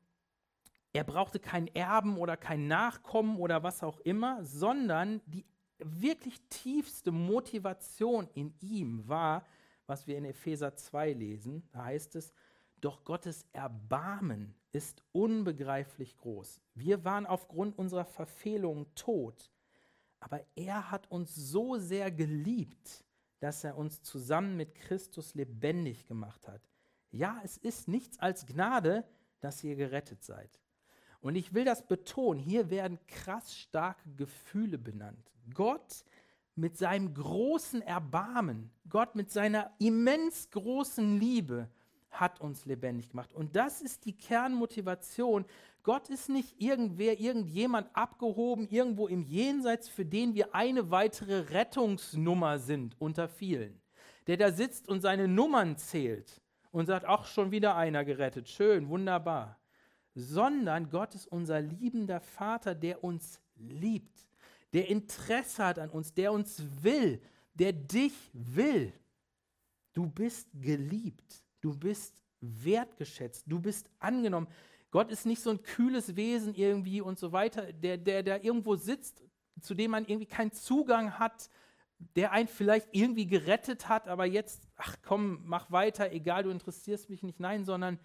er 0.93 1.05
brauchte 1.05 1.39
kein 1.39 1.69
Erben 1.69 2.19
oder 2.19 2.37
kein 2.37 2.67
Nachkommen 2.67 3.39
oder 3.39 3.63
was 3.63 3.83
auch 3.83 4.01
immer, 4.01 4.45
sondern 4.45 5.21
die 5.27 5.45
wirklich 5.79 6.41
tiefste 6.49 7.13
Motivation 7.13 8.29
in 8.35 8.55
ihm 8.61 9.09
war, 9.09 9.47
was 9.87 10.07
wir 10.07 10.19
in 10.19 10.25
Epheser 10.25 10.75
2 10.77 11.13
lesen. 11.13 11.63
Da 11.73 11.85
heißt 11.85 12.17
es, 12.17 12.33
doch 12.81 13.05
Gottes 13.05 13.47
Erbarmen 13.53 14.55
ist 14.73 15.03
unbegreiflich 15.13 16.17
groß. 16.17 16.61
Wir 16.75 17.05
waren 17.05 17.27
aufgrund 17.27 17.79
unserer 17.79 18.05
Verfehlung 18.05 18.87
tot, 18.95 19.51
aber 20.19 20.45
er 20.55 20.91
hat 20.91 21.11
uns 21.11 21.35
so 21.35 21.77
sehr 21.79 22.11
geliebt, 22.11 23.05
dass 23.41 23.65
er 23.65 23.77
uns 23.77 24.03
zusammen 24.03 24.57
mit 24.57 24.75
Christus 24.75 25.35
lebendig 25.35 26.07
gemacht 26.07 26.47
hat. 26.47 26.63
Ja, 27.11 27.41
es 27.43 27.57
ist 27.57 27.89
nichts 27.89 28.19
als 28.19 28.47
Gnade, 28.47 29.05
dass 29.41 29.65
ihr 29.65 29.77
gerettet 29.77 30.23
seid. 30.23 30.61
Und 31.21 31.37
ich 31.37 31.53
will 31.53 31.65
das 31.65 31.87
betonen, 31.87 32.41
hier 32.41 32.71
werden 32.71 32.99
krass 33.07 33.55
starke 33.55 34.09
Gefühle 34.17 34.79
benannt. 34.79 35.31
Gott 35.55 36.05
mit 36.55 36.79
seinem 36.79 37.13
großen 37.15 37.83
Erbarmen, 37.83 38.71
Gott 38.89 39.15
mit 39.15 39.31
seiner 39.31 39.71
immens 39.79 40.51
großen 40.51 41.19
Liebe 41.19 41.69
hat 42.11 42.41
uns 42.41 42.65
lebendig 42.65 43.11
gemacht. 43.11 43.33
Und 43.33 43.55
das 43.55 43.83
ist 43.83 44.05
die 44.05 44.17
Kernmotivation. 44.17 45.45
Gott 45.83 46.09
ist 46.11 46.29
nicht 46.29 46.61
irgendwer, 46.61 47.21
irgendjemand 47.21 47.89
abgehoben, 47.95 48.67
irgendwo 48.69 49.07
im 49.07 49.23
Jenseits, 49.23 49.89
für 49.89 50.05
den 50.05 50.35
wir 50.35 50.55
eine 50.55 50.91
weitere 50.91 51.53
Rettungsnummer 51.53 52.59
sind 52.59 52.97
unter 52.99 53.29
vielen. 53.29 53.81
Der 54.27 54.37
da 54.37 54.51
sitzt 54.51 54.89
und 54.89 55.01
seine 55.01 55.29
Nummern 55.29 55.77
zählt 55.77 56.41
und 56.73 56.87
sagt, 56.87 57.07
ach, 57.07 57.27
schon 57.27 57.51
wieder 57.51 57.77
einer 57.77 58.05
gerettet. 58.05 58.49
Schön, 58.49 58.89
wunderbar 58.89 59.60
sondern 60.15 60.91
Gott 60.91 61.15
ist 61.15 61.27
unser 61.27 61.61
liebender 61.61 62.21
Vater, 62.21 62.75
der 62.75 63.05
uns 63.05 63.41
liebt, 63.57 64.27
der 64.73 64.89
Interesse 64.89 65.65
hat 65.65 65.79
an 65.79 65.91
uns, 65.91 66.15
der 66.15 66.33
uns 66.33 66.63
will, 66.83 67.21
der 67.55 67.73
dich 67.73 68.15
will. 68.33 68.93
Du 69.93 70.07
bist 70.07 70.49
geliebt, 70.55 71.45
du 71.61 71.77
bist 71.77 72.23
wertgeschätzt, 72.41 73.45
du 73.47 73.59
bist 73.59 73.91
angenommen. 73.99 74.47
Gott 74.91 75.11
ist 75.11 75.27
nicht 75.27 75.43
so 75.43 75.51
ein 75.51 75.63
kühles 75.63 76.17
Wesen 76.17 76.55
irgendwie 76.55 77.01
und 77.01 77.19
so 77.19 77.33
weiter, 77.33 77.73
der, 77.73 77.97
der, 77.97 78.23
der 78.23 78.45
irgendwo 78.45 78.77
sitzt, 78.77 79.23
zu 79.61 79.75
dem 79.75 79.91
man 79.91 80.05
irgendwie 80.05 80.27
keinen 80.27 80.53
Zugang 80.53 81.19
hat, 81.19 81.51
der 82.17 82.33
einen 82.33 82.49
vielleicht 82.49 82.89
irgendwie 82.93 83.27
gerettet 83.27 83.89
hat, 83.89 84.09
aber 84.09 84.25
jetzt, 84.25 84.67
ach 84.77 84.97
komm, 85.03 85.43
mach 85.45 85.71
weiter, 85.71 86.13
egal, 86.13 86.45
du 86.45 86.51
interessierst 86.51 87.11
mich 87.11 87.23
nicht. 87.23 87.41
Nein, 87.41 87.65
sondern 87.65 87.99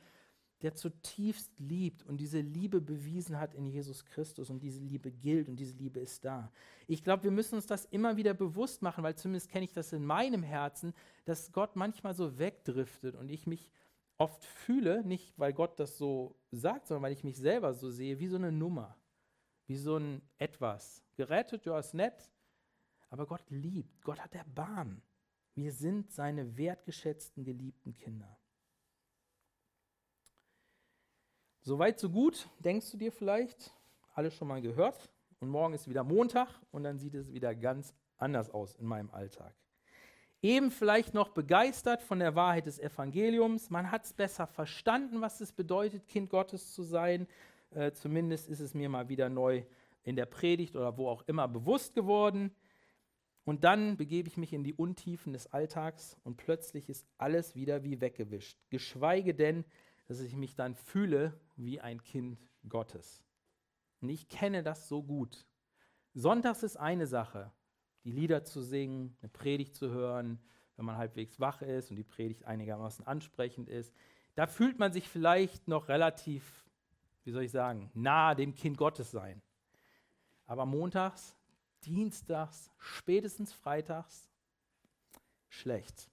der 0.61 0.73
zutiefst 0.73 1.59
liebt 1.59 2.03
und 2.03 2.17
diese 2.17 2.39
Liebe 2.39 2.81
bewiesen 2.81 3.39
hat 3.39 3.53
in 3.53 3.67
Jesus 3.67 4.05
Christus 4.05 4.49
und 4.49 4.63
diese 4.63 4.81
Liebe 4.81 5.11
gilt 5.11 5.49
und 5.49 5.57
diese 5.57 5.75
Liebe 5.75 5.99
ist 5.99 6.23
da. 6.23 6.51
Ich 6.87 7.03
glaube, 7.03 7.23
wir 7.23 7.31
müssen 7.31 7.55
uns 7.55 7.65
das 7.65 7.85
immer 7.85 8.17
wieder 8.17 8.33
bewusst 8.33 8.81
machen, 8.81 9.03
weil 9.03 9.15
zumindest 9.15 9.49
kenne 9.49 9.65
ich 9.65 9.73
das 9.73 9.91
in 9.91 10.05
meinem 10.05 10.43
Herzen, 10.43 10.93
dass 11.25 11.51
Gott 11.51 11.75
manchmal 11.75 12.13
so 12.13 12.39
wegdriftet 12.39 13.15
und 13.15 13.29
ich 13.29 13.47
mich 13.47 13.69
oft 14.17 14.45
fühle, 14.45 15.03
nicht 15.05 15.37
weil 15.37 15.53
Gott 15.53 15.79
das 15.79 15.97
so 15.97 16.35
sagt, 16.51 16.87
sondern 16.87 17.03
weil 17.03 17.13
ich 17.13 17.23
mich 17.23 17.37
selber 17.37 17.73
so 17.73 17.89
sehe, 17.89 18.19
wie 18.19 18.27
so 18.27 18.37
eine 18.37 18.51
Nummer, 18.51 18.97
wie 19.67 19.77
so 19.77 19.97
ein 19.97 20.21
etwas. 20.37 21.03
Gerettet, 21.15 21.65
ja, 21.65 21.77
ist 21.77 21.93
nett, 21.93 22.29
aber 23.09 23.25
Gott 23.25 23.43
liebt, 23.49 24.01
Gott 24.03 24.19
hat 24.19 24.33
Erbarmen. 24.35 25.01
Wir 25.53 25.71
sind 25.71 26.11
seine 26.11 26.57
wertgeschätzten, 26.57 27.43
geliebten 27.43 27.93
Kinder. 27.93 28.37
Soweit, 31.67 31.99
so 31.99 32.11
gut, 32.11 32.47
denkst 32.59 32.91
du 32.91 32.97
dir 32.97 33.11
vielleicht? 33.11 33.71
Alles 34.13 34.35
schon 34.35 34.47
mal 34.47 34.61
gehört. 34.61 35.09
Und 35.39 35.49
morgen 35.49 35.73
ist 35.73 35.89
wieder 35.89 36.03
Montag 36.03 36.47
und 36.69 36.83
dann 36.83 36.99
sieht 36.99 37.15
es 37.15 37.33
wieder 37.33 37.55
ganz 37.55 37.95
anders 38.17 38.51
aus 38.51 38.75
in 38.75 38.85
meinem 38.85 39.09
Alltag. 39.09 39.51
Eben 40.43 40.69
vielleicht 40.69 41.15
noch 41.15 41.29
begeistert 41.29 42.03
von 42.03 42.19
der 42.19 42.35
Wahrheit 42.35 42.67
des 42.67 42.77
Evangeliums. 42.77 43.71
Man 43.71 43.89
hat 43.89 44.05
es 44.05 44.13
besser 44.13 44.45
verstanden, 44.45 45.21
was 45.21 45.41
es 45.41 45.53
bedeutet, 45.53 46.07
Kind 46.07 46.29
Gottes 46.29 46.71
zu 46.71 46.83
sein. 46.83 47.25
Äh, 47.71 47.93
zumindest 47.93 48.47
ist 48.47 48.59
es 48.59 48.75
mir 48.75 48.87
mal 48.87 49.09
wieder 49.09 49.29
neu 49.29 49.63
in 50.03 50.15
der 50.15 50.27
Predigt 50.27 50.75
oder 50.75 50.95
wo 50.99 51.09
auch 51.09 51.23
immer 51.23 51.47
bewusst 51.47 51.95
geworden. 51.95 52.53
Und 53.43 53.63
dann 53.63 53.97
begebe 53.97 54.27
ich 54.27 54.37
mich 54.37 54.53
in 54.53 54.63
die 54.63 54.75
Untiefen 54.75 55.33
des 55.33 55.51
Alltags 55.51 56.15
und 56.23 56.37
plötzlich 56.37 56.89
ist 56.89 57.07
alles 57.17 57.55
wieder 57.55 57.83
wie 57.83 58.01
weggewischt. 58.01 58.59
Geschweige 58.69 59.33
denn, 59.33 59.65
dass 60.05 60.19
ich 60.19 60.35
mich 60.35 60.55
dann 60.55 60.75
fühle 60.75 61.39
wie 61.55 61.81
ein 61.81 62.03
Kind 62.03 62.39
Gottes. 62.69 63.23
Und 64.01 64.09
ich 64.09 64.27
kenne 64.27 64.63
das 64.63 64.87
so 64.87 65.03
gut. 65.03 65.45
Sonntags 66.13 66.63
ist 66.63 66.77
eine 66.77 67.07
Sache, 67.07 67.51
die 68.03 68.11
Lieder 68.11 68.43
zu 68.43 68.61
singen, 68.61 69.17
eine 69.21 69.29
Predigt 69.29 69.75
zu 69.75 69.89
hören, 69.89 70.39
wenn 70.75 70.85
man 70.85 70.97
halbwegs 70.97 71.39
wach 71.39 71.61
ist 71.61 71.89
und 71.89 71.95
die 71.95 72.03
Predigt 72.03 72.45
einigermaßen 72.45 73.05
ansprechend 73.07 73.69
ist. 73.69 73.93
Da 74.35 74.47
fühlt 74.47 74.79
man 74.79 74.93
sich 74.93 75.07
vielleicht 75.07 75.67
noch 75.67 75.87
relativ, 75.87 76.65
wie 77.23 77.31
soll 77.31 77.43
ich 77.43 77.51
sagen, 77.51 77.89
nahe 77.93 78.35
dem 78.35 78.53
Kind 78.53 78.77
Gottes 78.77 79.11
sein. 79.11 79.41
Aber 80.45 80.65
montags, 80.65 81.35
dienstags, 81.83 82.71
spätestens 82.77 83.53
freitags, 83.53 84.29
schlecht. 85.49 86.09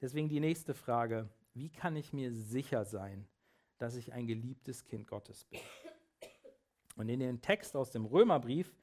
Deswegen 0.00 0.28
die 0.28 0.40
nächste 0.40 0.74
Frage, 0.74 1.28
wie 1.56 1.70
kann 1.70 1.96
ich 1.96 2.12
mir 2.12 2.32
sicher 2.32 2.84
sein, 2.84 3.26
dass 3.78 3.96
ich 3.96 4.12
ein 4.12 4.26
geliebtes 4.26 4.84
Kind 4.84 5.06
Gottes 5.06 5.46
bin? 5.46 5.60
Und 6.96 7.08
in 7.08 7.20
dem 7.20 7.40
Text 7.40 7.74
aus 7.76 7.90
dem 7.90 8.04
Römerbrief 8.04 8.74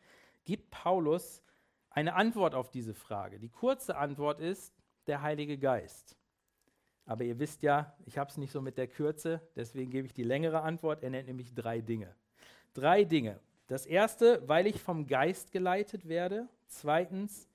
gibt 0.44 0.72
Paulus 0.72 1.44
eine 1.92 2.16
Antwort 2.16 2.56
auf 2.56 2.72
diese 2.72 2.96
Frage. 2.96 3.40
Die 3.40 3.50
kurze 3.50 3.96
Antwort 3.96 4.40
ist 4.40 4.74
der 5.06 5.22
Heilige 5.22 5.60
Geist. 5.60 6.18
Aber 7.06 7.24
ihr 7.24 7.38
wisst 7.38 7.62
ja, 7.62 7.96
ich 8.06 8.18
habe 8.18 8.32
es 8.32 8.38
nicht 8.38 8.52
so 8.52 8.62
mit 8.62 8.78
der 8.78 8.88
Kürze, 8.88 9.42
deswegen 9.56 9.92
gebe 9.92 10.08
ich 10.08 10.14
die 10.14 10.24
längere 10.24 10.62
Antwort. 10.62 11.04
Er 11.04 11.12
nennt 11.12 11.28
nämlich 11.28 11.54
drei 11.54 11.80
Dinge. 11.80 12.16
Drei 12.74 13.04
Dinge. 13.04 13.40
Das 13.68 13.86
erste, 13.86 14.48
weil 14.48 14.66
ich 14.66 14.82
vom 14.82 15.06
Geist 15.06 15.52
geleitet 15.52 16.08
werde. 16.08 16.48
Zweitens, 16.68 17.48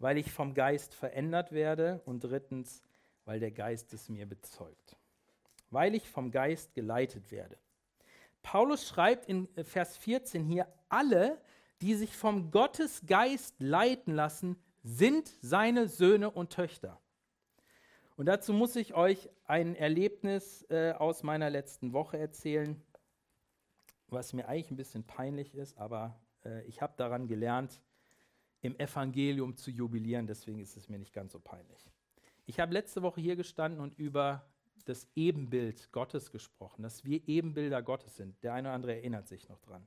weil 0.00 0.18
ich 0.18 0.32
vom 0.32 0.52
Geist 0.52 0.94
verändert 0.94 1.52
werde. 1.52 2.02
Und 2.06 2.24
drittens, 2.24 2.82
weil 3.24 3.40
der 3.40 3.50
Geist 3.50 3.92
es 3.92 4.08
mir 4.08 4.26
bezeugt. 4.26 4.96
Weil 5.70 5.94
ich 5.94 6.08
vom 6.08 6.30
Geist 6.30 6.74
geleitet 6.74 7.30
werde. 7.30 7.58
Paulus 8.42 8.86
schreibt 8.86 9.26
in 9.26 9.48
Vers 9.64 9.96
14 9.96 10.44
hier, 10.44 10.68
alle, 10.88 11.40
die 11.80 11.94
sich 11.94 12.16
vom 12.16 12.50
Gottesgeist 12.50 13.54
leiten 13.58 14.14
lassen, 14.14 14.56
sind 14.82 15.28
seine 15.40 15.88
Söhne 15.88 16.30
und 16.30 16.50
Töchter. 16.50 17.00
Und 18.16 18.26
dazu 18.26 18.52
muss 18.52 18.76
ich 18.76 18.94
euch 18.94 19.28
ein 19.44 19.74
Erlebnis 19.74 20.64
äh, 20.70 20.92
aus 20.92 21.22
meiner 21.22 21.50
letzten 21.50 21.92
Woche 21.92 22.18
erzählen, 22.18 22.80
was 24.08 24.32
mir 24.32 24.46
eigentlich 24.46 24.70
ein 24.70 24.76
bisschen 24.76 25.04
peinlich 25.04 25.54
ist, 25.54 25.76
aber 25.78 26.20
äh, 26.44 26.62
ich 26.64 26.80
habe 26.80 26.94
daran 26.96 27.26
gelernt, 27.26 27.80
im 28.60 28.78
Evangelium 28.78 29.56
zu 29.56 29.70
jubilieren, 29.70 30.26
deswegen 30.26 30.60
ist 30.60 30.76
es 30.76 30.88
mir 30.88 30.98
nicht 30.98 31.12
ganz 31.12 31.32
so 31.32 31.40
peinlich. 31.40 31.90
Ich 32.46 32.60
habe 32.60 32.72
letzte 32.72 33.02
Woche 33.02 33.20
hier 33.20 33.36
gestanden 33.36 33.80
und 33.80 33.98
über 33.98 34.44
das 34.84 35.08
Ebenbild 35.14 35.90
Gottes 35.92 36.30
gesprochen, 36.30 36.82
dass 36.82 37.04
wir 37.04 37.26
Ebenbilder 37.26 37.82
Gottes 37.82 38.16
sind. 38.16 38.42
Der 38.42 38.52
eine 38.52 38.68
oder 38.68 38.74
andere 38.74 38.94
erinnert 38.96 39.28
sich 39.28 39.48
noch 39.48 39.60
dran. 39.60 39.86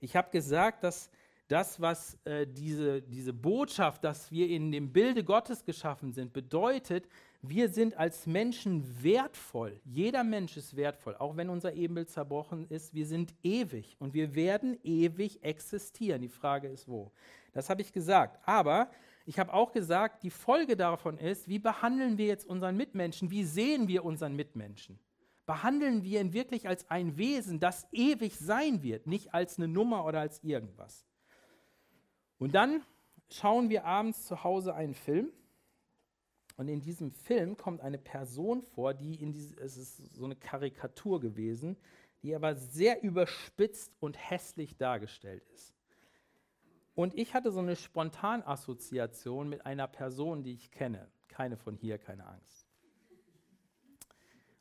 Ich 0.00 0.16
habe 0.16 0.30
gesagt, 0.30 0.82
dass 0.82 1.10
das, 1.46 1.80
was 1.80 2.18
äh, 2.24 2.46
diese, 2.46 3.02
diese 3.02 3.32
Botschaft, 3.32 4.02
dass 4.04 4.32
wir 4.32 4.48
in 4.48 4.72
dem 4.72 4.92
Bilde 4.92 5.22
Gottes 5.22 5.64
geschaffen 5.64 6.12
sind, 6.12 6.32
bedeutet, 6.32 7.06
wir 7.42 7.68
sind 7.68 7.96
als 7.96 8.26
Menschen 8.26 9.02
wertvoll. 9.02 9.80
Jeder 9.84 10.24
Mensch 10.24 10.56
ist 10.56 10.76
wertvoll, 10.76 11.14
auch 11.16 11.36
wenn 11.36 11.50
unser 11.50 11.74
Ebenbild 11.74 12.08
zerbrochen 12.10 12.66
ist. 12.68 12.94
Wir 12.94 13.06
sind 13.06 13.34
ewig 13.42 13.96
und 13.98 14.14
wir 14.14 14.34
werden 14.34 14.78
ewig 14.82 15.44
existieren. 15.44 16.22
Die 16.22 16.28
Frage 16.28 16.68
ist, 16.68 16.88
wo. 16.88 17.12
Das 17.52 17.68
habe 17.68 17.82
ich 17.82 17.92
gesagt. 17.92 18.40
Aber 18.48 18.90
ich 19.24 19.38
habe 19.38 19.52
auch 19.52 19.72
gesagt, 19.72 20.22
die 20.22 20.30
Folge 20.30 20.76
davon 20.76 21.18
ist, 21.18 21.48
wie 21.48 21.58
behandeln 21.58 22.18
wir 22.18 22.26
jetzt 22.26 22.46
unseren 22.46 22.76
Mitmenschen? 22.76 23.30
Wie 23.30 23.44
sehen 23.44 23.88
wir 23.88 24.04
unseren 24.04 24.34
Mitmenschen? 24.34 24.98
Behandeln 25.46 26.02
wir 26.02 26.20
ihn 26.20 26.32
wirklich 26.32 26.68
als 26.68 26.88
ein 26.90 27.16
Wesen, 27.16 27.60
das 27.60 27.86
ewig 27.92 28.38
sein 28.38 28.82
wird, 28.82 29.06
nicht 29.06 29.34
als 29.34 29.58
eine 29.58 29.68
Nummer 29.68 30.04
oder 30.04 30.20
als 30.20 30.42
irgendwas? 30.42 31.04
Und 32.38 32.54
dann 32.54 32.82
schauen 33.30 33.68
wir 33.70 33.84
abends 33.84 34.26
zu 34.26 34.44
Hause 34.44 34.74
einen 34.74 34.94
Film. 34.94 35.32
Und 36.56 36.68
in 36.68 36.80
diesem 36.80 37.10
Film 37.10 37.56
kommt 37.56 37.80
eine 37.80 37.98
Person 37.98 38.62
vor, 38.62 38.94
die 38.94 39.14
in 39.14 39.32
diese, 39.32 39.56
es 39.56 39.76
ist 39.76 40.14
so 40.14 40.24
eine 40.24 40.36
Karikatur 40.36 41.20
gewesen, 41.20 41.76
die 42.22 42.34
aber 42.34 42.54
sehr 42.54 43.02
überspitzt 43.02 43.92
und 44.00 44.16
hässlich 44.16 44.76
dargestellt 44.76 45.44
ist. 45.54 45.74
Und 46.94 47.14
ich 47.14 47.34
hatte 47.34 47.50
so 47.50 47.60
eine 47.60 47.76
Spontanassoziation 47.76 49.48
mit 49.48 49.64
einer 49.64 49.88
Person, 49.88 50.42
die 50.42 50.52
ich 50.52 50.70
kenne. 50.70 51.10
Keine 51.28 51.56
von 51.56 51.74
hier, 51.74 51.98
keine 51.98 52.26
Angst. 52.26 52.68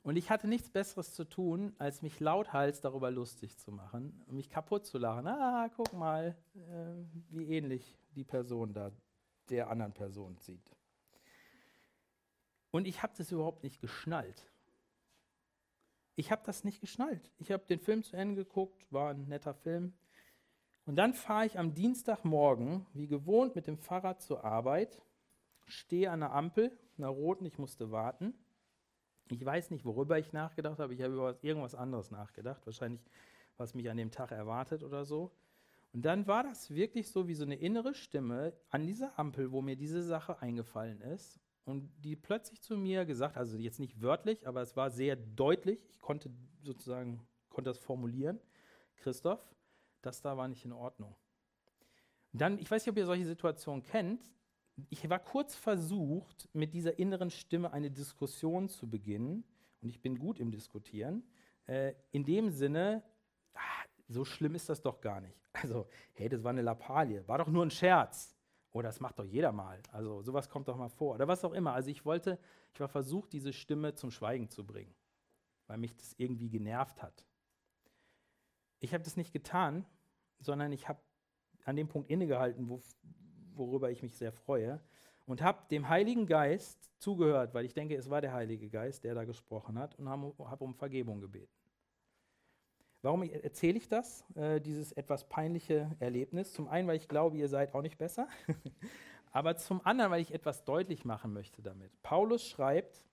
Und 0.04 0.16
ich 0.16 0.32
hatte 0.32 0.48
nichts 0.48 0.70
Besseres 0.70 1.14
zu 1.14 1.26
tun, 1.26 1.76
als 1.78 2.02
mich 2.02 2.20
lauthals 2.20 2.82
darüber 2.82 3.12
lustig 3.12 3.58
zu 3.60 3.72
machen 3.72 4.24
und 4.26 4.36
mich 4.36 4.50
kaputt 4.50 4.86
zu 4.86 4.98
lachen. 4.98 5.28
Ah, 5.28 5.70
guck 5.76 5.94
mal, 5.94 6.36
äh, 6.56 7.04
wie 7.30 7.50
ähnlich 7.50 8.00
die 8.16 8.24
Person 8.24 8.74
da 8.74 8.92
der 9.50 9.70
anderen 9.70 9.94
Person 9.94 10.38
sieht. 10.38 10.72
Und 12.72 12.88
ich 12.88 13.04
habe 13.04 13.14
das 13.16 13.32
überhaupt 13.32 13.64
nicht 13.64 13.82
geschnallt. 13.82 14.50
Ich 16.16 16.32
habe 16.32 16.42
das 16.46 16.64
nicht 16.64 16.82
geschnallt. 16.82 17.32
Ich 17.38 17.52
habe 17.52 17.66
den 17.66 17.80
Film 17.80 18.04
zu 18.04 18.16
Ende 18.16 18.36
geguckt, 18.36 18.92
war 18.92 19.12
ein 19.12 19.28
netter 19.28 19.54
Film. 19.54 19.94
Und 20.92 20.98
dann 20.98 21.14
fahre 21.14 21.46
ich 21.46 21.58
am 21.58 21.74
Dienstagmorgen, 21.74 22.86
wie 22.94 23.08
gewohnt, 23.08 23.56
mit 23.56 23.66
dem 23.66 23.78
Fahrrad 23.78 24.22
zur 24.22 24.44
Arbeit, 24.44 25.02
stehe 25.66 26.12
an 26.12 26.20
der 26.20 26.34
Ampel, 26.34 26.78
einer 26.98 27.08
roten, 27.08 27.46
ich 27.46 27.58
musste 27.58 27.92
warten 27.92 28.34
ich 29.32 29.46
weiß 29.46 29.72
nicht, 29.72 29.86
worüber 29.86 30.20
ich 30.20 30.34
nachgedacht 30.34 30.80
habe. 30.80 30.94
Ich 30.94 31.02
habe 31.02 31.14
über 31.14 31.38
irgendwas 31.42 31.76
anderes 31.76 32.12
nachgedacht. 32.12 32.66
Wahrscheinlich, 32.66 33.02
was 33.58 33.74
mich 33.74 33.90
an 33.90 33.98
dem 33.98 34.12
Tag 34.12 34.32
erwartet 34.32 34.84
oder 34.84 35.06
so. 35.06 35.32
Und 35.94 36.04
dann 36.04 36.28
war 36.28 36.44
das 36.44 36.74
wirklich 36.74 37.10
so 37.10 37.28
wie 37.28 37.34
so 37.34 37.44
eine 37.44 37.56
innere 37.56 37.94
Stimme 37.94 38.54
an 38.70 38.88
dieser 38.88 39.18
Ampel, 39.20 39.52
wo 39.52 39.62
mir 39.62 39.76
diese 39.76 40.04
Sache 40.04 40.42
eingefallen 40.42 41.02
ist. 41.02 41.40
Und 41.66 41.92
die 42.04 42.16
plötzlich 42.16 42.62
zu 42.62 42.76
mir 42.76 43.06
gesagt, 43.06 43.38
also 43.38 43.58
jetzt 43.58 43.80
nicht 43.80 44.02
wörtlich, 44.02 44.48
aber 44.48 44.62
es 44.62 44.76
war 44.76 44.90
sehr 44.90 45.16
deutlich. 45.16 45.80
Ich 45.90 46.00
konnte 46.00 46.32
sozusagen, 46.64 47.26
konnte 47.50 47.70
das 47.70 47.78
formulieren. 47.78 48.40
Christoph, 48.98 49.42
das 50.02 50.22
da 50.22 50.38
war 50.38 50.48
nicht 50.48 50.66
in 50.66 50.74
Ordnung. 50.74 51.16
Dann, 52.34 52.60
ich 52.60 52.70
weiß 52.70 52.86
nicht, 52.86 52.92
ob 52.92 52.98
ihr 52.98 53.06
solche 53.06 53.26
Situationen 53.26 53.84
kennt, 53.84 54.32
ich 54.90 55.10
war 55.10 55.20
kurz 55.20 55.56
versucht, 55.56 56.50
mit 56.54 56.74
dieser 56.74 56.98
inneren 56.98 57.30
Stimme 57.30 57.72
eine 57.72 57.92
Diskussion 57.92 58.70
zu 58.70 58.90
beginnen. 58.90 59.44
Und 59.82 59.90
ich 59.90 60.02
bin 60.02 60.18
gut 60.18 60.40
im 60.40 60.52
Diskutieren. 60.52 61.24
Äh, 61.68 61.94
in 62.12 62.24
dem 62.24 62.50
Sinne, 62.50 63.04
ach, 63.54 63.86
so 64.08 64.26
schlimm 64.26 64.56
ist 64.56 64.70
das 64.70 64.82
doch 64.82 65.02
gar 65.02 65.22
nicht. 65.22 65.38
Also, 65.54 65.88
hey, 66.14 66.30
das 66.30 66.44
war 66.44 66.52
eine 66.52 66.62
Lappalie. 66.62 67.28
War 67.28 67.38
doch 67.38 67.48
nur 67.48 67.66
ein 67.66 67.72
Scherz. 67.72 68.38
Oder 68.72 68.88
das 68.88 69.02
macht 69.02 69.20
doch 69.20 69.26
jeder 69.26 69.52
mal. 69.52 69.82
Also, 69.92 70.22
sowas 70.22 70.50
kommt 70.50 70.70
doch 70.70 70.78
mal 70.78 70.88
vor. 70.88 71.16
Oder 71.16 71.28
was 71.28 71.44
auch 71.44 71.52
immer. 71.52 71.74
Also, 71.74 71.90
ich 71.90 72.06
wollte, 72.06 72.40
ich 72.74 72.80
war 72.80 72.88
versucht, 72.88 73.34
diese 73.34 73.52
Stimme 73.52 73.94
zum 73.94 74.12
Schweigen 74.12 74.50
zu 74.50 74.66
bringen. 74.66 74.96
Weil 75.68 75.78
mich 75.78 75.96
das 75.96 76.14
irgendwie 76.18 76.50
genervt 76.50 77.04
hat. 77.04 77.26
Ich 78.82 78.94
habe 78.94 79.04
das 79.04 79.16
nicht 79.16 79.32
getan, 79.32 79.86
sondern 80.40 80.72
ich 80.72 80.90
habe 80.90 81.00
an 81.66 81.76
dem 81.76 81.88
Punkt 81.88 82.10
innegehalten, 82.10 82.68
wo, 82.68 82.82
worüber 83.54 83.92
ich 83.92 84.02
mich 84.02 84.18
sehr 84.18 84.32
freue, 84.32 84.82
und 85.26 85.42
habe 85.42 85.60
dem 85.70 85.88
Heiligen 85.88 86.26
Geist 86.26 86.92
zugehört, 86.98 87.54
weil 87.54 87.64
ich 87.64 87.74
denke, 87.74 87.96
es 87.96 88.10
war 88.10 88.22
der 88.22 88.34
Heilige 88.34 88.70
Geist, 88.70 89.04
der 89.04 89.14
da 89.14 89.24
gesprochen 89.24 89.78
hat, 89.78 89.96
und 89.96 90.10
habe 90.10 90.34
hab 90.40 90.62
um 90.62 90.74
Vergebung 90.74 91.22
gebeten. 91.22 91.54
Warum 93.04 93.24
erzähle 93.24 93.78
ich 93.78 93.88
das, 93.88 94.24
äh, 94.36 94.60
dieses 94.60 94.92
etwas 94.92 95.28
peinliche 95.28 95.96
Erlebnis? 96.00 96.54
Zum 96.54 96.68
einen, 96.68 96.88
weil 96.88 96.98
ich 96.98 97.08
glaube, 97.08 97.38
ihr 97.38 97.48
seid 97.48 97.74
auch 97.74 97.82
nicht 97.82 97.98
besser, 97.98 98.28
aber 99.32 99.58
zum 99.58 99.86
anderen, 99.86 100.12
weil 100.12 100.22
ich 100.22 100.34
etwas 100.34 100.66
deutlich 100.66 101.06
machen 101.06 101.34
möchte 101.34 101.62
damit. 101.62 101.92
Paulus 102.02 102.48
schreibt, 102.48 103.06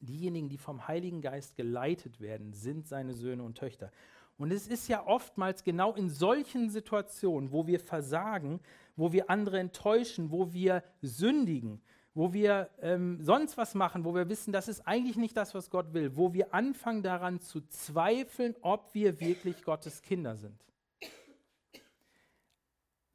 diejenigen, 0.00 0.48
die 0.48 0.58
vom 0.58 0.86
Heiligen 0.86 1.20
Geist 1.20 1.56
geleitet 1.56 2.20
werden, 2.20 2.52
sind 2.52 2.86
seine 2.86 3.14
Söhne 3.14 3.42
und 3.42 3.56
Töchter. 3.56 3.90
Und 4.38 4.52
es 4.52 4.66
ist 4.66 4.88
ja 4.88 5.06
oftmals 5.06 5.62
genau 5.62 5.94
in 5.94 6.10
solchen 6.10 6.70
Situationen, 6.70 7.52
wo 7.52 7.66
wir 7.66 7.78
versagen, 7.78 8.60
wo 8.96 9.12
wir 9.12 9.30
andere 9.30 9.58
enttäuschen, 9.58 10.30
wo 10.30 10.52
wir 10.52 10.82
sündigen, 11.00 11.80
wo 12.14 12.32
wir 12.32 12.70
ähm, 12.80 13.22
sonst 13.22 13.56
was 13.56 13.74
machen, 13.74 14.04
wo 14.04 14.14
wir 14.14 14.28
wissen, 14.28 14.52
das 14.52 14.68
ist 14.68 14.80
eigentlich 14.86 15.16
nicht 15.16 15.36
das, 15.36 15.54
was 15.54 15.70
Gott 15.70 15.94
will, 15.94 16.16
wo 16.16 16.34
wir 16.34 16.52
anfangen 16.52 17.02
daran 17.02 17.40
zu 17.40 17.60
zweifeln, 17.68 18.54
ob 18.60 18.92
wir 18.94 19.20
wirklich 19.20 19.62
Gottes 19.62 20.02
Kinder 20.02 20.36
sind. 20.36 20.58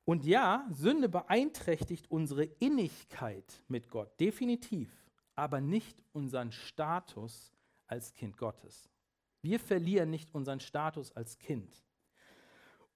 Und 0.05 0.23
ja, 0.23 0.65
Sünde 0.71 1.09
beeinträchtigt 1.09 2.09
unsere 2.09 2.45
Innigkeit 2.45 3.61
mit 3.67 3.89
Gott, 3.89 4.17
definitiv, 4.21 4.89
aber 5.35 5.59
nicht 5.59 6.01
unseren 6.13 6.53
Status 6.53 7.51
als 7.87 8.13
Kind 8.13 8.37
Gottes. 8.37 8.89
Wir 9.41 9.59
verlieren 9.59 10.09
nicht 10.09 10.33
unseren 10.33 10.59
Status 10.59 11.11
als 11.11 11.37
Kind. 11.39 11.83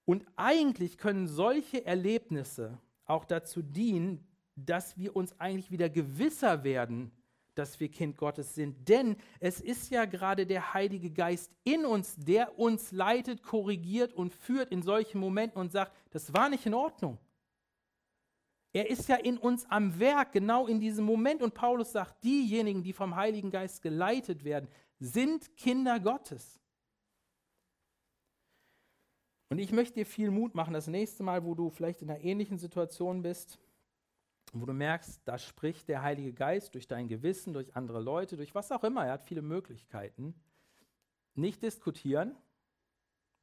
Und 0.04 0.26
eigentlich 0.36 0.98
können 0.98 1.28
solche 1.28 1.84
Erlebnisse 1.86 2.78
auch 3.04 3.24
dazu 3.24 3.62
dienen, 3.62 4.26
dass 4.56 4.98
wir 4.98 5.16
uns 5.16 5.38
eigentlich 5.40 5.70
wieder 5.70 5.88
gewisser 5.88 6.64
werden, 6.64 7.12
dass 7.54 7.80
wir 7.80 7.90
Kind 7.90 8.16
Gottes 8.16 8.54
sind. 8.54 8.88
Denn 8.88 9.16
es 9.40 9.60
ist 9.60 9.90
ja 9.90 10.04
gerade 10.04 10.46
der 10.46 10.74
Heilige 10.74 11.10
Geist 11.10 11.52
in 11.64 11.84
uns, 11.84 12.16
der 12.16 12.58
uns 12.58 12.92
leitet, 12.92 13.42
korrigiert 13.42 14.12
und 14.12 14.34
führt 14.34 14.72
in 14.72 14.82
solchen 14.82 15.20
Momenten 15.20 15.60
und 15.60 15.70
sagt, 15.70 15.92
das 16.10 16.32
war 16.32 16.48
nicht 16.48 16.66
in 16.66 16.74
Ordnung. 16.74 17.18
Er 18.74 18.88
ist 18.88 19.08
ja 19.08 19.16
in 19.16 19.36
uns 19.36 19.66
am 19.66 19.98
Werk, 20.00 20.32
genau 20.32 20.66
in 20.66 20.80
diesem 20.80 21.04
Moment. 21.04 21.42
Und 21.42 21.52
Paulus 21.52 21.92
sagt, 21.92 22.24
diejenigen, 22.24 22.82
die 22.82 22.94
vom 22.94 23.14
Heiligen 23.16 23.50
Geist 23.50 23.82
geleitet 23.82 24.44
werden, 24.44 24.68
sind 25.02 25.56
Kinder 25.56 25.98
Gottes. 25.98 26.60
Und 29.48 29.58
ich 29.58 29.72
möchte 29.72 29.94
dir 29.94 30.06
viel 30.06 30.30
Mut 30.30 30.54
machen, 30.54 30.72
das 30.72 30.86
nächste 30.86 31.24
Mal, 31.24 31.44
wo 31.44 31.54
du 31.54 31.70
vielleicht 31.70 32.02
in 32.02 32.10
einer 32.10 32.22
ähnlichen 32.22 32.56
Situation 32.56 33.20
bist, 33.20 33.58
wo 34.52 34.64
du 34.64 34.72
merkst, 34.72 35.20
da 35.24 35.38
spricht 35.38 35.88
der 35.88 36.02
Heilige 36.02 36.32
Geist 36.32 36.74
durch 36.74 36.86
dein 36.86 37.08
Gewissen, 37.08 37.52
durch 37.52 37.74
andere 37.74 38.00
Leute, 38.00 38.36
durch 38.36 38.54
was 38.54 38.70
auch 38.70 38.84
immer, 38.84 39.04
er 39.04 39.14
hat 39.14 39.24
viele 39.24 39.42
Möglichkeiten. 39.42 40.34
Nicht 41.34 41.62
diskutieren, 41.62 42.36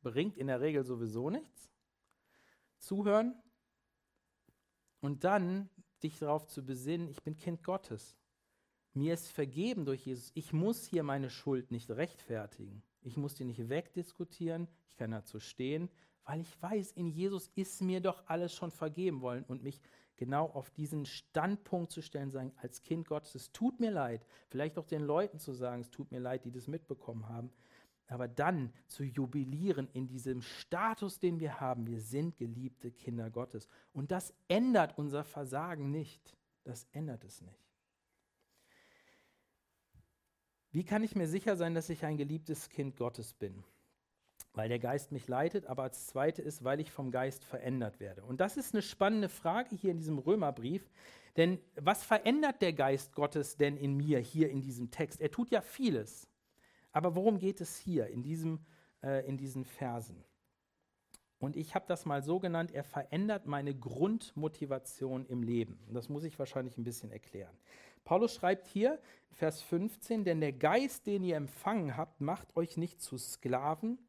bringt 0.02 0.38
in 0.38 0.48
der 0.48 0.62
Regel 0.62 0.86
sowieso 0.86 1.30
nichts. 1.30 1.69
Zuhören 2.78 3.36
und 5.02 5.26
dann 5.26 5.69
dich 6.04 6.19
darauf 6.19 6.48
zu 6.48 6.65
besinnen, 6.65 7.10
ich 7.10 7.22
bin 7.22 7.36
Kind 7.36 7.63
Gottes. 7.63 8.19
Mir 8.93 9.13
ist 9.13 9.30
vergeben 9.30 9.86
durch 9.86 10.06
Jesus. 10.06 10.32
Ich 10.34 10.54
muss 10.54 10.86
hier 10.86 11.04
meine 11.04 11.30
Schuld 11.30 11.71
nicht 11.71 11.89
rechtfertigen. 11.91 12.82
Ich 13.02 13.17
muss 13.17 13.36
die 13.36 13.45
nicht 13.45 13.69
wegdiskutieren. 13.69 14.67
Ich 14.89 14.97
kann 14.97 15.12
dazu 15.12 15.39
stehen, 15.39 15.89
weil 16.25 16.41
ich 16.41 16.62
weiß, 16.62 16.91
in 16.93 17.08
Jesus 17.08 17.49
ist 17.56 17.82
mir 17.82 18.02
doch 18.02 18.23
alles 18.28 18.54
schon 18.54 18.71
vergeben 18.71 19.21
wollen 19.21 19.45
und 19.45 19.63
mich 19.63 19.82
genau 20.15 20.47
auf 20.47 20.69
diesen 20.71 21.06
Standpunkt 21.06 21.91
zu 21.91 22.02
stellen, 22.02 22.30
sagen, 22.30 22.52
als 22.58 22.82
Kind 22.82 23.08
Gottes, 23.08 23.36
es 23.36 23.52
tut 23.52 23.80
mir 23.80 23.89
leid, 23.89 24.25
vielleicht 24.49 24.78
auch 24.78 24.86
den 24.86 25.04
Leuten 25.04 25.39
zu 25.39 25.54
sagen, 25.54 25.82
es 25.82 25.89
tut 25.89 26.12
mir 26.12 26.19
leid, 26.19 26.43
die 26.43 26.52
das 26.52 26.67
mitbekommen 26.67 27.30
haben, 27.30 27.52
aber 28.08 28.28
dann 28.28 28.73
zu 28.88 29.04
jubilieren 29.04 29.88
in 29.93 30.08
diesem 30.08 30.41
Status, 30.41 31.19
den 31.19 31.39
wir 31.39 31.62
haben, 31.62 31.88
wir 31.88 32.02
sind 32.02 32.38
geliebte 32.38 32.91
Kinder 32.91 33.30
Gottes. 33.30 33.67
Und 33.93 34.12
das 34.12 34.34
ändert 34.47 34.97
unser 34.97 35.23
Versagen 35.23 35.89
nicht. 35.91 36.36
Das 36.63 36.88
ändert 36.91 37.23
es 37.23 37.41
nicht. 37.41 37.69
Wie 40.72 40.84
kann 40.84 41.04
ich 41.04 41.16
mir 41.16 41.28
sicher 41.28 41.56
sein, 41.56 41.74
dass 41.74 41.90
ich 41.90 42.06
ein 42.06 42.18
geliebtes 42.18 42.70
Kind 42.70 42.96
Gottes 42.98 43.34
bin? 43.34 43.64
Weil 44.54 44.70
der 44.70 44.80
Geist 44.80 45.12
mich 45.12 45.28
leitet, 45.28 45.66
aber 45.66 45.84
als 45.84 46.08
zweite 46.08 46.42
ist, 46.42 46.64
weil 46.64 46.80
ich 46.80 46.92
vom 46.92 47.12
Geist 47.12 47.44
verändert 47.44 48.00
werde. 48.00 48.24
Und 48.24 48.40
das 48.40 48.58
ist 48.58 48.74
eine 48.74 48.82
spannende 48.82 49.30
Frage 49.30 49.76
hier 49.76 49.92
in 49.92 49.98
diesem 49.98 50.20
Römerbrief. 50.20 50.90
Denn 51.38 51.60
was 51.76 52.04
verändert 52.04 52.62
der 52.62 52.74
Geist 52.74 53.14
Gottes 53.14 53.58
denn 53.58 53.78
in 53.78 53.96
mir 53.96 54.20
hier 54.20 54.50
in 54.50 54.62
diesem 54.62 54.92
Text? 54.92 55.22
Er 55.22 55.32
tut 55.32 55.50
ja 55.52 55.62
vieles. 55.62 56.28
Aber 56.92 57.16
worum 57.16 57.40
geht 57.40 57.62
es 57.62 57.78
hier 57.78 58.08
in, 58.08 58.24
diesem, 58.24 58.60
äh, 59.04 59.26
in 59.28 59.38
diesen 59.38 59.66
Versen? 59.66 60.24
Und 61.40 61.56
ich 61.56 61.74
habe 61.74 61.86
das 61.88 62.06
mal 62.06 62.22
so 62.22 62.40
genannt, 62.40 62.72
er 62.72 62.84
verändert 62.84 63.46
meine 63.46 63.74
Grundmotivation 63.74 65.26
im 65.28 65.42
Leben. 65.42 65.80
Und 65.88 65.94
das 65.94 66.10
muss 66.10 66.26
ich 66.26 66.38
wahrscheinlich 66.38 66.78
ein 66.78 66.84
bisschen 66.84 67.12
erklären. 67.12 67.56
Paulus 68.04 68.36
schreibt 68.36 68.68
hier, 68.68 69.00
Vers 69.32 69.62
15, 69.62 70.24
denn 70.24 70.42
der 70.42 70.54
Geist, 70.54 71.06
den 71.06 71.24
ihr 71.24 71.38
empfangen 71.38 71.96
habt, 71.96 72.22
macht 72.22 72.56
euch 72.56 72.78
nicht 72.78 73.02
zu 73.02 73.18
Sklaven, 73.18 74.00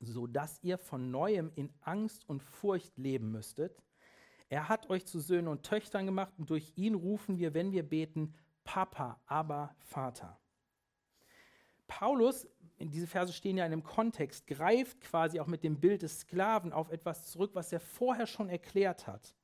sodass 0.00 0.62
ihr 0.62 0.78
von 0.78 1.10
neuem 1.10 1.52
in 1.54 1.72
Angst 1.82 2.28
und 2.28 2.42
Furcht 2.42 2.98
leben 2.98 3.30
müsstet. 3.30 3.82
Er 4.48 4.68
hat 4.68 4.90
euch 4.90 5.06
zu 5.06 5.20
Söhnen 5.20 5.48
und 5.48 5.64
Töchtern 5.64 6.06
gemacht 6.06 6.32
und 6.38 6.50
durch 6.50 6.72
ihn 6.76 6.94
rufen 6.94 7.38
wir, 7.38 7.54
wenn 7.54 7.72
wir 7.72 7.88
beten, 7.88 8.34
Papa, 8.64 9.20
aber 9.26 9.74
Vater. 9.78 10.38
Paulus, 11.86 12.48
diese 12.78 13.06
Verse 13.06 13.32
stehen 13.32 13.56
ja 13.56 13.66
in 13.66 13.72
einem 13.72 13.84
Kontext, 13.84 14.46
greift 14.46 15.00
quasi 15.00 15.38
auch 15.38 15.46
mit 15.46 15.62
dem 15.62 15.78
Bild 15.80 16.02
des 16.02 16.20
Sklaven 16.20 16.72
auf 16.72 16.90
etwas 16.90 17.26
zurück, 17.26 17.52
was 17.54 17.72
er 17.72 17.80
vorher 17.80 18.26
schon 18.26 18.48
erklärt 18.48 19.06
hat 19.06 19.34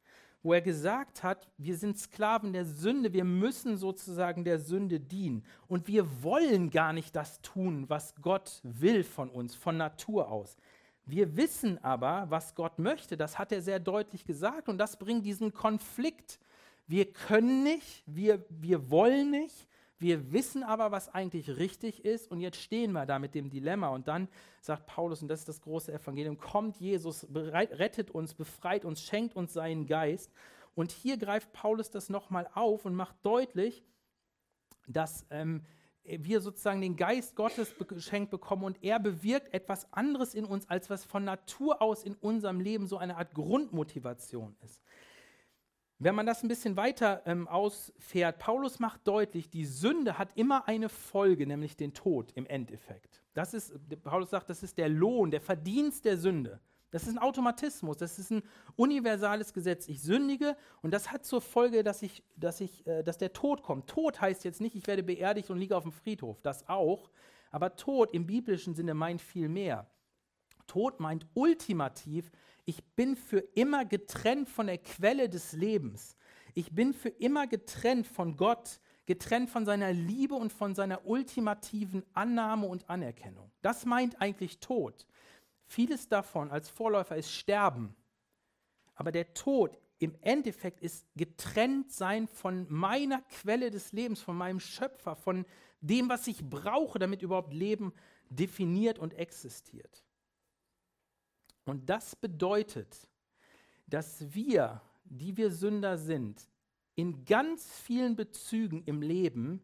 wo 0.43 0.53
er 0.53 0.61
gesagt 0.61 1.23
hat, 1.23 1.49
wir 1.57 1.77
sind 1.77 1.99
Sklaven 1.99 2.53
der 2.53 2.65
Sünde, 2.65 3.13
wir 3.13 3.25
müssen 3.25 3.77
sozusagen 3.77 4.45
der 4.45 4.59
Sünde 4.59 4.99
dienen. 4.99 5.45
Und 5.69 5.87
wir 5.87 6.23
wollen 6.23 6.71
gar 6.71 6.93
nicht 6.93 7.15
das 7.15 7.41
tun, 7.43 7.85
was 7.89 8.15
Gott 8.21 8.61
will 8.63 9.05
von 9.05 9.31
uns, 9.31 9.55
von 9.55 9.77
Natur 9.77 10.31
aus. 10.31 10.57
Wir 11.05 11.37
wissen 11.37 11.83
aber, 11.83 12.27
was 12.29 12.55
Gott 12.55 12.79
möchte, 12.79 13.17
das 13.17 13.39
hat 13.39 13.53
er 13.53 13.63
sehr 13.63 13.81
deutlich 13.81 14.25
gesagt 14.25 14.69
und 14.69 14.79
das 14.79 14.97
bringt 14.97 15.25
diesen 15.25 15.53
Konflikt. 15.53 16.39
Wir 16.87 17.13
können 17.13 17.63
nicht, 17.63 18.03
wir, 18.07 18.45
wir 18.49 18.91
wollen 18.91 19.31
nicht, 19.31 19.67
wir 20.03 20.33
wissen 20.33 20.63
aber, 20.63 20.91
was 20.91 21.09
eigentlich 21.09 21.57
richtig 21.57 22.05
ist 22.05 22.31
und 22.31 22.41
jetzt 22.41 22.59
stehen 22.59 22.93
wir 22.93 23.07
da 23.07 23.19
mit 23.19 23.35
dem 23.35 23.49
Dilemma 23.49 23.89
und 23.89 24.09
dann 24.09 24.29
sagt 24.61 24.87
Paulus, 24.87 25.23
und 25.23 25.29
das 25.29 25.41
ist 25.41 25.49
das 25.49 25.61
große 25.63 25.93
Evangelium, 25.93 26.39
kommt 26.39 26.77
Jesus, 26.77 27.27
rettet 27.33 28.11
uns, 28.11 28.35
befreit 28.35 28.85
uns, 28.85 29.03
schenkt 29.03 29.37
uns 29.37 29.53
seinen 29.53 29.87
Geist. 29.87 30.31
Und 30.75 30.91
hier 30.91 31.17
greift 31.17 31.53
Paulus 31.53 31.91
das 31.91 32.09
nochmal 32.09 32.49
auf 32.55 32.85
und 32.85 32.95
macht 32.95 33.17
deutlich, 33.23 33.85
dass 34.87 35.27
ähm, 35.31 35.65
wir 36.05 36.41
sozusagen 36.41 36.81
den 36.81 36.97
Geist 36.97 37.37
Gottes 37.37 37.75
geschenkt 37.87 38.31
bekommen 38.31 38.65
und 38.65 38.83
er 38.83 38.99
bewirkt 38.99 39.55
etwas 39.55 39.93
anderes 39.93 40.35
in 40.35 40.45
uns, 40.45 40.69
als 40.69 40.91
was 40.91 41.05
von 41.05 41.25
Natur 41.25 41.81
aus 41.81 42.03
in 42.03 42.15
unserem 42.17 42.61
Leben 42.61 42.87
so 42.87 42.99
eine 42.99 43.17
Art 43.17 43.35
Grundmotivation 43.35 44.57
ist. 44.65 44.83
Wenn 46.05 46.17
man 46.17 46.27
das 46.27 46.43
ein 46.43 46.49
bisschen 46.49 46.77
weiter 46.77 47.23
ähm, 47.27 47.47
ausfährt, 47.47 48.41
Paulus 48.41 48.81
macht 48.81 49.07
deutlich, 49.07 49.51
die 49.51 49.65
Sünde 49.65 50.19
hat 50.19 50.37
immer 50.37 50.67
eine 50.67 50.89
Folge, 50.89 51.47
nämlich 51.47 51.77
den 51.77 51.95
Tod 51.95 52.33
im 52.35 52.45
Endeffekt. 52.47 53.23
Das 53.35 53.55
ist, 53.55 53.73
Paulus 54.03 54.31
sagt, 54.31 54.51
das 54.51 54.65
ist 54.65 54.79
der 54.79 54.89
Lohn, 54.89 55.31
der 55.31 55.41
Verdienst 55.41 56.05
der 56.05 56.19
Sünde. 56.19 56.59
Das 56.91 57.05
ist 57.05 57.11
ein 57.11 57.19
Automatismus, 57.19 57.97
das 57.99 58.19
ist 58.19 58.33
ein 58.33 58.43
universales 58.75 59.53
Gesetz. 59.53 59.89
Ich 59.89 60.03
sündige 60.03 60.57
und 60.83 60.93
das 60.93 61.13
hat 61.13 61.25
zur 61.25 61.41
Folge, 61.41 61.85
dass, 61.85 62.03
ich, 62.03 62.25
dass, 62.37 62.61
ich, 62.61 62.85
äh, 62.87 63.05
dass 63.05 63.19
der 63.19 63.33
Tod 63.33 63.63
kommt. 63.63 63.89
Tod 63.89 64.21
heißt 64.21 64.45
jetzt 64.45 64.61
nicht, 64.61 64.75
ich 64.75 64.89
werde 64.89 65.05
beerdigt 65.05 65.51
und 65.51 65.59
liege 65.59 65.77
auf 65.77 65.85
dem 65.85 65.93
Friedhof, 65.93 66.41
das 66.43 66.69
auch. 66.69 67.11
Aber 67.53 67.77
Tod 67.77 68.13
im 68.13 68.27
biblischen 68.27 68.75
Sinne 68.75 68.95
meint 68.95 69.23
viel 69.23 69.49
mehr. 69.49 69.87
Tod 70.67 71.01
meint 71.01 71.27
ultimativ, 71.35 72.31
ich 72.65 72.85
bin 72.95 73.17
für 73.17 73.41
immer 73.55 73.85
getrennt 73.85 74.49
von 74.49 74.67
der 74.67 74.79
Quelle 74.79 75.29
des 75.29 75.53
Lebens. 75.53 76.17
Ich 76.55 76.73
bin 76.73 76.93
für 76.95 77.09
immer 77.09 77.47
getrennt 77.47 78.07
von 78.07 78.37
Gott, 78.37 78.81
getrennt 79.07 79.51
von 79.51 79.65
seiner 79.65 79.93
Liebe 79.93 80.35
und 80.35 80.53
von 80.53 80.75
seiner 80.75 81.07
ultimativen 81.07 82.05
Annahme 82.13 82.67
und 82.67 82.89
Anerkennung. 82.89 83.51
Das 83.63 83.85
meint 83.85 84.21
eigentlich 84.21 84.61
Tod. 84.61 85.07
Vieles 85.67 86.09
davon 86.09 86.51
als 86.51 86.69
Vorläufer 86.69 87.17
ist 87.17 87.33
Sterben. 87.33 87.97
Aber 88.95 89.11
der 89.11 89.35
Tod 89.35 89.79
im 89.99 90.15
Endeffekt 90.21 90.81
ist 90.81 91.07
getrennt 91.17 91.91
sein 91.93 92.29
von 92.29 92.67
meiner 92.69 93.23
Quelle 93.23 93.71
des 93.71 93.93
Lebens, 93.93 94.21
von 94.21 94.37
meinem 94.37 94.61
Schöpfer, 94.61 95.17
von 95.17 95.47
dem, 95.81 96.09
was 96.09 96.27
ich 96.27 96.45
brauche, 96.45 96.99
damit 96.99 97.23
überhaupt 97.23 97.53
Leben 97.53 97.93
definiert 98.29 98.99
und 98.99 99.15
existiert. 99.15 100.05
Und 101.65 101.89
das 101.89 102.17
bedeutet, 102.17 103.09
dass 103.87 104.35
wir, 104.35 104.81
die 105.05 105.37
wir 105.37 105.51
Sünder 105.51 105.99
sind, 105.99 106.49
in 106.95 107.25
ganz 107.25 107.71
vielen 107.81 108.17
Bezügen 108.17 108.83
im 108.85 109.03
Leben 109.03 109.63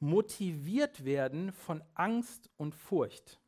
motiviert 0.00 1.04
werden 1.04 1.52
von 1.52 1.82
Angst 1.94 2.50
und 2.56 2.74
Furcht. 2.74 3.40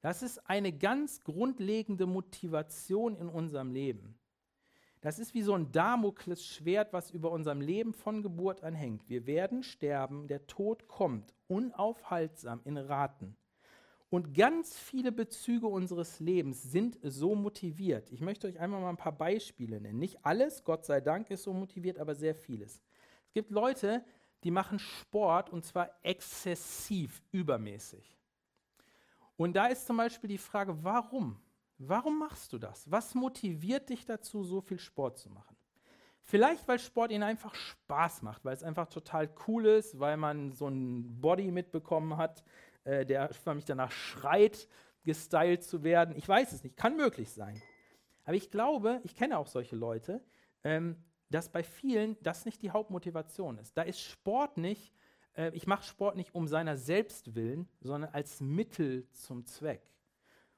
Das 0.00 0.22
ist 0.22 0.38
eine 0.48 0.72
ganz 0.72 1.22
grundlegende 1.22 2.06
Motivation 2.06 3.16
in 3.16 3.28
unserem 3.28 3.72
Leben. 3.72 4.18
Das 5.00 5.18
ist 5.18 5.34
wie 5.34 5.42
so 5.42 5.54
ein 5.54 5.72
Damoklesschwert, 5.72 6.92
was 6.92 7.10
über 7.10 7.30
unserem 7.30 7.60
Leben 7.60 7.92
von 7.92 8.22
Geburt 8.22 8.64
an 8.64 8.74
hängt. 8.74 9.08
Wir 9.08 9.26
werden 9.26 9.62
sterben, 9.62 10.26
der 10.26 10.46
Tod 10.46 10.88
kommt, 10.88 11.34
unaufhaltsam 11.48 12.60
in 12.64 12.76
Raten. 12.76 13.36
Und 14.08 14.34
ganz 14.34 14.78
viele 14.78 15.10
Bezüge 15.10 15.66
unseres 15.66 16.20
Lebens 16.20 16.62
sind 16.62 16.98
so 17.02 17.34
motiviert. 17.34 18.10
Ich 18.12 18.20
möchte 18.20 18.46
euch 18.46 18.60
einmal 18.60 18.80
mal 18.80 18.90
ein 18.90 18.96
paar 18.96 19.16
Beispiele 19.16 19.80
nennen. 19.80 19.98
Nicht 19.98 20.24
alles, 20.24 20.62
Gott 20.62 20.84
sei 20.84 21.00
Dank, 21.00 21.30
ist 21.30 21.42
so 21.42 21.52
motiviert, 21.52 21.98
aber 21.98 22.14
sehr 22.14 22.34
vieles. 22.34 22.82
Es 23.26 23.32
gibt 23.32 23.50
Leute, 23.50 24.04
die 24.44 24.52
machen 24.52 24.78
Sport 24.78 25.50
und 25.50 25.64
zwar 25.64 25.90
exzessiv, 26.02 27.20
übermäßig. 27.32 28.16
Und 29.36 29.54
da 29.54 29.66
ist 29.66 29.86
zum 29.86 29.96
Beispiel 29.96 30.28
die 30.28 30.38
Frage, 30.38 30.82
warum? 30.84 31.40
Warum 31.78 32.18
machst 32.18 32.52
du 32.52 32.58
das? 32.58 32.90
Was 32.90 33.14
motiviert 33.14 33.90
dich 33.90 34.06
dazu, 34.06 34.44
so 34.44 34.60
viel 34.60 34.78
Sport 34.78 35.18
zu 35.18 35.30
machen? 35.30 35.56
Vielleicht, 36.22 36.66
weil 36.66 36.78
Sport 36.78 37.12
ihnen 37.12 37.22
einfach 37.22 37.54
Spaß 37.54 38.22
macht, 38.22 38.44
weil 38.44 38.54
es 38.54 38.62
einfach 38.62 38.86
total 38.86 39.32
cool 39.46 39.66
ist, 39.66 39.98
weil 39.98 40.16
man 40.16 40.52
so 40.52 40.68
ein 40.68 41.20
Body 41.20 41.50
mitbekommen 41.50 42.16
hat, 42.16 42.42
äh, 42.86 43.04
der 43.04 43.34
förmlich 43.34 43.64
danach 43.64 43.90
schreit, 43.90 44.68
gestylt 45.04 45.62
zu 45.62 45.82
werden. 45.82 46.14
Ich 46.16 46.28
weiß 46.28 46.52
es 46.52 46.64
nicht, 46.64 46.76
kann 46.76 46.96
möglich 46.96 47.30
sein. 47.30 47.60
Aber 48.24 48.34
ich 48.34 48.50
glaube, 48.50 49.00
ich 49.04 49.14
kenne 49.14 49.38
auch 49.38 49.46
solche 49.46 49.76
Leute, 49.76 50.24
ähm, 50.64 50.96
dass 51.30 51.48
bei 51.50 51.62
vielen 51.62 52.16
das 52.22 52.44
nicht 52.44 52.62
die 52.62 52.70
Hauptmotivation 52.70 53.58
ist. 53.58 53.76
Da 53.76 53.82
ist 53.82 54.00
Sport 54.00 54.56
nicht, 54.56 54.92
äh, 55.36 55.50
ich 55.54 55.66
mache 55.66 55.84
Sport 55.84 56.16
nicht 56.16 56.34
um 56.34 56.46
seiner 56.46 56.76
selbst 56.76 57.34
willen, 57.34 57.68
sondern 57.80 58.12
als 58.12 58.40
Mittel 58.40 59.08
zum 59.10 59.44
Zweck. 59.46 59.82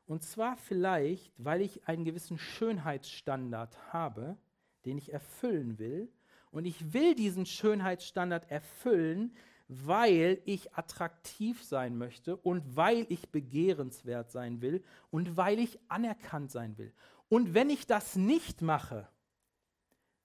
Und 0.07 0.23
zwar 0.23 0.57
vielleicht, 0.57 1.33
weil 1.37 1.63
ich 1.63 1.87
einen 1.89 2.05
gewissen 2.05 2.39
Schönheitsstandard 2.39 3.93
habe, 3.93 4.37
den 4.85 4.99
ich 4.99 5.13
erfüllen 5.13 5.79
will. 5.79 6.11
Und 6.51 6.65
ich 6.65 6.95
will 6.95 7.15
diesen 7.15 7.45
Schönheitsstandard 7.45 8.51
erfüllen, 8.51 9.35
weil 9.69 10.41
ich 10.47 10.75
attraktiv 10.75 11.63
sein 11.63 11.99
möchte 11.99 12.37
und 12.37 12.77
weil 12.77 13.07
ich 13.11 13.29
begehrenswert 13.29 14.31
sein 14.31 14.63
will 14.63 14.83
und 15.11 15.37
weil 15.37 15.59
ich 15.59 15.79
anerkannt 15.89 16.51
sein 16.51 16.79
will. 16.79 16.93
Und 17.29 17.53
wenn 17.53 17.69
ich 17.69 17.87
das 17.87 18.17
nicht 18.17 18.63
mache, 18.63 19.07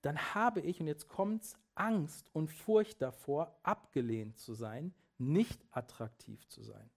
dann 0.02 0.18
habe 0.34 0.62
ich, 0.62 0.80
und 0.80 0.88
jetzt 0.88 1.10
kommt's, 1.10 1.58
Angst 1.76 2.30
und 2.34 2.50
Furcht 2.50 3.02
davor, 3.02 3.60
abgelehnt 3.64 4.38
zu 4.38 4.54
sein, 4.54 4.94
nicht 5.18 5.60
attraktiv 5.72 6.48
zu 6.48 6.64
sein. 6.64 6.90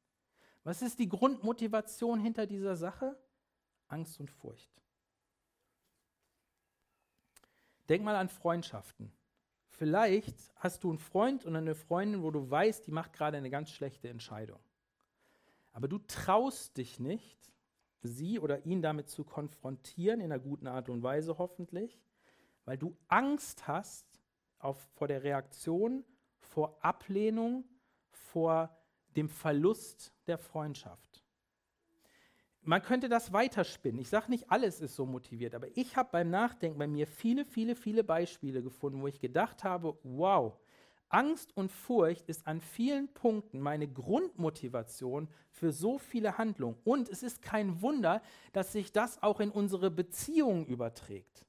Was 0.64 0.82
ist 0.82 0.98
die 0.98 1.08
Grundmotivation 1.08 2.20
hinter 2.20 2.46
dieser 2.46 2.76
Sache? 2.76 3.16
Angst 3.88 4.20
und 4.20 4.30
Furcht. 4.30 4.70
Denk 7.88 8.04
mal 8.04 8.16
an 8.16 8.28
Freundschaften. 8.28 9.12
Vielleicht 9.76 10.34
hast 10.56 10.84
du 10.84 10.88
einen 10.88 10.98
Freund 10.98 11.44
und 11.44 11.54
eine 11.54 11.74
Freundin, 11.74 12.22
wo 12.22 12.30
du 12.30 12.50
weißt, 12.50 12.86
die 12.86 12.92
macht 12.92 13.12
gerade 13.12 13.36
eine 13.36 13.50
ganz 13.50 13.70
schlechte 13.70 14.08
Entscheidung. 14.08 14.58
Aber 15.72 15.86
du 15.86 15.98
traust 15.98 16.78
dich 16.78 16.98
nicht, 16.98 17.52
sie 18.02 18.38
oder 18.38 18.64
ihn 18.64 18.80
damit 18.80 19.10
zu 19.10 19.22
konfrontieren, 19.22 20.20
in 20.20 20.32
einer 20.32 20.40
guten 20.40 20.66
Art 20.66 20.88
und 20.88 21.02
Weise 21.02 21.36
hoffentlich, 21.36 22.00
weil 22.64 22.78
du 22.78 22.96
Angst 23.08 23.68
hast 23.68 24.06
auf, 24.58 24.78
vor 24.94 25.08
der 25.08 25.22
Reaktion, 25.22 26.04
vor 26.38 26.78
Ablehnung, 26.82 27.64
vor 28.10 28.74
dem 29.14 29.28
Verlust 29.28 30.14
der 30.26 30.38
Freundschaft. 30.38 31.05
Man 32.66 32.82
könnte 32.82 33.08
das 33.08 33.32
weiterspinnen. 33.32 34.00
Ich 34.00 34.08
sage 34.08 34.28
nicht, 34.28 34.50
alles 34.50 34.80
ist 34.80 34.96
so 34.96 35.06
motiviert, 35.06 35.54
aber 35.54 35.68
ich 35.76 35.96
habe 35.96 36.08
beim 36.10 36.30
Nachdenken 36.30 36.78
bei 36.78 36.88
mir 36.88 37.06
viele, 37.06 37.44
viele, 37.44 37.76
viele 37.76 38.02
Beispiele 38.02 38.60
gefunden, 38.60 39.00
wo 39.00 39.06
ich 39.06 39.20
gedacht 39.20 39.62
habe, 39.62 39.96
wow, 40.02 40.52
Angst 41.08 41.56
und 41.56 41.70
Furcht 41.70 42.28
ist 42.28 42.44
an 42.48 42.60
vielen 42.60 43.06
Punkten 43.14 43.60
meine 43.60 43.86
Grundmotivation 43.86 45.28
für 45.52 45.70
so 45.70 45.98
viele 45.98 46.38
Handlungen. 46.38 46.76
Und 46.82 47.08
es 47.08 47.22
ist 47.22 47.40
kein 47.40 47.80
Wunder, 47.82 48.20
dass 48.52 48.72
sich 48.72 48.90
das 48.90 49.22
auch 49.22 49.38
in 49.38 49.50
unsere 49.50 49.88
Beziehungen 49.92 50.66
überträgt. 50.66 51.46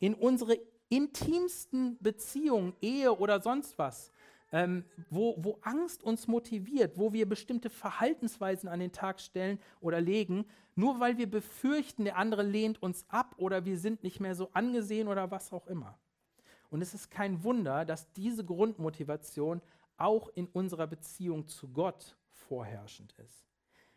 In 0.00 0.14
unsere 0.14 0.58
intimsten 0.88 1.96
Beziehungen, 2.00 2.74
Ehe 2.80 3.16
oder 3.16 3.40
sonst 3.40 3.78
was 3.78 4.10
ähm, 4.52 4.84
wo, 5.08 5.36
wo 5.38 5.58
Angst 5.62 6.02
uns 6.02 6.26
motiviert, 6.26 6.98
wo 6.98 7.12
wir 7.12 7.28
bestimmte 7.28 7.70
Verhaltensweisen 7.70 8.68
an 8.68 8.80
den 8.80 8.92
Tag 8.92 9.20
stellen 9.20 9.58
oder 9.80 10.00
legen, 10.00 10.44
nur 10.74 11.00
weil 11.00 11.18
wir 11.18 11.30
befürchten, 11.30 12.04
der 12.04 12.16
andere 12.16 12.42
lehnt 12.42 12.82
uns 12.82 13.04
ab 13.08 13.34
oder 13.38 13.64
wir 13.64 13.78
sind 13.78 14.02
nicht 14.02 14.20
mehr 14.20 14.34
so 14.34 14.50
angesehen 14.52 15.08
oder 15.08 15.30
was 15.30 15.52
auch 15.52 15.66
immer. 15.66 15.98
Und 16.70 16.82
es 16.82 16.94
ist 16.94 17.10
kein 17.10 17.42
Wunder, 17.42 17.84
dass 17.84 18.12
diese 18.12 18.44
Grundmotivation 18.44 19.60
auch 19.96 20.28
in 20.34 20.46
unserer 20.46 20.86
Beziehung 20.86 21.46
zu 21.46 21.68
Gott 21.68 22.16
vorherrschend 22.30 23.12
ist. 23.18 23.46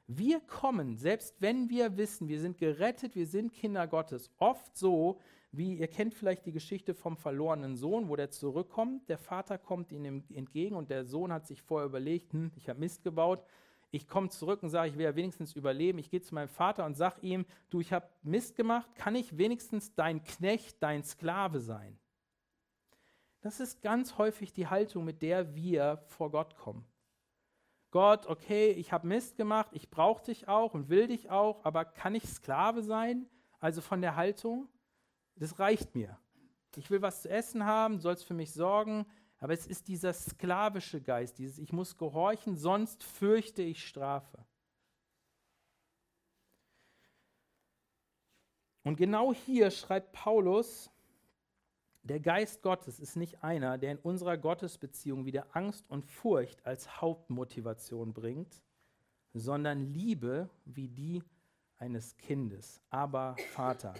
Wir 0.07 0.41
kommen, 0.41 0.97
selbst 0.97 1.35
wenn 1.39 1.69
wir 1.69 1.95
wissen, 1.97 2.27
wir 2.27 2.41
sind 2.41 2.57
gerettet, 2.57 3.15
wir 3.15 3.25
sind 3.25 3.53
Kinder 3.53 3.87
Gottes, 3.87 4.29
oft 4.37 4.75
so, 4.75 5.19
wie 5.53 5.75
ihr 5.75 5.87
kennt 5.87 6.15
vielleicht 6.15 6.45
die 6.45 6.51
Geschichte 6.51 6.95
vom 6.95 7.15
verlorenen 7.15 7.75
Sohn, 7.75 8.09
wo 8.09 8.15
der 8.15 8.31
zurückkommt, 8.31 9.07
der 9.07 9.19
Vater 9.19 9.59
kommt 9.59 9.91
ihm 9.91 10.23
entgegen 10.33 10.75
und 10.75 10.89
der 10.89 11.05
Sohn 11.05 11.31
hat 11.31 11.45
sich 11.45 11.61
vorher 11.61 11.87
überlegt, 11.87 12.33
hm, 12.33 12.51
ich 12.55 12.69
habe 12.69 12.79
Mist 12.79 13.03
gebaut, 13.03 13.45
ich 13.91 14.07
komme 14.07 14.29
zurück 14.29 14.63
und 14.63 14.71
sage, 14.71 14.89
ich 14.89 14.97
will 14.97 15.05
ja 15.05 15.15
wenigstens 15.15 15.55
überleben. 15.55 15.99
Ich 15.99 16.09
gehe 16.09 16.21
zu 16.21 16.33
meinem 16.33 16.47
Vater 16.47 16.83
und 16.83 16.95
sage 16.95 17.21
ihm, 17.21 17.45
du, 17.69 17.79
ich 17.79 17.93
habe 17.93 18.09
Mist 18.23 18.55
gemacht, 18.55 18.89
kann 18.95 19.13
ich 19.13 19.37
wenigstens 19.37 19.93
dein 19.93 20.23
Knecht, 20.23 20.81
dein 20.81 21.03
Sklave 21.03 21.59
sein? 21.59 21.99
Das 23.41 23.59
ist 23.59 23.83
ganz 23.83 24.17
häufig 24.17 24.51
die 24.51 24.65
Haltung, 24.65 25.05
mit 25.05 25.21
der 25.21 25.53
wir 25.55 26.03
vor 26.07 26.31
Gott 26.31 26.55
kommen. 26.55 26.87
Gott, 27.91 28.25
okay, 28.25 28.71
ich 28.71 28.91
habe 28.91 29.05
Mist 29.05 29.37
gemacht, 29.37 29.69
ich 29.73 29.91
brauche 29.91 30.23
dich 30.23 30.47
auch 30.47 30.73
und 30.73 30.89
will 30.89 31.05
dich 31.05 31.29
auch, 31.29 31.63
aber 31.63 31.85
kann 31.85 32.15
ich 32.15 32.23
Sklave 32.23 32.81
sein? 32.81 33.29
Also 33.59 33.81
von 33.81 34.01
der 34.01 34.15
Haltung? 34.15 34.67
Das 35.35 35.59
reicht 35.59 35.95
mir. 35.95 36.17
Ich 36.75 36.89
will 36.89 37.01
was 37.01 37.21
zu 37.21 37.29
essen 37.29 37.65
haben, 37.65 37.99
sollst 37.99 38.25
für 38.25 38.33
mich 38.33 38.51
sorgen, 38.51 39.05
aber 39.37 39.53
es 39.53 39.67
ist 39.67 39.87
dieser 39.87 40.13
sklavische 40.13 41.01
Geist, 41.01 41.37
dieses 41.37 41.59
Ich 41.59 41.73
muss 41.73 41.97
gehorchen, 41.97 42.55
sonst 42.55 43.03
fürchte 43.03 43.61
ich 43.61 43.85
Strafe. 43.85 44.45
Und 48.83 48.97
genau 48.97 49.33
hier 49.33 49.71
schreibt 49.71 50.11
Paulus, 50.11 50.89
der 52.03 52.19
Geist 52.19 52.61
Gottes 52.61 52.99
ist 52.99 53.15
nicht 53.15 53.43
einer, 53.43 53.77
der 53.77 53.91
in 53.91 53.97
unserer 53.97 54.37
Gottesbeziehung 54.37 55.25
wieder 55.25 55.47
Angst 55.55 55.89
und 55.89 56.05
Furcht 56.05 56.65
als 56.65 57.01
Hauptmotivation 57.01 58.13
bringt, 58.13 58.61
sondern 59.33 59.93
Liebe 59.93 60.49
wie 60.65 60.89
die 60.89 61.23
eines 61.77 62.17
Kindes. 62.17 62.81
Aber 62.89 63.35
Vater. 63.53 63.93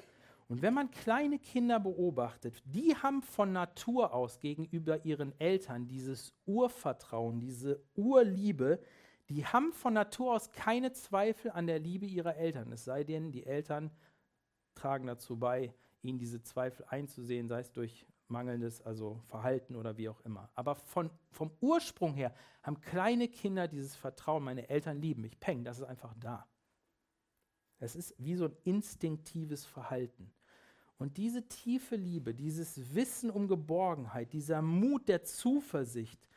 Und 0.53 0.61
wenn 0.61 0.75
man 0.75 0.91
kleine 0.91 1.39
Kinder 1.39 1.79
beobachtet, 1.79 2.61
die 2.63 2.95
haben 2.95 3.23
von 3.23 3.53
Natur 3.53 4.13
aus 4.13 4.39
gegenüber 4.39 5.03
ihren 5.03 5.33
Eltern 5.39 5.87
dieses 5.87 6.31
Urvertrauen, 6.45 7.39
diese 7.39 7.83
Urliebe, 7.95 8.79
die 9.29 9.47
haben 9.47 9.73
von 9.73 9.95
Natur 9.95 10.35
aus 10.35 10.51
keine 10.51 10.91
Zweifel 10.93 11.49
an 11.49 11.65
der 11.65 11.79
Liebe 11.79 12.05
ihrer 12.05 12.35
Eltern, 12.35 12.71
es 12.71 12.85
sei 12.85 13.03
denn, 13.03 13.31
die 13.31 13.47
Eltern 13.47 13.89
tragen 14.75 15.07
dazu 15.07 15.39
bei, 15.39 15.73
ihnen 16.03 16.19
diese 16.19 16.43
Zweifel 16.43 16.85
einzusehen, 16.87 17.47
sei 17.47 17.61
es 17.61 17.71
durch 17.71 18.05
mangelndes 18.27 18.79
also 18.79 19.23
Verhalten 19.25 19.75
oder 19.75 19.97
wie 19.97 20.07
auch 20.07 20.21
immer. 20.21 20.51
Aber 20.53 20.75
von, 20.75 21.09
vom 21.31 21.49
Ursprung 21.61 22.13
her 22.13 22.31
haben 22.61 22.79
kleine 22.79 23.27
Kinder 23.27 23.67
dieses 23.67 23.95
Vertrauen, 23.95 24.43
meine 24.43 24.69
Eltern 24.69 25.01
lieben 25.01 25.23
mich, 25.23 25.39
peng, 25.39 25.63
das 25.63 25.79
ist 25.79 25.85
einfach 25.85 26.13
da. 26.19 26.47
Es 27.79 27.95
ist 27.95 28.13
wie 28.19 28.35
so 28.35 28.45
ein 28.45 28.55
instinktives 28.65 29.65
Verhalten. 29.65 30.31
Und 31.03 31.17
diese 31.17 31.45
tiefe 31.49 31.97
Liebe, 31.97 32.33
dieses 32.33 32.95
Wissen 32.95 33.29
um 33.29 33.49
Geborgenheit, 33.49 34.31
dieser 34.31 34.61
Mut 34.61 35.09
der 35.09 35.21
Zuversicht, 35.25 36.29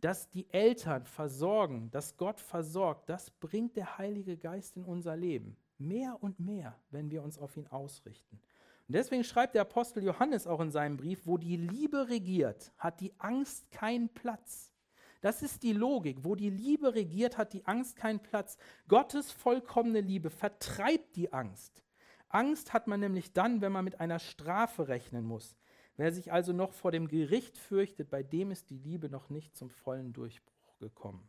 dass 0.00 0.30
die 0.30 0.48
Eltern 0.50 1.04
versorgen, 1.04 1.90
dass 1.90 2.16
Gott 2.16 2.38
versorgt, 2.38 3.08
das 3.08 3.32
bringt 3.32 3.76
der 3.76 3.98
Heilige 3.98 4.36
Geist 4.36 4.76
in 4.76 4.84
unser 4.84 5.16
Leben. 5.16 5.56
Mehr 5.78 6.16
und 6.20 6.38
mehr, 6.38 6.78
wenn 6.92 7.10
wir 7.10 7.24
uns 7.24 7.38
auf 7.38 7.56
ihn 7.56 7.66
ausrichten. 7.66 8.38
Und 8.86 8.94
deswegen 8.94 9.24
schreibt 9.24 9.56
der 9.56 9.62
Apostel 9.62 10.04
Johannes 10.04 10.46
auch 10.46 10.60
in 10.60 10.70
seinem 10.70 10.96
Brief, 10.96 11.26
wo 11.26 11.36
die 11.36 11.56
Liebe 11.56 12.08
regiert, 12.08 12.70
hat 12.78 13.00
die 13.00 13.12
Angst 13.18 13.68
keinen 13.72 14.10
Platz. 14.10 14.70
Das 15.22 15.42
ist 15.42 15.64
die 15.64 15.72
Logik. 15.72 16.18
Wo 16.22 16.36
die 16.36 16.50
Liebe 16.50 16.94
regiert, 16.94 17.36
hat 17.36 17.52
die 17.52 17.66
Angst 17.66 17.96
keinen 17.96 18.20
Platz. 18.20 18.58
Gottes 18.86 19.32
vollkommene 19.32 20.02
Liebe 20.02 20.30
vertreibt 20.30 21.16
die 21.16 21.32
Angst. 21.32 21.82
Angst 22.34 22.72
hat 22.72 22.86
man 22.86 23.00
nämlich 23.00 23.32
dann, 23.32 23.60
wenn 23.60 23.72
man 23.72 23.84
mit 23.84 24.00
einer 24.00 24.18
Strafe 24.18 24.88
rechnen 24.88 25.24
muss. 25.24 25.56
Wer 25.96 26.12
sich 26.12 26.32
also 26.32 26.52
noch 26.52 26.72
vor 26.72 26.90
dem 26.90 27.06
Gericht 27.06 27.56
fürchtet, 27.56 28.10
bei 28.10 28.22
dem 28.22 28.50
ist 28.50 28.70
die 28.70 28.78
Liebe 28.78 29.08
noch 29.08 29.30
nicht 29.30 29.56
zum 29.56 29.70
vollen 29.70 30.12
Durchbruch 30.12 30.78
gekommen. 30.78 31.28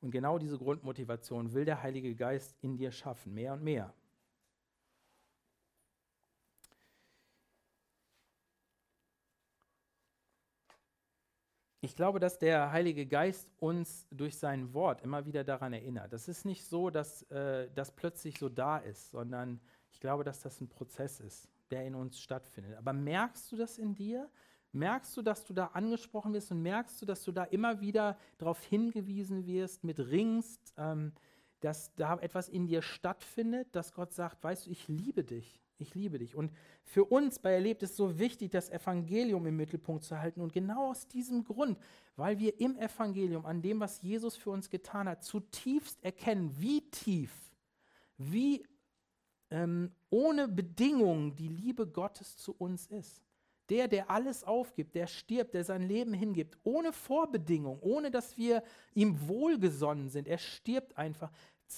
Und 0.00 0.10
genau 0.10 0.38
diese 0.38 0.58
Grundmotivation 0.58 1.52
will 1.52 1.64
der 1.64 1.82
Heilige 1.82 2.14
Geist 2.14 2.56
in 2.60 2.76
dir 2.76 2.90
schaffen, 2.90 3.34
mehr 3.34 3.52
und 3.52 3.62
mehr. 3.62 3.94
Ich 11.84 11.96
glaube, 11.96 12.20
dass 12.20 12.38
der 12.38 12.70
Heilige 12.70 13.06
Geist 13.06 13.50
uns 13.58 14.06
durch 14.12 14.38
sein 14.38 14.72
Wort 14.72 15.02
immer 15.02 15.26
wieder 15.26 15.42
daran 15.42 15.72
erinnert. 15.72 16.12
Das 16.12 16.28
ist 16.28 16.44
nicht 16.44 16.64
so, 16.64 16.90
dass 16.90 17.22
äh, 17.22 17.68
das 17.74 17.90
plötzlich 17.90 18.38
so 18.38 18.48
da 18.48 18.78
ist, 18.78 19.10
sondern 19.10 19.60
ich 19.90 19.98
glaube, 19.98 20.22
dass 20.22 20.40
das 20.40 20.60
ein 20.60 20.68
Prozess 20.68 21.18
ist, 21.18 21.48
der 21.72 21.84
in 21.84 21.96
uns 21.96 22.20
stattfindet. 22.20 22.76
Aber 22.76 22.92
merkst 22.92 23.50
du 23.50 23.56
das 23.56 23.78
in 23.78 23.96
dir? 23.96 24.30
Merkst 24.70 25.16
du, 25.16 25.22
dass 25.22 25.44
du 25.44 25.54
da 25.54 25.66
angesprochen 25.74 26.32
wirst 26.32 26.52
und 26.52 26.62
merkst 26.62 27.02
du, 27.02 27.04
dass 27.04 27.24
du 27.24 27.32
da 27.32 27.42
immer 27.44 27.80
wieder 27.80 28.16
darauf 28.38 28.62
hingewiesen 28.62 29.44
wirst, 29.44 29.82
mit 29.82 29.98
ringst, 29.98 30.72
ähm, 30.76 31.12
dass 31.58 31.92
da 31.96 32.16
etwas 32.18 32.48
in 32.48 32.68
dir 32.68 32.82
stattfindet, 32.82 33.74
dass 33.74 33.92
Gott 33.92 34.12
sagt, 34.12 34.44
weißt 34.44 34.66
du, 34.66 34.70
ich 34.70 34.86
liebe 34.86 35.24
dich. 35.24 35.60
Ich 35.82 35.94
liebe 35.94 36.18
dich. 36.18 36.34
Und 36.34 36.52
für 36.84 37.04
uns 37.04 37.38
bei 37.38 37.52
Erlebt 37.52 37.82
ist 37.82 37.96
so 37.96 38.18
wichtig, 38.18 38.50
das 38.50 38.70
Evangelium 38.70 39.46
im 39.46 39.56
Mittelpunkt 39.56 40.04
zu 40.04 40.18
halten. 40.18 40.40
Und 40.40 40.52
genau 40.52 40.90
aus 40.90 41.06
diesem 41.06 41.44
Grund, 41.44 41.78
weil 42.16 42.38
wir 42.38 42.58
im 42.60 42.78
Evangelium, 42.78 43.44
an 43.44 43.60
dem, 43.60 43.80
was 43.80 44.00
Jesus 44.02 44.36
für 44.36 44.50
uns 44.50 44.70
getan 44.70 45.08
hat, 45.08 45.22
zutiefst 45.22 46.02
erkennen, 46.02 46.54
wie 46.58 46.80
tief, 46.90 47.32
wie 48.16 48.64
ähm, 49.50 49.92
ohne 50.10 50.48
Bedingungen 50.48 51.36
die 51.36 51.48
Liebe 51.48 51.86
Gottes 51.86 52.36
zu 52.36 52.54
uns 52.56 52.86
ist. 52.86 53.22
Der, 53.68 53.86
der 53.88 54.10
alles 54.10 54.44
aufgibt, 54.44 54.94
der 54.94 55.06
stirbt, 55.06 55.54
der 55.54 55.64
sein 55.64 55.82
Leben 55.82 56.12
hingibt, 56.12 56.58
ohne 56.64 56.92
Vorbedingung, 56.92 57.78
ohne 57.80 58.10
dass 58.10 58.36
wir 58.36 58.62
ihm 58.92 59.28
wohlgesonnen 59.28 60.10
sind. 60.10 60.26
Er 60.26 60.38
stirbt 60.38 60.98
einfach, 60.98 61.30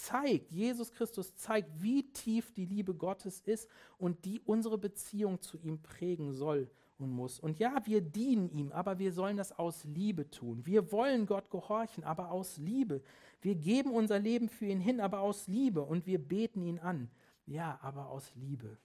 zeigt, 0.02 0.50
Jesus 0.50 0.92
Christus 0.92 1.34
zeigt, 1.36 1.82
wie 1.82 2.10
tief 2.12 2.52
die 2.52 2.66
Liebe 2.66 2.94
Gottes 2.94 3.40
ist 3.40 3.68
und 3.98 4.24
die 4.24 4.40
unsere 4.40 4.78
Beziehung 4.78 5.40
zu 5.40 5.58
ihm 5.58 5.82
prägen 5.82 6.32
soll 6.32 6.70
und 6.98 7.10
muss. 7.10 7.40
Und 7.40 7.58
ja, 7.58 7.84
wir 7.86 8.00
dienen 8.00 8.48
ihm, 8.50 8.72
aber 8.72 8.98
wir 8.98 9.12
sollen 9.12 9.36
das 9.36 9.58
aus 9.58 9.84
Liebe 9.84 10.30
tun. 10.30 10.64
Wir 10.64 10.92
wollen 10.92 11.26
Gott 11.26 11.50
gehorchen, 11.50 12.04
aber 12.04 12.30
aus 12.30 12.58
Liebe. 12.58 13.02
Wir 13.40 13.54
geben 13.54 13.92
unser 13.92 14.18
Leben 14.18 14.48
für 14.48 14.66
ihn 14.66 14.80
hin, 14.80 15.00
aber 15.00 15.20
aus 15.20 15.46
Liebe. 15.48 15.82
Und 15.82 16.06
wir 16.06 16.18
beten 16.18 16.62
ihn 16.62 16.78
an. 16.78 17.10
Ja, 17.46 17.78
aber 17.82 18.08
aus 18.08 18.34
Liebe. 18.34 18.78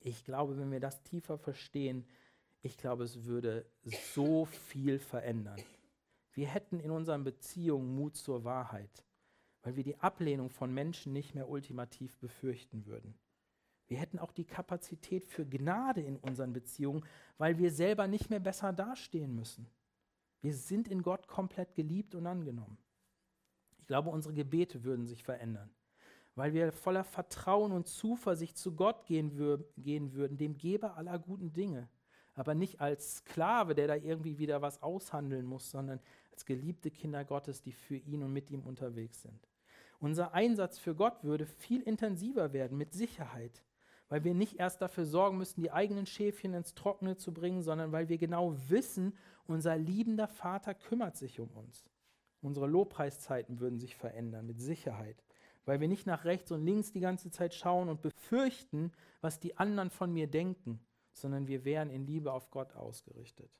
Ich 0.00 0.24
glaube, 0.24 0.56
wenn 0.58 0.70
wir 0.70 0.80
das 0.80 1.02
tiefer 1.02 1.38
verstehen, 1.38 2.06
ich 2.62 2.76
glaube, 2.76 3.04
es 3.04 3.24
würde 3.24 3.66
so 4.14 4.44
viel 4.44 4.98
verändern. 4.98 5.60
Wir 6.32 6.48
hätten 6.48 6.80
in 6.80 6.90
unseren 6.90 7.24
Beziehungen 7.24 7.96
Mut 7.96 8.16
zur 8.16 8.44
Wahrheit, 8.44 9.04
weil 9.68 9.76
wir 9.76 9.84
die 9.84 10.00
Ablehnung 10.00 10.48
von 10.48 10.72
Menschen 10.72 11.12
nicht 11.12 11.34
mehr 11.34 11.46
ultimativ 11.46 12.16
befürchten 12.16 12.86
würden. 12.86 13.14
Wir 13.86 13.98
hätten 13.98 14.18
auch 14.18 14.32
die 14.32 14.46
Kapazität 14.46 15.26
für 15.26 15.44
Gnade 15.44 16.00
in 16.00 16.16
unseren 16.16 16.54
Beziehungen, 16.54 17.04
weil 17.36 17.58
wir 17.58 17.70
selber 17.70 18.08
nicht 18.08 18.30
mehr 18.30 18.40
besser 18.40 18.72
dastehen 18.72 19.34
müssen. 19.34 19.68
Wir 20.40 20.54
sind 20.54 20.88
in 20.88 21.02
Gott 21.02 21.28
komplett 21.28 21.74
geliebt 21.74 22.14
und 22.14 22.26
angenommen. 22.26 22.78
Ich 23.76 23.86
glaube, 23.86 24.08
unsere 24.08 24.32
Gebete 24.32 24.84
würden 24.84 25.04
sich 25.06 25.22
verändern 25.22 25.70
weil 26.38 26.54
wir 26.54 26.70
voller 26.70 27.02
Vertrauen 27.02 27.72
und 27.72 27.88
Zuversicht 27.88 28.56
zu 28.56 28.76
Gott 28.76 29.06
gehen, 29.06 29.36
wür 29.36 29.64
gehen 29.76 30.12
würden, 30.12 30.38
dem 30.38 30.56
Geber 30.56 30.96
aller 30.96 31.18
guten 31.18 31.52
Dinge. 31.52 31.88
Aber 32.34 32.54
nicht 32.54 32.80
als 32.80 33.16
Sklave, 33.16 33.74
der 33.74 33.88
da 33.88 33.96
irgendwie 33.96 34.38
wieder 34.38 34.62
was 34.62 34.80
aushandeln 34.80 35.44
muss, 35.44 35.68
sondern 35.68 35.98
als 36.30 36.46
geliebte 36.46 36.92
Kinder 36.92 37.24
Gottes, 37.24 37.60
die 37.60 37.72
für 37.72 37.96
ihn 37.96 38.22
und 38.22 38.32
mit 38.32 38.52
ihm 38.52 38.60
unterwegs 38.60 39.22
sind. 39.22 39.48
Unser 40.00 40.32
Einsatz 40.32 40.78
für 40.78 40.94
Gott 40.94 41.24
würde 41.24 41.46
viel 41.46 41.82
intensiver 41.82 42.52
werden, 42.52 42.78
mit 42.78 42.92
Sicherheit, 42.92 43.64
weil 44.08 44.24
wir 44.24 44.34
nicht 44.34 44.56
erst 44.58 44.80
dafür 44.80 45.04
sorgen 45.04 45.38
müssten, 45.38 45.62
die 45.62 45.72
eigenen 45.72 46.06
Schäfchen 46.06 46.54
ins 46.54 46.74
Trockene 46.74 47.16
zu 47.16 47.34
bringen, 47.34 47.62
sondern 47.62 47.92
weil 47.92 48.08
wir 48.08 48.18
genau 48.18 48.54
wissen, 48.68 49.16
unser 49.46 49.76
liebender 49.76 50.28
Vater 50.28 50.74
kümmert 50.74 51.16
sich 51.16 51.40
um 51.40 51.50
uns. 51.50 51.90
Unsere 52.40 52.68
Lobpreiszeiten 52.68 53.58
würden 53.58 53.80
sich 53.80 53.96
verändern, 53.96 54.46
mit 54.46 54.60
Sicherheit 54.60 55.24
weil 55.68 55.80
wir 55.80 55.88
nicht 55.88 56.06
nach 56.06 56.24
rechts 56.24 56.50
und 56.50 56.64
links 56.64 56.92
die 56.92 57.00
ganze 57.00 57.30
Zeit 57.30 57.52
schauen 57.52 57.90
und 57.90 58.00
befürchten, 58.00 58.90
was 59.20 59.38
die 59.38 59.58
anderen 59.58 59.90
von 59.90 60.10
mir 60.10 60.26
denken, 60.26 60.80
sondern 61.12 61.46
wir 61.46 61.66
wären 61.66 61.90
in 61.90 62.06
Liebe 62.06 62.32
auf 62.32 62.50
Gott 62.50 62.74
ausgerichtet. 62.74 63.50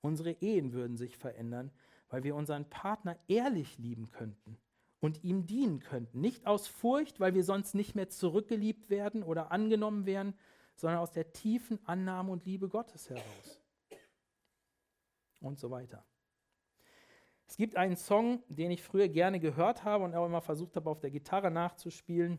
Unsere 0.00 0.32
Ehen 0.40 0.72
würden 0.72 0.96
sich 0.96 1.18
verändern, 1.18 1.70
weil 2.08 2.24
wir 2.24 2.34
unseren 2.34 2.64
Partner 2.70 3.18
ehrlich 3.28 3.76
lieben 3.76 4.10
könnten 4.10 4.56
und 5.00 5.22
ihm 5.24 5.46
dienen 5.46 5.80
könnten. 5.80 6.20
Nicht 6.20 6.46
aus 6.46 6.66
Furcht, 6.66 7.20
weil 7.20 7.34
wir 7.34 7.44
sonst 7.44 7.74
nicht 7.74 7.94
mehr 7.94 8.08
zurückgeliebt 8.08 8.90
werden 8.90 9.22
oder 9.22 9.52
angenommen 9.52 10.06
werden, 10.06 10.34
sondern 10.76 11.00
aus 11.00 11.12
der 11.12 11.32
tiefen 11.32 11.78
Annahme 11.86 12.32
und 12.32 12.44
Liebe 12.44 12.68
Gottes 12.68 13.10
heraus. 13.10 13.60
Und 15.40 15.58
so 15.58 15.70
weiter. 15.70 16.04
Es 17.46 17.56
gibt 17.56 17.76
einen 17.76 17.96
Song, 17.96 18.42
den 18.48 18.70
ich 18.70 18.82
früher 18.82 19.08
gerne 19.08 19.38
gehört 19.38 19.84
habe 19.84 20.04
und 20.04 20.14
auch 20.14 20.26
immer 20.26 20.40
versucht 20.40 20.76
habe, 20.76 20.88
auf 20.88 21.00
der 21.00 21.10
Gitarre 21.10 21.50
nachzuspielen. 21.50 22.38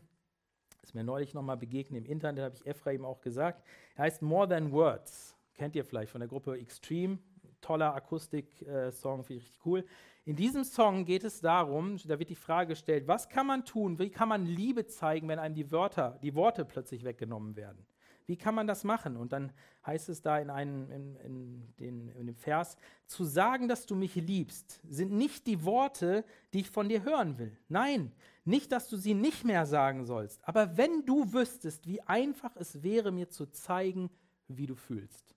Ist 0.82 0.94
mir 0.94 1.04
neulich 1.04 1.34
nochmal 1.34 1.56
begegnet 1.56 2.04
im 2.04 2.10
Internet, 2.10 2.44
habe 2.44 2.54
ich 2.56 2.66
Ephraim 2.66 3.04
auch 3.04 3.20
gesagt. 3.20 3.64
Er 3.94 4.04
heißt 4.04 4.22
More 4.22 4.48
Than 4.48 4.72
Words. 4.72 5.36
Kennt 5.54 5.74
ihr 5.74 5.84
vielleicht 5.84 6.12
von 6.12 6.20
der 6.20 6.28
Gruppe 6.28 6.58
Extreme. 6.58 7.18
Toller 7.60 7.94
Akustik-Song, 7.94 9.24
finde 9.24 9.38
ich 9.38 9.44
richtig 9.44 9.66
cool. 9.66 9.84
In 10.24 10.36
diesem 10.36 10.64
Song 10.64 11.04
geht 11.04 11.24
es 11.24 11.40
darum, 11.40 11.96
da 12.04 12.18
wird 12.18 12.30
die 12.30 12.34
Frage 12.34 12.70
gestellt, 12.70 13.06
was 13.06 13.28
kann 13.28 13.46
man 13.46 13.64
tun, 13.64 13.98
wie 13.98 14.10
kann 14.10 14.28
man 14.28 14.44
Liebe 14.44 14.86
zeigen, 14.86 15.28
wenn 15.28 15.38
einem 15.38 15.54
die 15.54 15.70
Wörter, 15.70 16.18
die 16.22 16.34
Worte 16.34 16.64
plötzlich 16.64 17.04
weggenommen 17.04 17.54
werden? 17.56 17.86
Wie 18.26 18.36
kann 18.36 18.56
man 18.56 18.66
das 18.66 18.82
machen? 18.82 19.16
Und 19.16 19.32
dann 19.32 19.52
heißt 19.86 20.08
es 20.08 20.20
da 20.20 20.38
in, 20.38 20.50
einem, 20.50 20.90
in, 20.90 21.16
in, 21.16 21.74
den, 21.78 22.08
in 22.08 22.26
dem 22.26 22.34
Vers, 22.34 22.76
zu 23.06 23.24
sagen, 23.24 23.68
dass 23.68 23.86
du 23.86 23.94
mich 23.94 24.16
liebst, 24.16 24.80
sind 24.88 25.12
nicht 25.12 25.46
die 25.46 25.64
Worte, 25.64 26.24
die 26.52 26.60
ich 26.60 26.70
von 26.70 26.88
dir 26.88 27.04
hören 27.04 27.38
will. 27.38 27.56
Nein, 27.68 28.12
nicht, 28.44 28.72
dass 28.72 28.88
du 28.88 28.96
sie 28.96 29.14
nicht 29.14 29.44
mehr 29.44 29.64
sagen 29.64 30.04
sollst. 30.04 30.40
Aber 30.46 30.76
wenn 30.76 31.06
du 31.06 31.32
wüsstest, 31.32 31.86
wie 31.86 32.02
einfach 32.02 32.56
es 32.56 32.82
wäre, 32.82 33.12
mir 33.12 33.28
zu 33.28 33.46
zeigen, 33.46 34.10
wie 34.48 34.66
du 34.66 34.74
fühlst. 34.74 35.35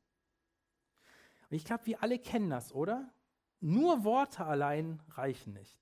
Und 1.49 1.55
ich 1.55 1.65
glaube, 1.65 1.85
wir 1.85 2.03
alle 2.03 2.19
kennen 2.19 2.49
das, 2.49 2.73
oder? 2.73 3.11
Nur 3.59 4.03
Worte 4.03 4.45
allein 4.45 5.01
reichen 5.09 5.53
nicht. 5.53 5.79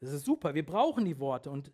Das 0.00 0.12
ist 0.12 0.24
super, 0.24 0.54
wir 0.54 0.66
brauchen 0.66 1.04
die 1.04 1.18
Worte 1.18 1.50
und 1.50 1.72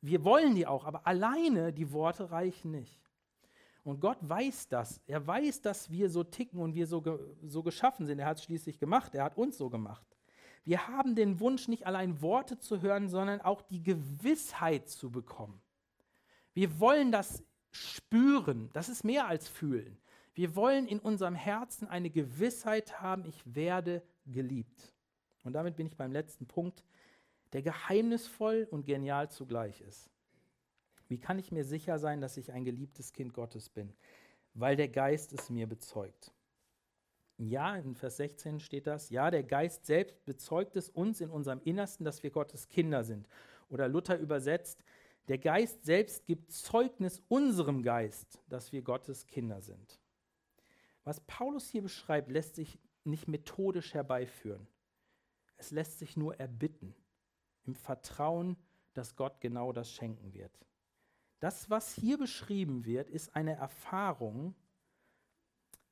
wir 0.00 0.24
wollen 0.24 0.54
die 0.54 0.66
auch, 0.66 0.84
aber 0.84 1.06
alleine 1.06 1.72
die 1.72 1.92
Worte 1.92 2.30
reichen 2.30 2.72
nicht. 2.72 3.00
Und 3.84 4.00
Gott 4.00 4.18
weiß 4.22 4.68
das. 4.68 5.00
Er 5.06 5.26
weiß, 5.26 5.60
dass 5.60 5.90
wir 5.90 6.08
so 6.08 6.24
ticken 6.24 6.58
und 6.58 6.74
wir 6.74 6.86
so, 6.86 7.02
ge 7.02 7.18
so 7.42 7.62
geschaffen 7.62 8.06
sind. 8.06 8.18
Er 8.18 8.26
hat 8.26 8.38
es 8.38 8.44
schließlich 8.44 8.78
gemacht. 8.78 9.14
Er 9.14 9.24
hat 9.24 9.36
uns 9.36 9.58
so 9.58 9.68
gemacht. 9.68 10.06
Wir 10.64 10.88
haben 10.88 11.14
den 11.14 11.38
Wunsch, 11.38 11.68
nicht 11.68 11.86
allein 11.86 12.22
Worte 12.22 12.58
zu 12.58 12.80
hören, 12.80 13.10
sondern 13.10 13.42
auch 13.42 13.60
die 13.60 13.82
Gewissheit 13.82 14.88
zu 14.88 15.10
bekommen. 15.10 15.60
Wir 16.54 16.80
wollen 16.80 17.12
das 17.12 17.44
spüren. 17.70 18.70
Das 18.72 18.88
ist 18.88 19.04
mehr 19.04 19.26
als 19.26 19.48
fühlen. 19.48 19.98
Wir 20.34 20.56
wollen 20.56 20.86
in 20.88 20.98
unserem 20.98 21.34
Herzen 21.34 21.88
eine 21.88 22.10
Gewissheit 22.10 23.00
haben, 23.00 23.24
ich 23.24 23.42
werde 23.54 24.02
geliebt. 24.26 24.92
Und 25.44 25.52
damit 25.52 25.76
bin 25.76 25.86
ich 25.86 25.96
beim 25.96 26.12
letzten 26.12 26.46
Punkt, 26.46 26.84
der 27.52 27.62
geheimnisvoll 27.62 28.66
und 28.70 28.84
genial 28.84 29.30
zugleich 29.30 29.80
ist. 29.80 30.10
Wie 31.08 31.18
kann 31.18 31.38
ich 31.38 31.52
mir 31.52 31.64
sicher 31.64 31.98
sein, 31.98 32.20
dass 32.20 32.36
ich 32.36 32.50
ein 32.50 32.64
geliebtes 32.64 33.12
Kind 33.12 33.32
Gottes 33.32 33.68
bin? 33.68 33.92
Weil 34.54 34.74
der 34.74 34.88
Geist 34.88 35.32
es 35.32 35.50
mir 35.50 35.68
bezeugt. 35.68 36.32
Ja, 37.38 37.76
in 37.76 37.94
Vers 37.94 38.16
16 38.16 38.60
steht 38.60 38.86
das. 38.86 39.10
Ja, 39.10 39.30
der 39.30 39.42
Geist 39.42 39.86
selbst 39.86 40.24
bezeugt 40.24 40.76
es 40.76 40.88
uns 40.88 41.20
in 41.20 41.30
unserem 41.30 41.60
Innersten, 41.62 42.04
dass 42.04 42.22
wir 42.22 42.30
Gottes 42.30 42.68
Kinder 42.68 43.04
sind. 43.04 43.28
Oder 43.68 43.88
Luther 43.88 44.18
übersetzt, 44.18 44.82
der 45.28 45.38
Geist 45.38 45.84
selbst 45.84 46.26
gibt 46.26 46.50
Zeugnis 46.52 47.22
unserem 47.28 47.82
Geist, 47.82 48.40
dass 48.48 48.72
wir 48.72 48.82
Gottes 48.82 49.26
Kinder 49.26 49.60
sind. 49.60 49.98
Was 51.04 51.20
Paulus 51.20 51.68
hier 51.68 51.82
beschreibt, 51.82 52.30
lässt 52.30 52.56
sich 52.56 52.78
nicht 53.04 53.28
methodisch 53.28 53.94
herbeiführen. 53.94 54.66
Es 55.56 55.70
lässt 55.70 55.98
sich 55.98 56.16
nur 56.16 56.38
erbitten, 56.40 56.94
im 57.64 57.74
Vertrauen, 57.74 58.56
dass 58.94 59.16
Gott 59.16 59.40
genau 59.40 59.72
das 59.72 59.90
schenken 59.90 60.32
wird. 60.32 60.58
Das, 61.40 61.68
was 61.68 61.94
hier 61.94 62.16
beschrieben 62.16 62.84
wird, 62.84 63.10
ist 63.10 63.36
eine 63.36 63.54
Erfahrung. 63.56 64.54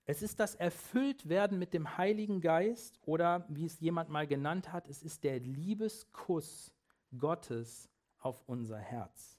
Es 0.04 0.22
ist 0.22 0.40
das 0.40 0.54
Erfülltwerden 0.54 1.58
mit 1.58 1.74
dem 1.74 1.96
Heiligen 1.98 2.40
Geist 2.40 2.98
oder 3.02 3.44
wie 3.48 3.66
es 3.66 3.80
jemand 3.80 4.08
mal 4.08 4.26
genannt 4.26 4.72
hat, 4.72 4.88
es 4.88 5.02
ist 5.02 5.24
der 5.24 5.40
Liebeskuss 5.40 6.72
Gottes 7.16 7.88
auf 8.18 8.42
unser 8.46 8.78
Herz. 8.78 9.38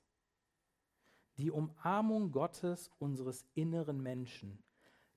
Die 1.38 1.50
Umarmung 1.50 2.32
Gottes 2.32 2.92
unseres 3.00 3.46
inneren 3.56 4.02
Menschen, 4.02 4.64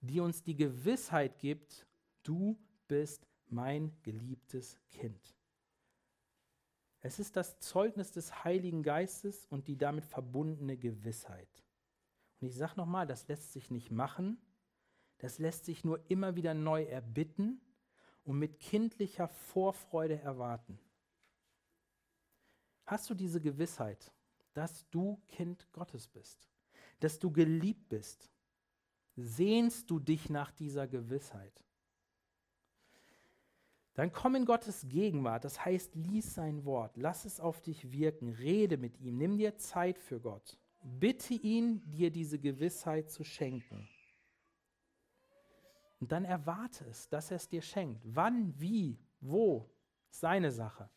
die 0.01 0.21
uns 0.21 0.43
die 0.43 0.57
Gewissheit 0.57 1.39
gibt, 1.39 1.87
du 2.23 2.59
bist 2.89 3.27
mein 3.49 3.93
geliebtes 4.03 4.79
Kind. 4.91 5.35
Es 7.01 7.19
ist 7.19 7.37
das 7.37 7.61
Zeugnis 7.61 8.11
des 8.11 8.45
Heiligen 8.45 8.83
Geistes 8.83 9.47
und 9.47 9.69
die 9.69 9.77
damit 9.77 10.05
verbundene 10.05 10.77
Gewissheit. 10.77 11.65
Und 12.41 12.49
ich 12.49 12.57
sage 12.57 12.75
nochmal, 12.77 13.07
das 13.07 13.29
lässt 13.29 13.53
sich 13.53 13.71
nicht 13.71 13.91
machen, 13.91 14.39
das 15.19 15.39
lässt 15.39 15.65
sich 15.65 15.85
nur 15.85 16.03
immer 16.11 16.37
wieder 16.37 16.53
neu 16.53 16.83
erbitten 16.83 17.61
und 18.25 18.39
mit 18.39 18.59
kindlicher 18.59 19.29
Vorfreude 19.29 20.21
erwarten. 20.21 20.79
Hast 22.85 23.09
du 23.09 23.15
diese 23.15 23.41
Gewissheit, 23.41 24.13
dass 24.53 24.89
du 24.91 25.21
Kind 25.29 25.71
Gottes 25.73 26.09
bist, 26.09 26.49
dass 27.01 27.19
du 27.19 27.31
geliebt 27.31 27.89
bist? 27.89 28.31
Sehnst 29.17 29.91
du 29.91 29.99
dich 29.99 30.31
nach 30.31 30.53
dieser 30.53 30.87
Gewissheit? 30.87 31.65
Dann 33.95 34.13
komm 34.13 34.35
in 34.35 34.45
Gottes 34.45 34.87
Gegenwart, 34.89 35.45
das 35.45 35.65
heißt, 35.65 35.95
lies 35.95 36.35
sein 36.35 36.67
Wort, 36.67 36.97
lass 36.99 37.25
es 37.25 37.41
auf 37.41 37.63
dich 37.63 37.91
wirken, 37.93 38.29
rede 38.29 38.77
mit 38.77 38.99
ihm, 39.01 39.17
nimm 39.17 39.39
dir 39.39 39.57
Zeit 39.57 39.99
für 39.99 40.21
Gott 40.21 40.59
Bitte 40.89 41.35
ihn, 41.35 41.83
dir 41.91 42.13
diese 42.13 42.39
Gewissheit 42.39 43.11
zu 43.11 43.25
schenken. 43.25 43.89
Und 45.99 46.13
dann 46.13 46.25
erwarte 46.25 46.85
es, 46.85 47.09
dass 47.09 47.33
er 47.33 47.39
es 47.39 47.49
dir 47.49 47.61
schenkt. 47.61 48.03
Wann, 48.05 48.55
wie, 48.61 48.97
wo, 49.21 49.69
seine 50.11 50.53
Sache. 50.53 50.89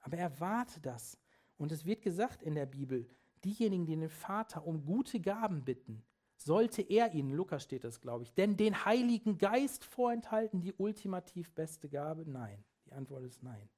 Aber 0.00 0.18
erwarte 0.18 0.80
das. 0.80 1.18
Und 1.56 1.72
es 1.72 1.86
wird 1.86 2.02
gesagt 2.02 2.42
in 2.42 2.54
der 2.54 2.66
Bibel, 2.66 3.08
diejenigen, 3.42 3.86
die 3.86 3.96
den 3.96 4.10
Vater 4.10 4.66
um 4.66 4.84
gute 4.84 5.18
Gaben 5.18 5.64
bitten, 5.64 6.04
sollte 6.46 6.80
er 6.80 7.12
ihnen, 7.12 7.32
Lukas 7.32 7.64
steht 7.64 7.82
das, 7.82 8.00
glaube 8.00 8.22
ich, 8.22 8.32
denn 8.32 8.56
den 8.56 8.84
Heiligen 8.84 9.36
Geist 9.36 9.84
vorenthalten, 9.84 10.60
die 10.60 10.72
ultimativ 10.72 11.50
beste 11.50 11.88
Gabe? 11.88 12.24
Nein. 12.24 12.64
Die 12.86 12.92
Antwort 12.92 13.24
ist 13.24 13.42
nein. 13.42 13.68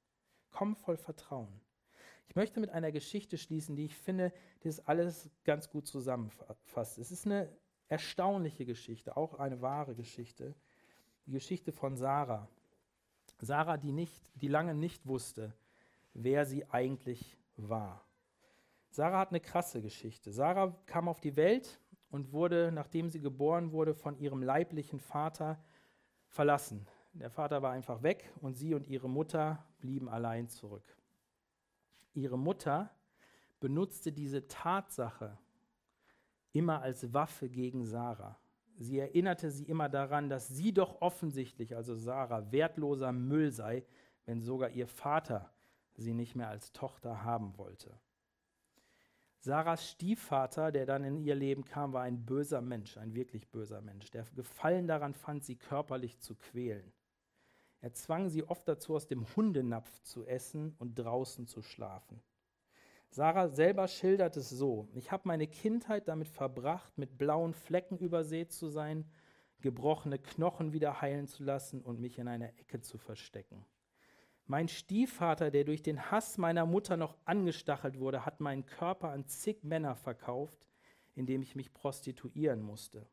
Komm 0.51 0.75
voll 0.75 0.97
Vertrauen. 0.97 1.59
Ich 2.27 2.35
möchte 2.35 2.59
mit 2.59 2.69
einer 2.69 2.91
Geschichte 2.91 3.39
schließen, 3.39 3.75
die 3.75 3.85
ich 3.85 3.95
finde, 3.95 4.31
das 4.61 4.85
alles 4.87 5.31
ganz 5.45 5.71
gut 5.71 5.87
zusammenfasst. 5.87 6.99
Es 6.99 7.11
ist 7.11 7.25
eine 7.25 7.49
erstaunliche 7.87 8.67
Geschichte, 8.67 9.17
auch 9.17 9.39
eine 9.39 9.61
wahre 9.61 9.95
Geschichte. 9.95 10.53
Die 11.25 11.31
Geschichte 11.31 11.71
von 11.71 11.97
Sarah. 11.97 12.47
Sarah, 13.41 13.77
die, 13.77 13.91
nicht, 13.91 14.29
die 14.35 14.47
lange 14.47 14.75
nicht 14.75 15.07
wusste, 15.07 15.55
wer 16.13 16.45
sie 16.45 16.69
eigentlich 16.69 17.35
war. 17.57 18.05
Sarah 18.91 19.19
hat 19.19 19.29
eine 19.29 19.39
krasse 19.39 19.81
Geschichte. 19.81 20.31
Sarah 20.31 20.75
kam 20.85 21.07
auf 21.07 21.19
die 21.19 21.35
Welt 21.35 21.79
und 22.09 22.31
wurde, 22.31 22.71
nachdem 22.71 23.09
sie 23.09 23.19
geboren 23.19 23.71
wurde, 23.71 23.93
von 23.93 24.17
ihrem 24.17 24.41
leiblichen 24.41 24.99
Vater 24.99 25.61
verlassen. 26.27 26.87
Der 27.13 27.29
Vater 27.29 27.61
war 27.61 27.71
einfach 27.71 28.03
weg 28.03 28.31
und 28.41 28.55
sie 28.55 28.73
und 28.73 28.87
ihre 28.87 29.09
Mutter 29.09 29.63
blieben 29.79 30.09
allein 30.09 30.47
zurück. 30.47 30.95
Ihre 32.13 32.37
Mutter 32.37 32.91
benutzte 33.59 34.11
diese 34.11 34.47
Tatsache 34.47 35.37
immer 36.51 36.81
als 36.81 37.13
Waffe 37.13 37.49
gegen 37.49 37.85
Sarah. 37.85 38.39
Sie 38.77 38.97
erinnerte 38.97 39.51
sie 39.51 39.65
immer 39.65 39.89
daran, 39.89 40.29
dass 40.29 40.47
sie 40.47 40.73
doch 40.73 41.01
offensichtlich, 41.01 41.75
also 41.75 41.95
Sarah, 41.95 42.51
wertloser 42.51 43.11
Müll 43.11 43.51
sei, 43.51 43.83
wenn 44.25 44.41
sogar 44.41 44.69
ihr 44.69 44.87
Vater 44.87 45.51
sie 45.95 46.13
nicht 46.13 46.35
mehr 46.35 46.47
als 46.47 46.71
Tochter 46.71 47.23
haben 47.23 47.57
wollte. 47.57 47.99
Sarahs 49.41 49.89
Stiefvater, 49.89 50.71
der 50.71 50.85
dann 50.85 51.05
in 51.05 51.17
ihr 51.17 51.35
Leben 51.35 51.63
kam, 51.63 51.93
war 51.93 52.03
ein 52.03 52.25
böser 52.25 52.61
Mensch, 52.61 52.97
ein 52.97 53.15
wirklich 53.15 53.47
böser 53.49 53.81
Mensch, 53.81 54.11
der 54.11 54.25
Gefallen 54.35 54.87
daran 54.87 55.13
fand, 55.13 55.45
sie 55.45 55.55
körperlich 55.55 56.19
zu 56.19 56.35
quälen. 56.35 56.91
Er 57.79 57.93
zwang 57.93 58.27
sie 58.27 58.43
oft 58.43 58.67
dazu, 58.67 58.95
aus 58.95 59.07
dem 59.07 59.25
Hundenapf 59.35 60.01
zu 60.01 60.25
essen 60.25 60.75
und 60.79 60.95
draußen 60.95 61.47
zu 61.47 61.61
schlafen. 61.61 62.21
Sarah 63.11 63.47
selber 63.47 63.87
schildert 63.87 64.35
es 64.35 64.49
so: 64.49 64.89
Ich 64.93 65.11
habe 65.11 65.27
meine 65.27 65.47
Kindheit 65.47 66.09
damit 66.09 66.27
verbracht, 66.27 66.97
mit 66.97 67.17
blauen 67.17 67.53
Flecken 67.53 67.97
übersät 67.97 68.51
zu 68.51 68.67
sein, 68.67 69.09
gebrochene 69.61 70.19
Knochen 70.19 70.73
wieder 70.73 71.01
heilen 71.01 71.27
zu 71.27 71.43
lassen 71.43 71.81
und 71.81 72.01
mich 72.01 72.19
in 72.19 72.27
einer 72.27 72.49
Ecke 72.59 72.81
zu 72.81 72.97
verstecken. 72.97 73.65
Mein 74.51 74.67
Stiefvater, 74.67 75.51
der 75.51 75.63
durch 75.63 75.83
den 75.83 76.09
Hass 76.09 76.39
meiner 76.39 76.65
Mutter 76.65 76.97
noch 76.97 77.15
angestachelt 77.25 77.99
wurde, 77.99 78.25
hat 78.25 78.39
meinen 78.39 78.65
Körper 78.65 79.11
an 79.11 79.27
zig 79.27 79.63
Männer 79.63 79.93
verkauft, 79.95 80.65
indem 81.13 81.43
ich 81.43 81.55
mich 81.55 81.71
prostituieren 81.71 82.63
musste. 82.63 83.05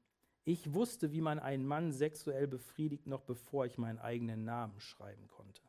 Ich 0.44 0.72
wusste, 0.72 1.12
wie 1.12 1.20
man 1.20 1.38
einen 1.38 1.66
Mann 1.66 1.92
sexuell 1.92 2.46
befriedigt, 2.46 3.06
noch 3.06 3.20
bevor 3.20 3.66
ich 3.66 3.76
meinen 3.76 3.98
eigenen 3.98 4.46
Namen 4.46 4.80
schreiben 4.80 5.28
konnte. 5.28 5.60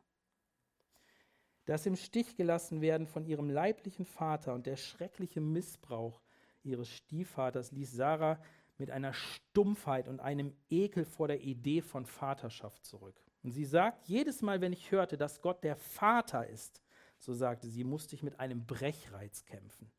Das 1.65 1.85
im 1.85 1.97
Stich 1.97 2.37
gelassen 2.37 2.79
werden 2.79 3.05
von 3.05 3.25
ihrem 3.25 3.49
leiblichen 3.49 4.05
Vater 4.05 4.53
und 4.53 4.67
der 4.67 4.77
schreckliche 4.77 5.41
Missbrauch 5.41 6.21
ihres 6.63 6.87
Stiefvaters 6.87 7.73
ließ 7.73 7.91
Sarah 7.91 8.39
mit 8.77 8.89
einer 8.89 9.11
Stumpfheit 9.11 10.07
und 10.07 10.21
einem 10.21 10.55
Ekel 10.69 11.03
vor 11.03 11.27
der 11.27 11.41
Idee 11.41 11.81
von 11.81 12.05
Vaterschaft 12.05 12.85
zurück. 12.85 13.21
Und 13.47 13.53
sie 13.53 13.63
sagt, 13.63 14.09
jedes 14.09 14.41
Mal, 14.41 14.59
wenn 14.59 14.73
ich 14.73 14.91
hörte, 14.91 15.15
dass 15.15 15.41
Gott 15.41 15.63
der 15.63 15.77
Vater 15.77 16.45
ist, 16.47 16.81
so 17.17 17.33
sagte 17.33 17.69
sie, 17.69 17.85
musste 17.85 18.13
ich 18.13 18.21
mit 18.21 18.41
einem 18.41 18.65
Brechreiz 18.65 19.45
kämpfen. 19.45 19.89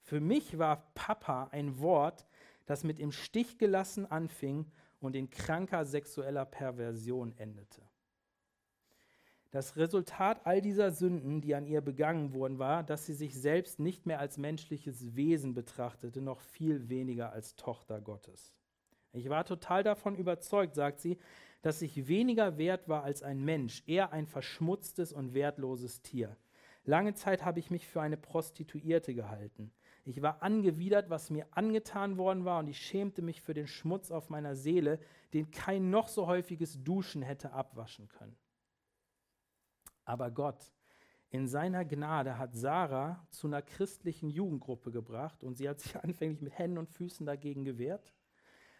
Für 0.00 0.18
mich 0.18 0.56
war 0.56 0.90
Papa 0.94 1.48
ein 1.52 1.78
Wort, 1.78 2.26
das 2.64 2.84
mit 2.84 2.98
im 2.98 3.12
Stich 3.12 3.58
gelassen 3.58 4.10
anfing 4.10 4.64
und 4.98 5.14
in 5.14 5.28
kranker 5.28 5.84
sexueller 5.84 6.46
Perversion 6.46 7.36
endete. 7.36 7.82
Das 9.50 9.76
Resultat 9.76 10.46
all 10.46 10.62
dieser 10.62 10.90
Sünden, 10.90 11.42
die 11.42 11.54
an 11.54 11.66
ihr 11.66 11.82
begangen 11.82 12.32
wurden, 12.32 12.58
war, 12.58 12.82
dass 12.82 13.04
sie 13.04 13.12
sich 13.12 13.38
selbst 13.38 13.78
nicht 13.78 14.06
mehr 14.06 14.20
als 14.20 14.38
menschliches 14.38 15.14
Wesen 15.14 15.52
betrachtete, 15.52 16.22
noch 16.22 16.40
viel 16.40 16.88
weniger 16.88 17.30
als 17.30 17.56
Tochter 17.56 18.00
Gottes. 18.00 18.54
Ich 19.16 19.28
war 19.28 19.44
total 19.44 19.82
davon 19.82 20.14
überzeugt, 20.14 20.74
sagt 20.74 21.00
sie, 21.00 21.18
dass 21.62 21.82
ich 21.82 22.06
weniger 22.06 22.58
wert 22.58 22.88
war 22.88 23.02
als 23.02 23.22
ein 23.22 23.44
Mensch, 23.44 23.82
eher 23.86 24.12
ein 24.12 24.26
verschmutztes 24.26 25.12
und 25.12 25.34
wertloses 25.34 26.02
Tier. 26.02 26.36
Lange 26.84 27.14
Zeit 27.14 27.44
habe 27.44 27.58
ich 27.58 27.70
mich 27.70 27.86
für 27.86 28.00
eine 28.00 28.16
Prostituierte 28.16 29.14
gehalten. 29.14 29.72
Ich 30.04 30.22
war 30.22 30.42
angewidert, 30.42 31.10
was 31.10 31.30
mir 31.30 31.46
angetan 31.50 32.16
worden 32.16 32.44
war, 32.44 32.60
und 32.60 32.68
ich 32.68 32.78
schämte 32.78 33.22
mich 33.22 33.42
für 33.42 33.54
den 33.54 33.66
Schmutz 33.66 34.12
auf 34.12 34.30
meiner 34.30 34.54
Seele, 34.54 35.00
den 35.34 35.50
kein 35.50 35.90
noch 35.90 36.06
so 36.06 36.28
häufiges 36.28 36.84
Duschen 36.84 37.22
hätte 37.22 37.52
abwaschen 37.52 38.06
können. 38.06 38.36
Aber 40.04 40.30
Gott, 40.30 40.72
in 41.30 41.48
seiner 41.48 41.84
Gnade 41.84 42.38
hat 42.38 42.54
Sarah 42.54 43.26
zu 43.30 43.48
einer 43.48 43.62
christlichen 43.62 44.30
Jugendgruppe 44.30 44.92
gebracht 44.92 45.42
und 45.42 45.56
sie 45.56 45.68
hat 45.68 45.80
sich 45.80 45.96
anfänglich 46.04 46.40
mit 46.40 46.56
Händen 46.56 46.78
und 46.78 46.88
Füßen 46.88 47.26
dagegen 47.26 47.64
gewehrt. 47.64 48.14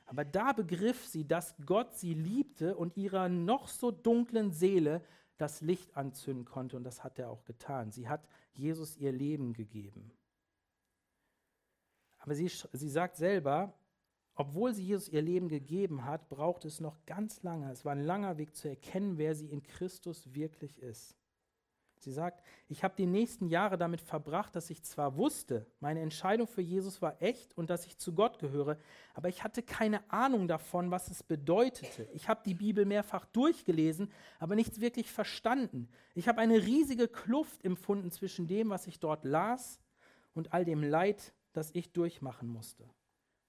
Aber 0.07 0.25
da 0.25 0.53
begriff 0.53 1.05
sie, 1.05 1.27
dass 1.27 1.55
Gott 1.67 1.95
sie 1.95 2.15
liebte 2.15 2.77
und 2.77 2.97
ihrer 2.97 3.29
noch 3.29 3.69
so 3.69 3.91
dunklen 3.91 4.53
Seele 4.53 5.05
das 5.37 5.61
Licht 5.61 5.97
anzünden 5.97 6.45
konnte. 6.45 6.77
Und 6.77 6.85
das 6.85 7.05
hat 7.05 7.19
er 7.19 7.29
auch 7.31 7.45
getan. 7.45 7.91
Sie 7.91 8.09
hat 8.09 8.29
Jesus 8.53 8.97
ihr 8.97 9.13
Leben 9.13 9.53
gegeben. 9.53 10.13
Aber 12.19 12.35
sie, 12.35 12.51
sie 12.73 12.89
sagt 12.89 13.17
selber, 13.17 13.75
obwohl 14.35 14.75
sie 14.75 14.85
Jesus 14.85 15.09
ihr 15.09 15.23
Leben 15.23 15.49
gegeben 15.49 16.05
hat, 16.05 16.29
braucht 16.29 16.65
es 16.65 16.81
noch 16.81 17.05
ganz 17.07 17.43
lange. 17.43 17.71
Es 17.71 17.85
war 17.85 17.93
ein 17.93 18.05
langer 18.05 18.39
Weg 18.39 18.55
zu 18.55 18.69
erkennen, 18.69 19.19
wer 19.19 19.35
sie 19.35 19.51
in 19.51 19.63
Christus 19.63 20.35
wirklich 20.35 20.79
ist. 20.79 21.17
Sie 21.99 22.13
sagt, 22.13 22.43
ich 22.69 22.85
habe 22.85 22.95
die 22.97 23.07
nächsten 23.07 23.49
Jahre 23.49 23.79
damit 23.79 24.01
verbracht, 24.01 24.55
dass 24.55 24.71
ich 24.71 24.83
zwar 24.83 25.17
wusste, 25.17 25.67
meine 25.81 26.01
Entscheidung 26.01 26.47
für 26.47 26.63
Jesus 26.63 27.01
war 27.03 27.21
echt 27.21 27.57
und 27.57 27.71
dass 27.71 27.87
ich 27.87 27.99
zu 27.99 28.15
Gott 28.15 28.39
gehöre, 28.39 28.79
aber 29.15 29.29
ich 29.29 29.43
hatte 29.43 29.63
keine 29.63 30.09
Ahnung 30.11 30.47
davon, 30.47 30.91
was 30.91 31.11
es 31.11 31.23
bedeutete. 31.23 32.09
Ich 32.13 32.29
habe 32.29 32.43
die 32.45 32.55
Bibel 32.55 32.85
mehrfach 32.85 33.25
durchgelesen, 33.27 34.11
aber 34.39 34.55
nichts 34.55 34.81
wirklich 34.81 35.11
verstanden. 35.11 35.89
Ich 36.15 36.29
habe 36.29 36.41
eine 36.41 36.65
riesige 36.65 37.09
Kluft 37.09 37.65
empfunden 37.65 38.11
zwischen 38.11 38.47
dem, 38.47 38.71
was 38.71 38.87
ich 38.87 39.01
dort 39.01 39.25
las 39.25 39.81
und 40.35 40.53
all 40.53 40.65
dem 40.65 40.83
Leid, 40.83 41.33
das 41.53 41.71
ich 41.73 41.93
durchmachen 41.93 42.49
musste. 42.49 42.85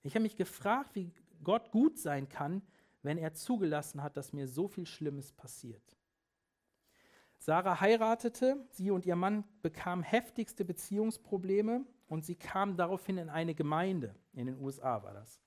Ich 0.04 0.16
habe 0.16 0.24
mich 0.24 0.38
gefragt, 0.38 0.96
wie 0.96 1.12
Gott 1.44 1.72
gut 1.72 2.00
sein 2.00 2.30
kann, 2.30 2.62
wenn 3.04 3.18
er 3.18 3.34
zugelassen 3.34 4.02
hat, 4.02 4.18
dass 4.18 4.34
mir 4.34 4.48
so 4.48 4.68
viel 4.68 4.86
Schlimmes 4.86 5.32
passiert. 5.34 5.97
Sarah 7.40 7.80
heiratete, 7.80 8.66
sie 8.72 8.92
und 8.92 9.06
ihr 9.06 9.16
Mann 9.16 9.44
bekamen 9.62 10.04
heftigste 10.04 10.66
Beziehungsprobleme 10.66 11.86
und 12.08 12.26
sie 12.26 12.36
kam 12.36 12.78
daraufhin 12.78 13.18
in 13.18 13.30
eine 13.30 13.56
Gemeinde, 13.56 14.16
in 14.34 14.48
den 14.48 14.60
USA 14.60 15.04
war 15.04 15.14
das. 15.14 15.40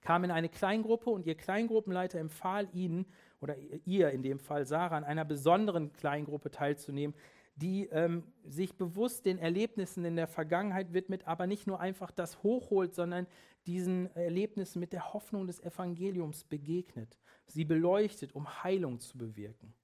Kam 0.00 0.24
in 0.24 0.30
eine 0.30 0.48
Kleingruppe 0.48 1.10
und 1.10 1.26
ihr 1.26 1.34
Kleingruppenleiter 1.34 2.18
empfahl 2.18 2.68
ihnen, 2.72 3.06
oder 3.40 3.56
ihr 3.84 4.10
in 4.10 4.22
dem 4.22 4.38
Fall 4.38 4.66
Sarah, 4.66 4.96
an 4.96 5.04
einer 5.04 5.24
besonderen 5.24 5.92
Kleingruppe 5.92 6.50
teilzunehmen, 6.50 7.14
die 7.56 7.86
ähm, 7.86 8.22
sich 8.44 8.76
bewusst 8.76 9.26
den 9.26 9.38
Erlebnissen 9.38 10.04
in 10.04 10.14
der 10.14 10.28
Vergangenheit 10.28 10.92
widmet, 10.92 11.26
aber 11.26 11.46
nicht 11.48 11.66
nur 11.66 11.80
einfach 11.80 12.12
das 12.12 12.42
hochholt, 12.42 12.94
sondern 12.94 13.26
diesen 13.66 14.14
Erlebnissen 14.14 14.78
mit 14.78 14.92
der 14.92 15.12
Hoffnung 15.12 15.46
des 15.46 15.60
Evangeliums 15.60 16.44
begegnet, 16.44 17.18
sie 17.46 17.64
beleuchtet, 17.64 18.34
um 18.34 18.62
Heilung 18.62 19.00
zu 19.00 19.18
bewirken. 19.18 19.74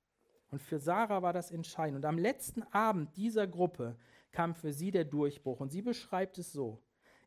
Und 0.55 0.61
für 0.61 0.79
Sarah 0.79 1.21
war 1.21 1.33
das 1.33 1.51
entscheidend. 1.51 1.97
Und 1.97 2.05
am 2.05 2.17
letzten 2.17 2.63
Abend 2.73 3.17
dieser 3.17 3.49
Gruppe 3.49 3.97
kam 4.31 4.55
für 4.55 4.73
sie 4.73 4.93
der 4.93 5.05
Durchbruch. 5.05 5.59
Und 5.59 5.73
sie 5.73 5.83
beschreibt 5.83 6.39
es 6.39 6.53
so. 6.53 6.81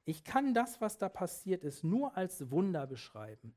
Ich 0.06 0.24
kann 0.24 0.54
das, 0.54 0.80
was 0.80 0.98
da 0.98 1.10
passiert 1.10 1.66
ist, 1.66 1.84
nur 1.84 2.16
als 2.16 2.52
Wunder 2.52 2.88
beschreiben. 2.88 3.54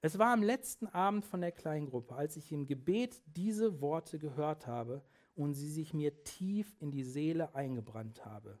Es 0.00 0.18
war 0.18 0.32
am 0.32 0.42
letzten 0.42 0.86
Abend 0.86 1.26
von 1.26 1.42
der 1.42 1.52
Kleingruppe, 1.52 2.14
als 2.14 2.38
ich 2.38 2.50
im 2.50 2.64
Gebet 2.64 3.20
diese 3.26 3.82
Worte 3.82 4.18
gehört 4.18 4.66
habe 4.66 5.04
und 5.34 5.52
sie 5.52 5.68
sich 5.68 5.92
mir 5.92 6.24
tief 6.24 6.74
in 6.80 6.90
die 6.90 7.04
Seele 7.04 7.54
eingebrannt 7.54 8.24
habe. 8.24 8.58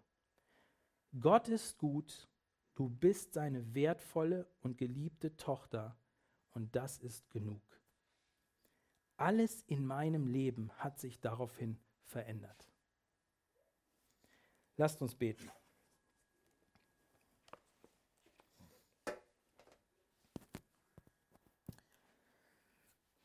Gott 1.18 1.48
ist 1.48 1.78
gut, 1.78 2.28
du 2.74 2.90
bist 2.90 3.32
seine 3.32 3.74
wertvolle 3.74 4.46
und 4.60 4.76
geliebte 4.76 5.34
Tochter 5.38 5.96
und 6.52 6.76
das 6.76 6.98
ist 6.98 7.30
genug. 7.30 7.62
Alles 9.20 9.62
in 9.66 9.84
meinem 9.84 10.26
Leben 10.26 10.72
hat 10.78 10.98
sich 10.98 11.20
daraufhin 11.20 11.78
verändert. 12.04 12.70
Lasst 14.78 15.02
uns 15.02 15.14
beten. 15.14 15.50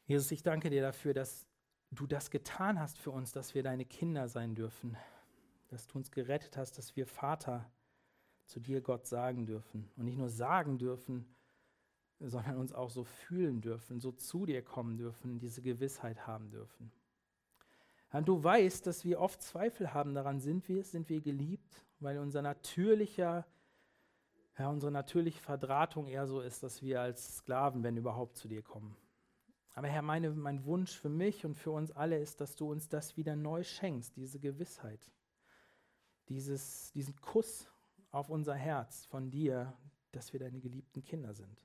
Jesus, 0.05 0.31
ich 0.31 0.43
danke 0.43 0.69
dir 0.69 0.81
dafür, 0.81 1.13
dass 1.13 1.47
du 1.91 2.05
das 2.05 2.29
getan 2.29 2.77
hast 2.77 2.97
für 2.97 3.11
uns, 3.11 3.31
dass 3.31 3.55
wir 3.55 3.63
deine 3.63 3.85
Kinder 3.85 4.27
sein 4.27 4.53
dürfen, 4.53 4.97
dass 5.69 5.87
du 5.87 5.97
uns 5.97 6.11
gerettet 6.11 6.57
hast, 6.57 6.77
dass 6.77 6.97
wir 6.97 7.07
Vater 7.07 7.71
zu 8.47 8.59
dir, 8.59 8.81
Gott, 8.81 9.07
sagen 9.07 9.45
dürfen. 9.45 9.89
Und 9.95 10.03
nicht 10.03 10.17
nur 10.17 10.29
sagen 10.29 10.77
dürfen, 10.77 11.34
sondern 12.19 12.57
uns 12.57 12.73
auch 12.73 12.89
so 12.89 13.03
fühlen 13.03 13.61
dürfen, 13.61 13.99
so 13.99 14.11
zu 14.11 14.45
dir 14.45 14.61
kommen 14.61 14.97
dürfen, 14.97 15.39
diese 15.39 15.61
Gewissheit 15.61 16.27
haben 16.27 16.49
dürfen. 16.49 16.91
Und 18.11 18.27
du 18.29 18.41
weißt, 18.41 18.87
dass 18.87 19.03
wir 19.03 19.19
oft 19.19 19.41
Zweifel 19.41 19.93
haben 19.93 20.13
daran, 20.13 20.39
sind 20.39 20.69
wir, 20.69 20.83
sind 20.83 21.09
wir 21.09 21.19
geliebt, 21.19 21.83
weil 21.99 22.17
unser 22.17 22.41
natürlicher, 22.41 23.45
ja, 24.57 24.69
unsere 24.69 24.91
natürliche 24.91 25.41
Verdrahtung 25.41 26.07
eher 26.07 26.25
so 26.25 26.39
ist, 26.39 26.63
dass 26.63 26.81
wir 26.81 27.01
als 27.01 27.37
Sklaven, 27.37 27.83
wenn 27.83 27.97
überhaupt, 27.97 28.37
zu 28.37 28.47
dir 28.47 28.61
kommen. 28.61 28.95
Aber 29.73 29.89
Herr, 29.89 30.01
meine, 30.01 30.29
mein 30.31 30.63
Wunsch 30.63 30.97
für 30.97 31.09
mich 31.09 31.45
und 31.45 31.55
für 31.55 31.71
uns 31.71 31.91
alle 31.91 32.17
ist, 32.17 32.39
dass 32.39 32.55
du 32.55 32.71
uns 32.71 32.87
das 32.87 33.17
wieder 33.17 33.35
neu 33.35 33.63
schenkst, 33.63 34.15
diese 34.15 34.39
Gewissheit, 34.39 35.11
dieses, 36.29 36.93
diesen 36.93 37.19
Kuss 37.19 37.67
auf 38.11 38.29
unser 38.29 38.55
Herz 38.55 39.05
von 39.05 39.29
dir, 39.29 39.73
dass 40.13 40.31
wir 40.31 40.39
deine 40.39 40.61
geliebten 40.61 41.03
Kinder 41.03 41.33
sind. 41.33 41.61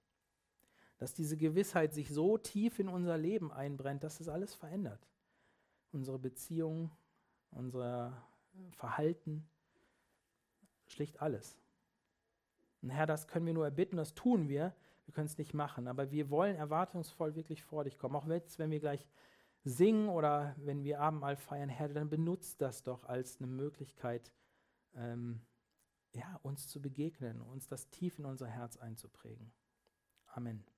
Dass 1.00 1.12
diese 1.12 1.36
Gewissheit 1.36 1.92
sich 1.92 2.10
so 2.10 2.38
tief 2.38 2.78
in 2.78 2.88
unser 2.88 3.18
Leben 3.18 3.50
einbrennt, 3.50 4.04
dass 4.04 4.20
es 4.20 4.28
alles 4.28 4.54
verändert. 4.54 5.08
Unsere 5.90 6.18
Beziehung, 6.18 6.92
unser 7.50 8.22
Verhalten, 8.70 9.48
schlicht 10.86 11.20
alles. 11.20 11.58
Und 12.82 12.90
Herr, 12.90 13.06
das 13.06 13.26
können 13.26 13.46
wir 13.46 13.54
nur 13.54 13.64
erbitten, 13.64 13.96
das 13.96 14.14
tun 14.14 14.48
wir, 14.48 14.74
wir 15.06 15.14
können 15.14 15.26
es 15.26 15.38
nicht 15.38 15.54
machen, 15.54 15.88
aber 15.88 16.10
wir 16.10 16.30
wollen 16.30 16.54
erwartungsvoll 16.54 17.34
wirklich 17.34 17.62
vor 17.62 17.82
dich 17.84 17.98
kommen. 17.98 18.14
Auch 18.14 18.28
jetzt, 18.28 18.58
wenn 18.58 18.70
wir 18.70 18.78
gleich 18.78 19.06
singen 19.64 20.08
oder 20.08 20.54
wenn 20.58 20.84
wir 20.84 21.00
Abendmahl 21.00 21.36
feiern, 21.36 21.68
Herr, 21.68 21.88
dann 21.88 22.08
benutzt 22.08 22.60
das 22.60 22.82
doch 22.82 23.04
als 23.04 23.38
eine 23.38 23.48
Möglichkeit, 23.48 24.32
ähm, 24.94 25.40
ja, 26.12 26.38
uns 26.42 26.68
zu 26.68 26.80
begegnen, 26.80 27.40
uns 27.40 27.66
das 27.66 27.88
tief 27.88 28.18
in 28.18 28.24
unser 28.24 28.46
Herz 28.46 28.76
einzuprägen. 28.76 29.52
Amen. 30.26 30.69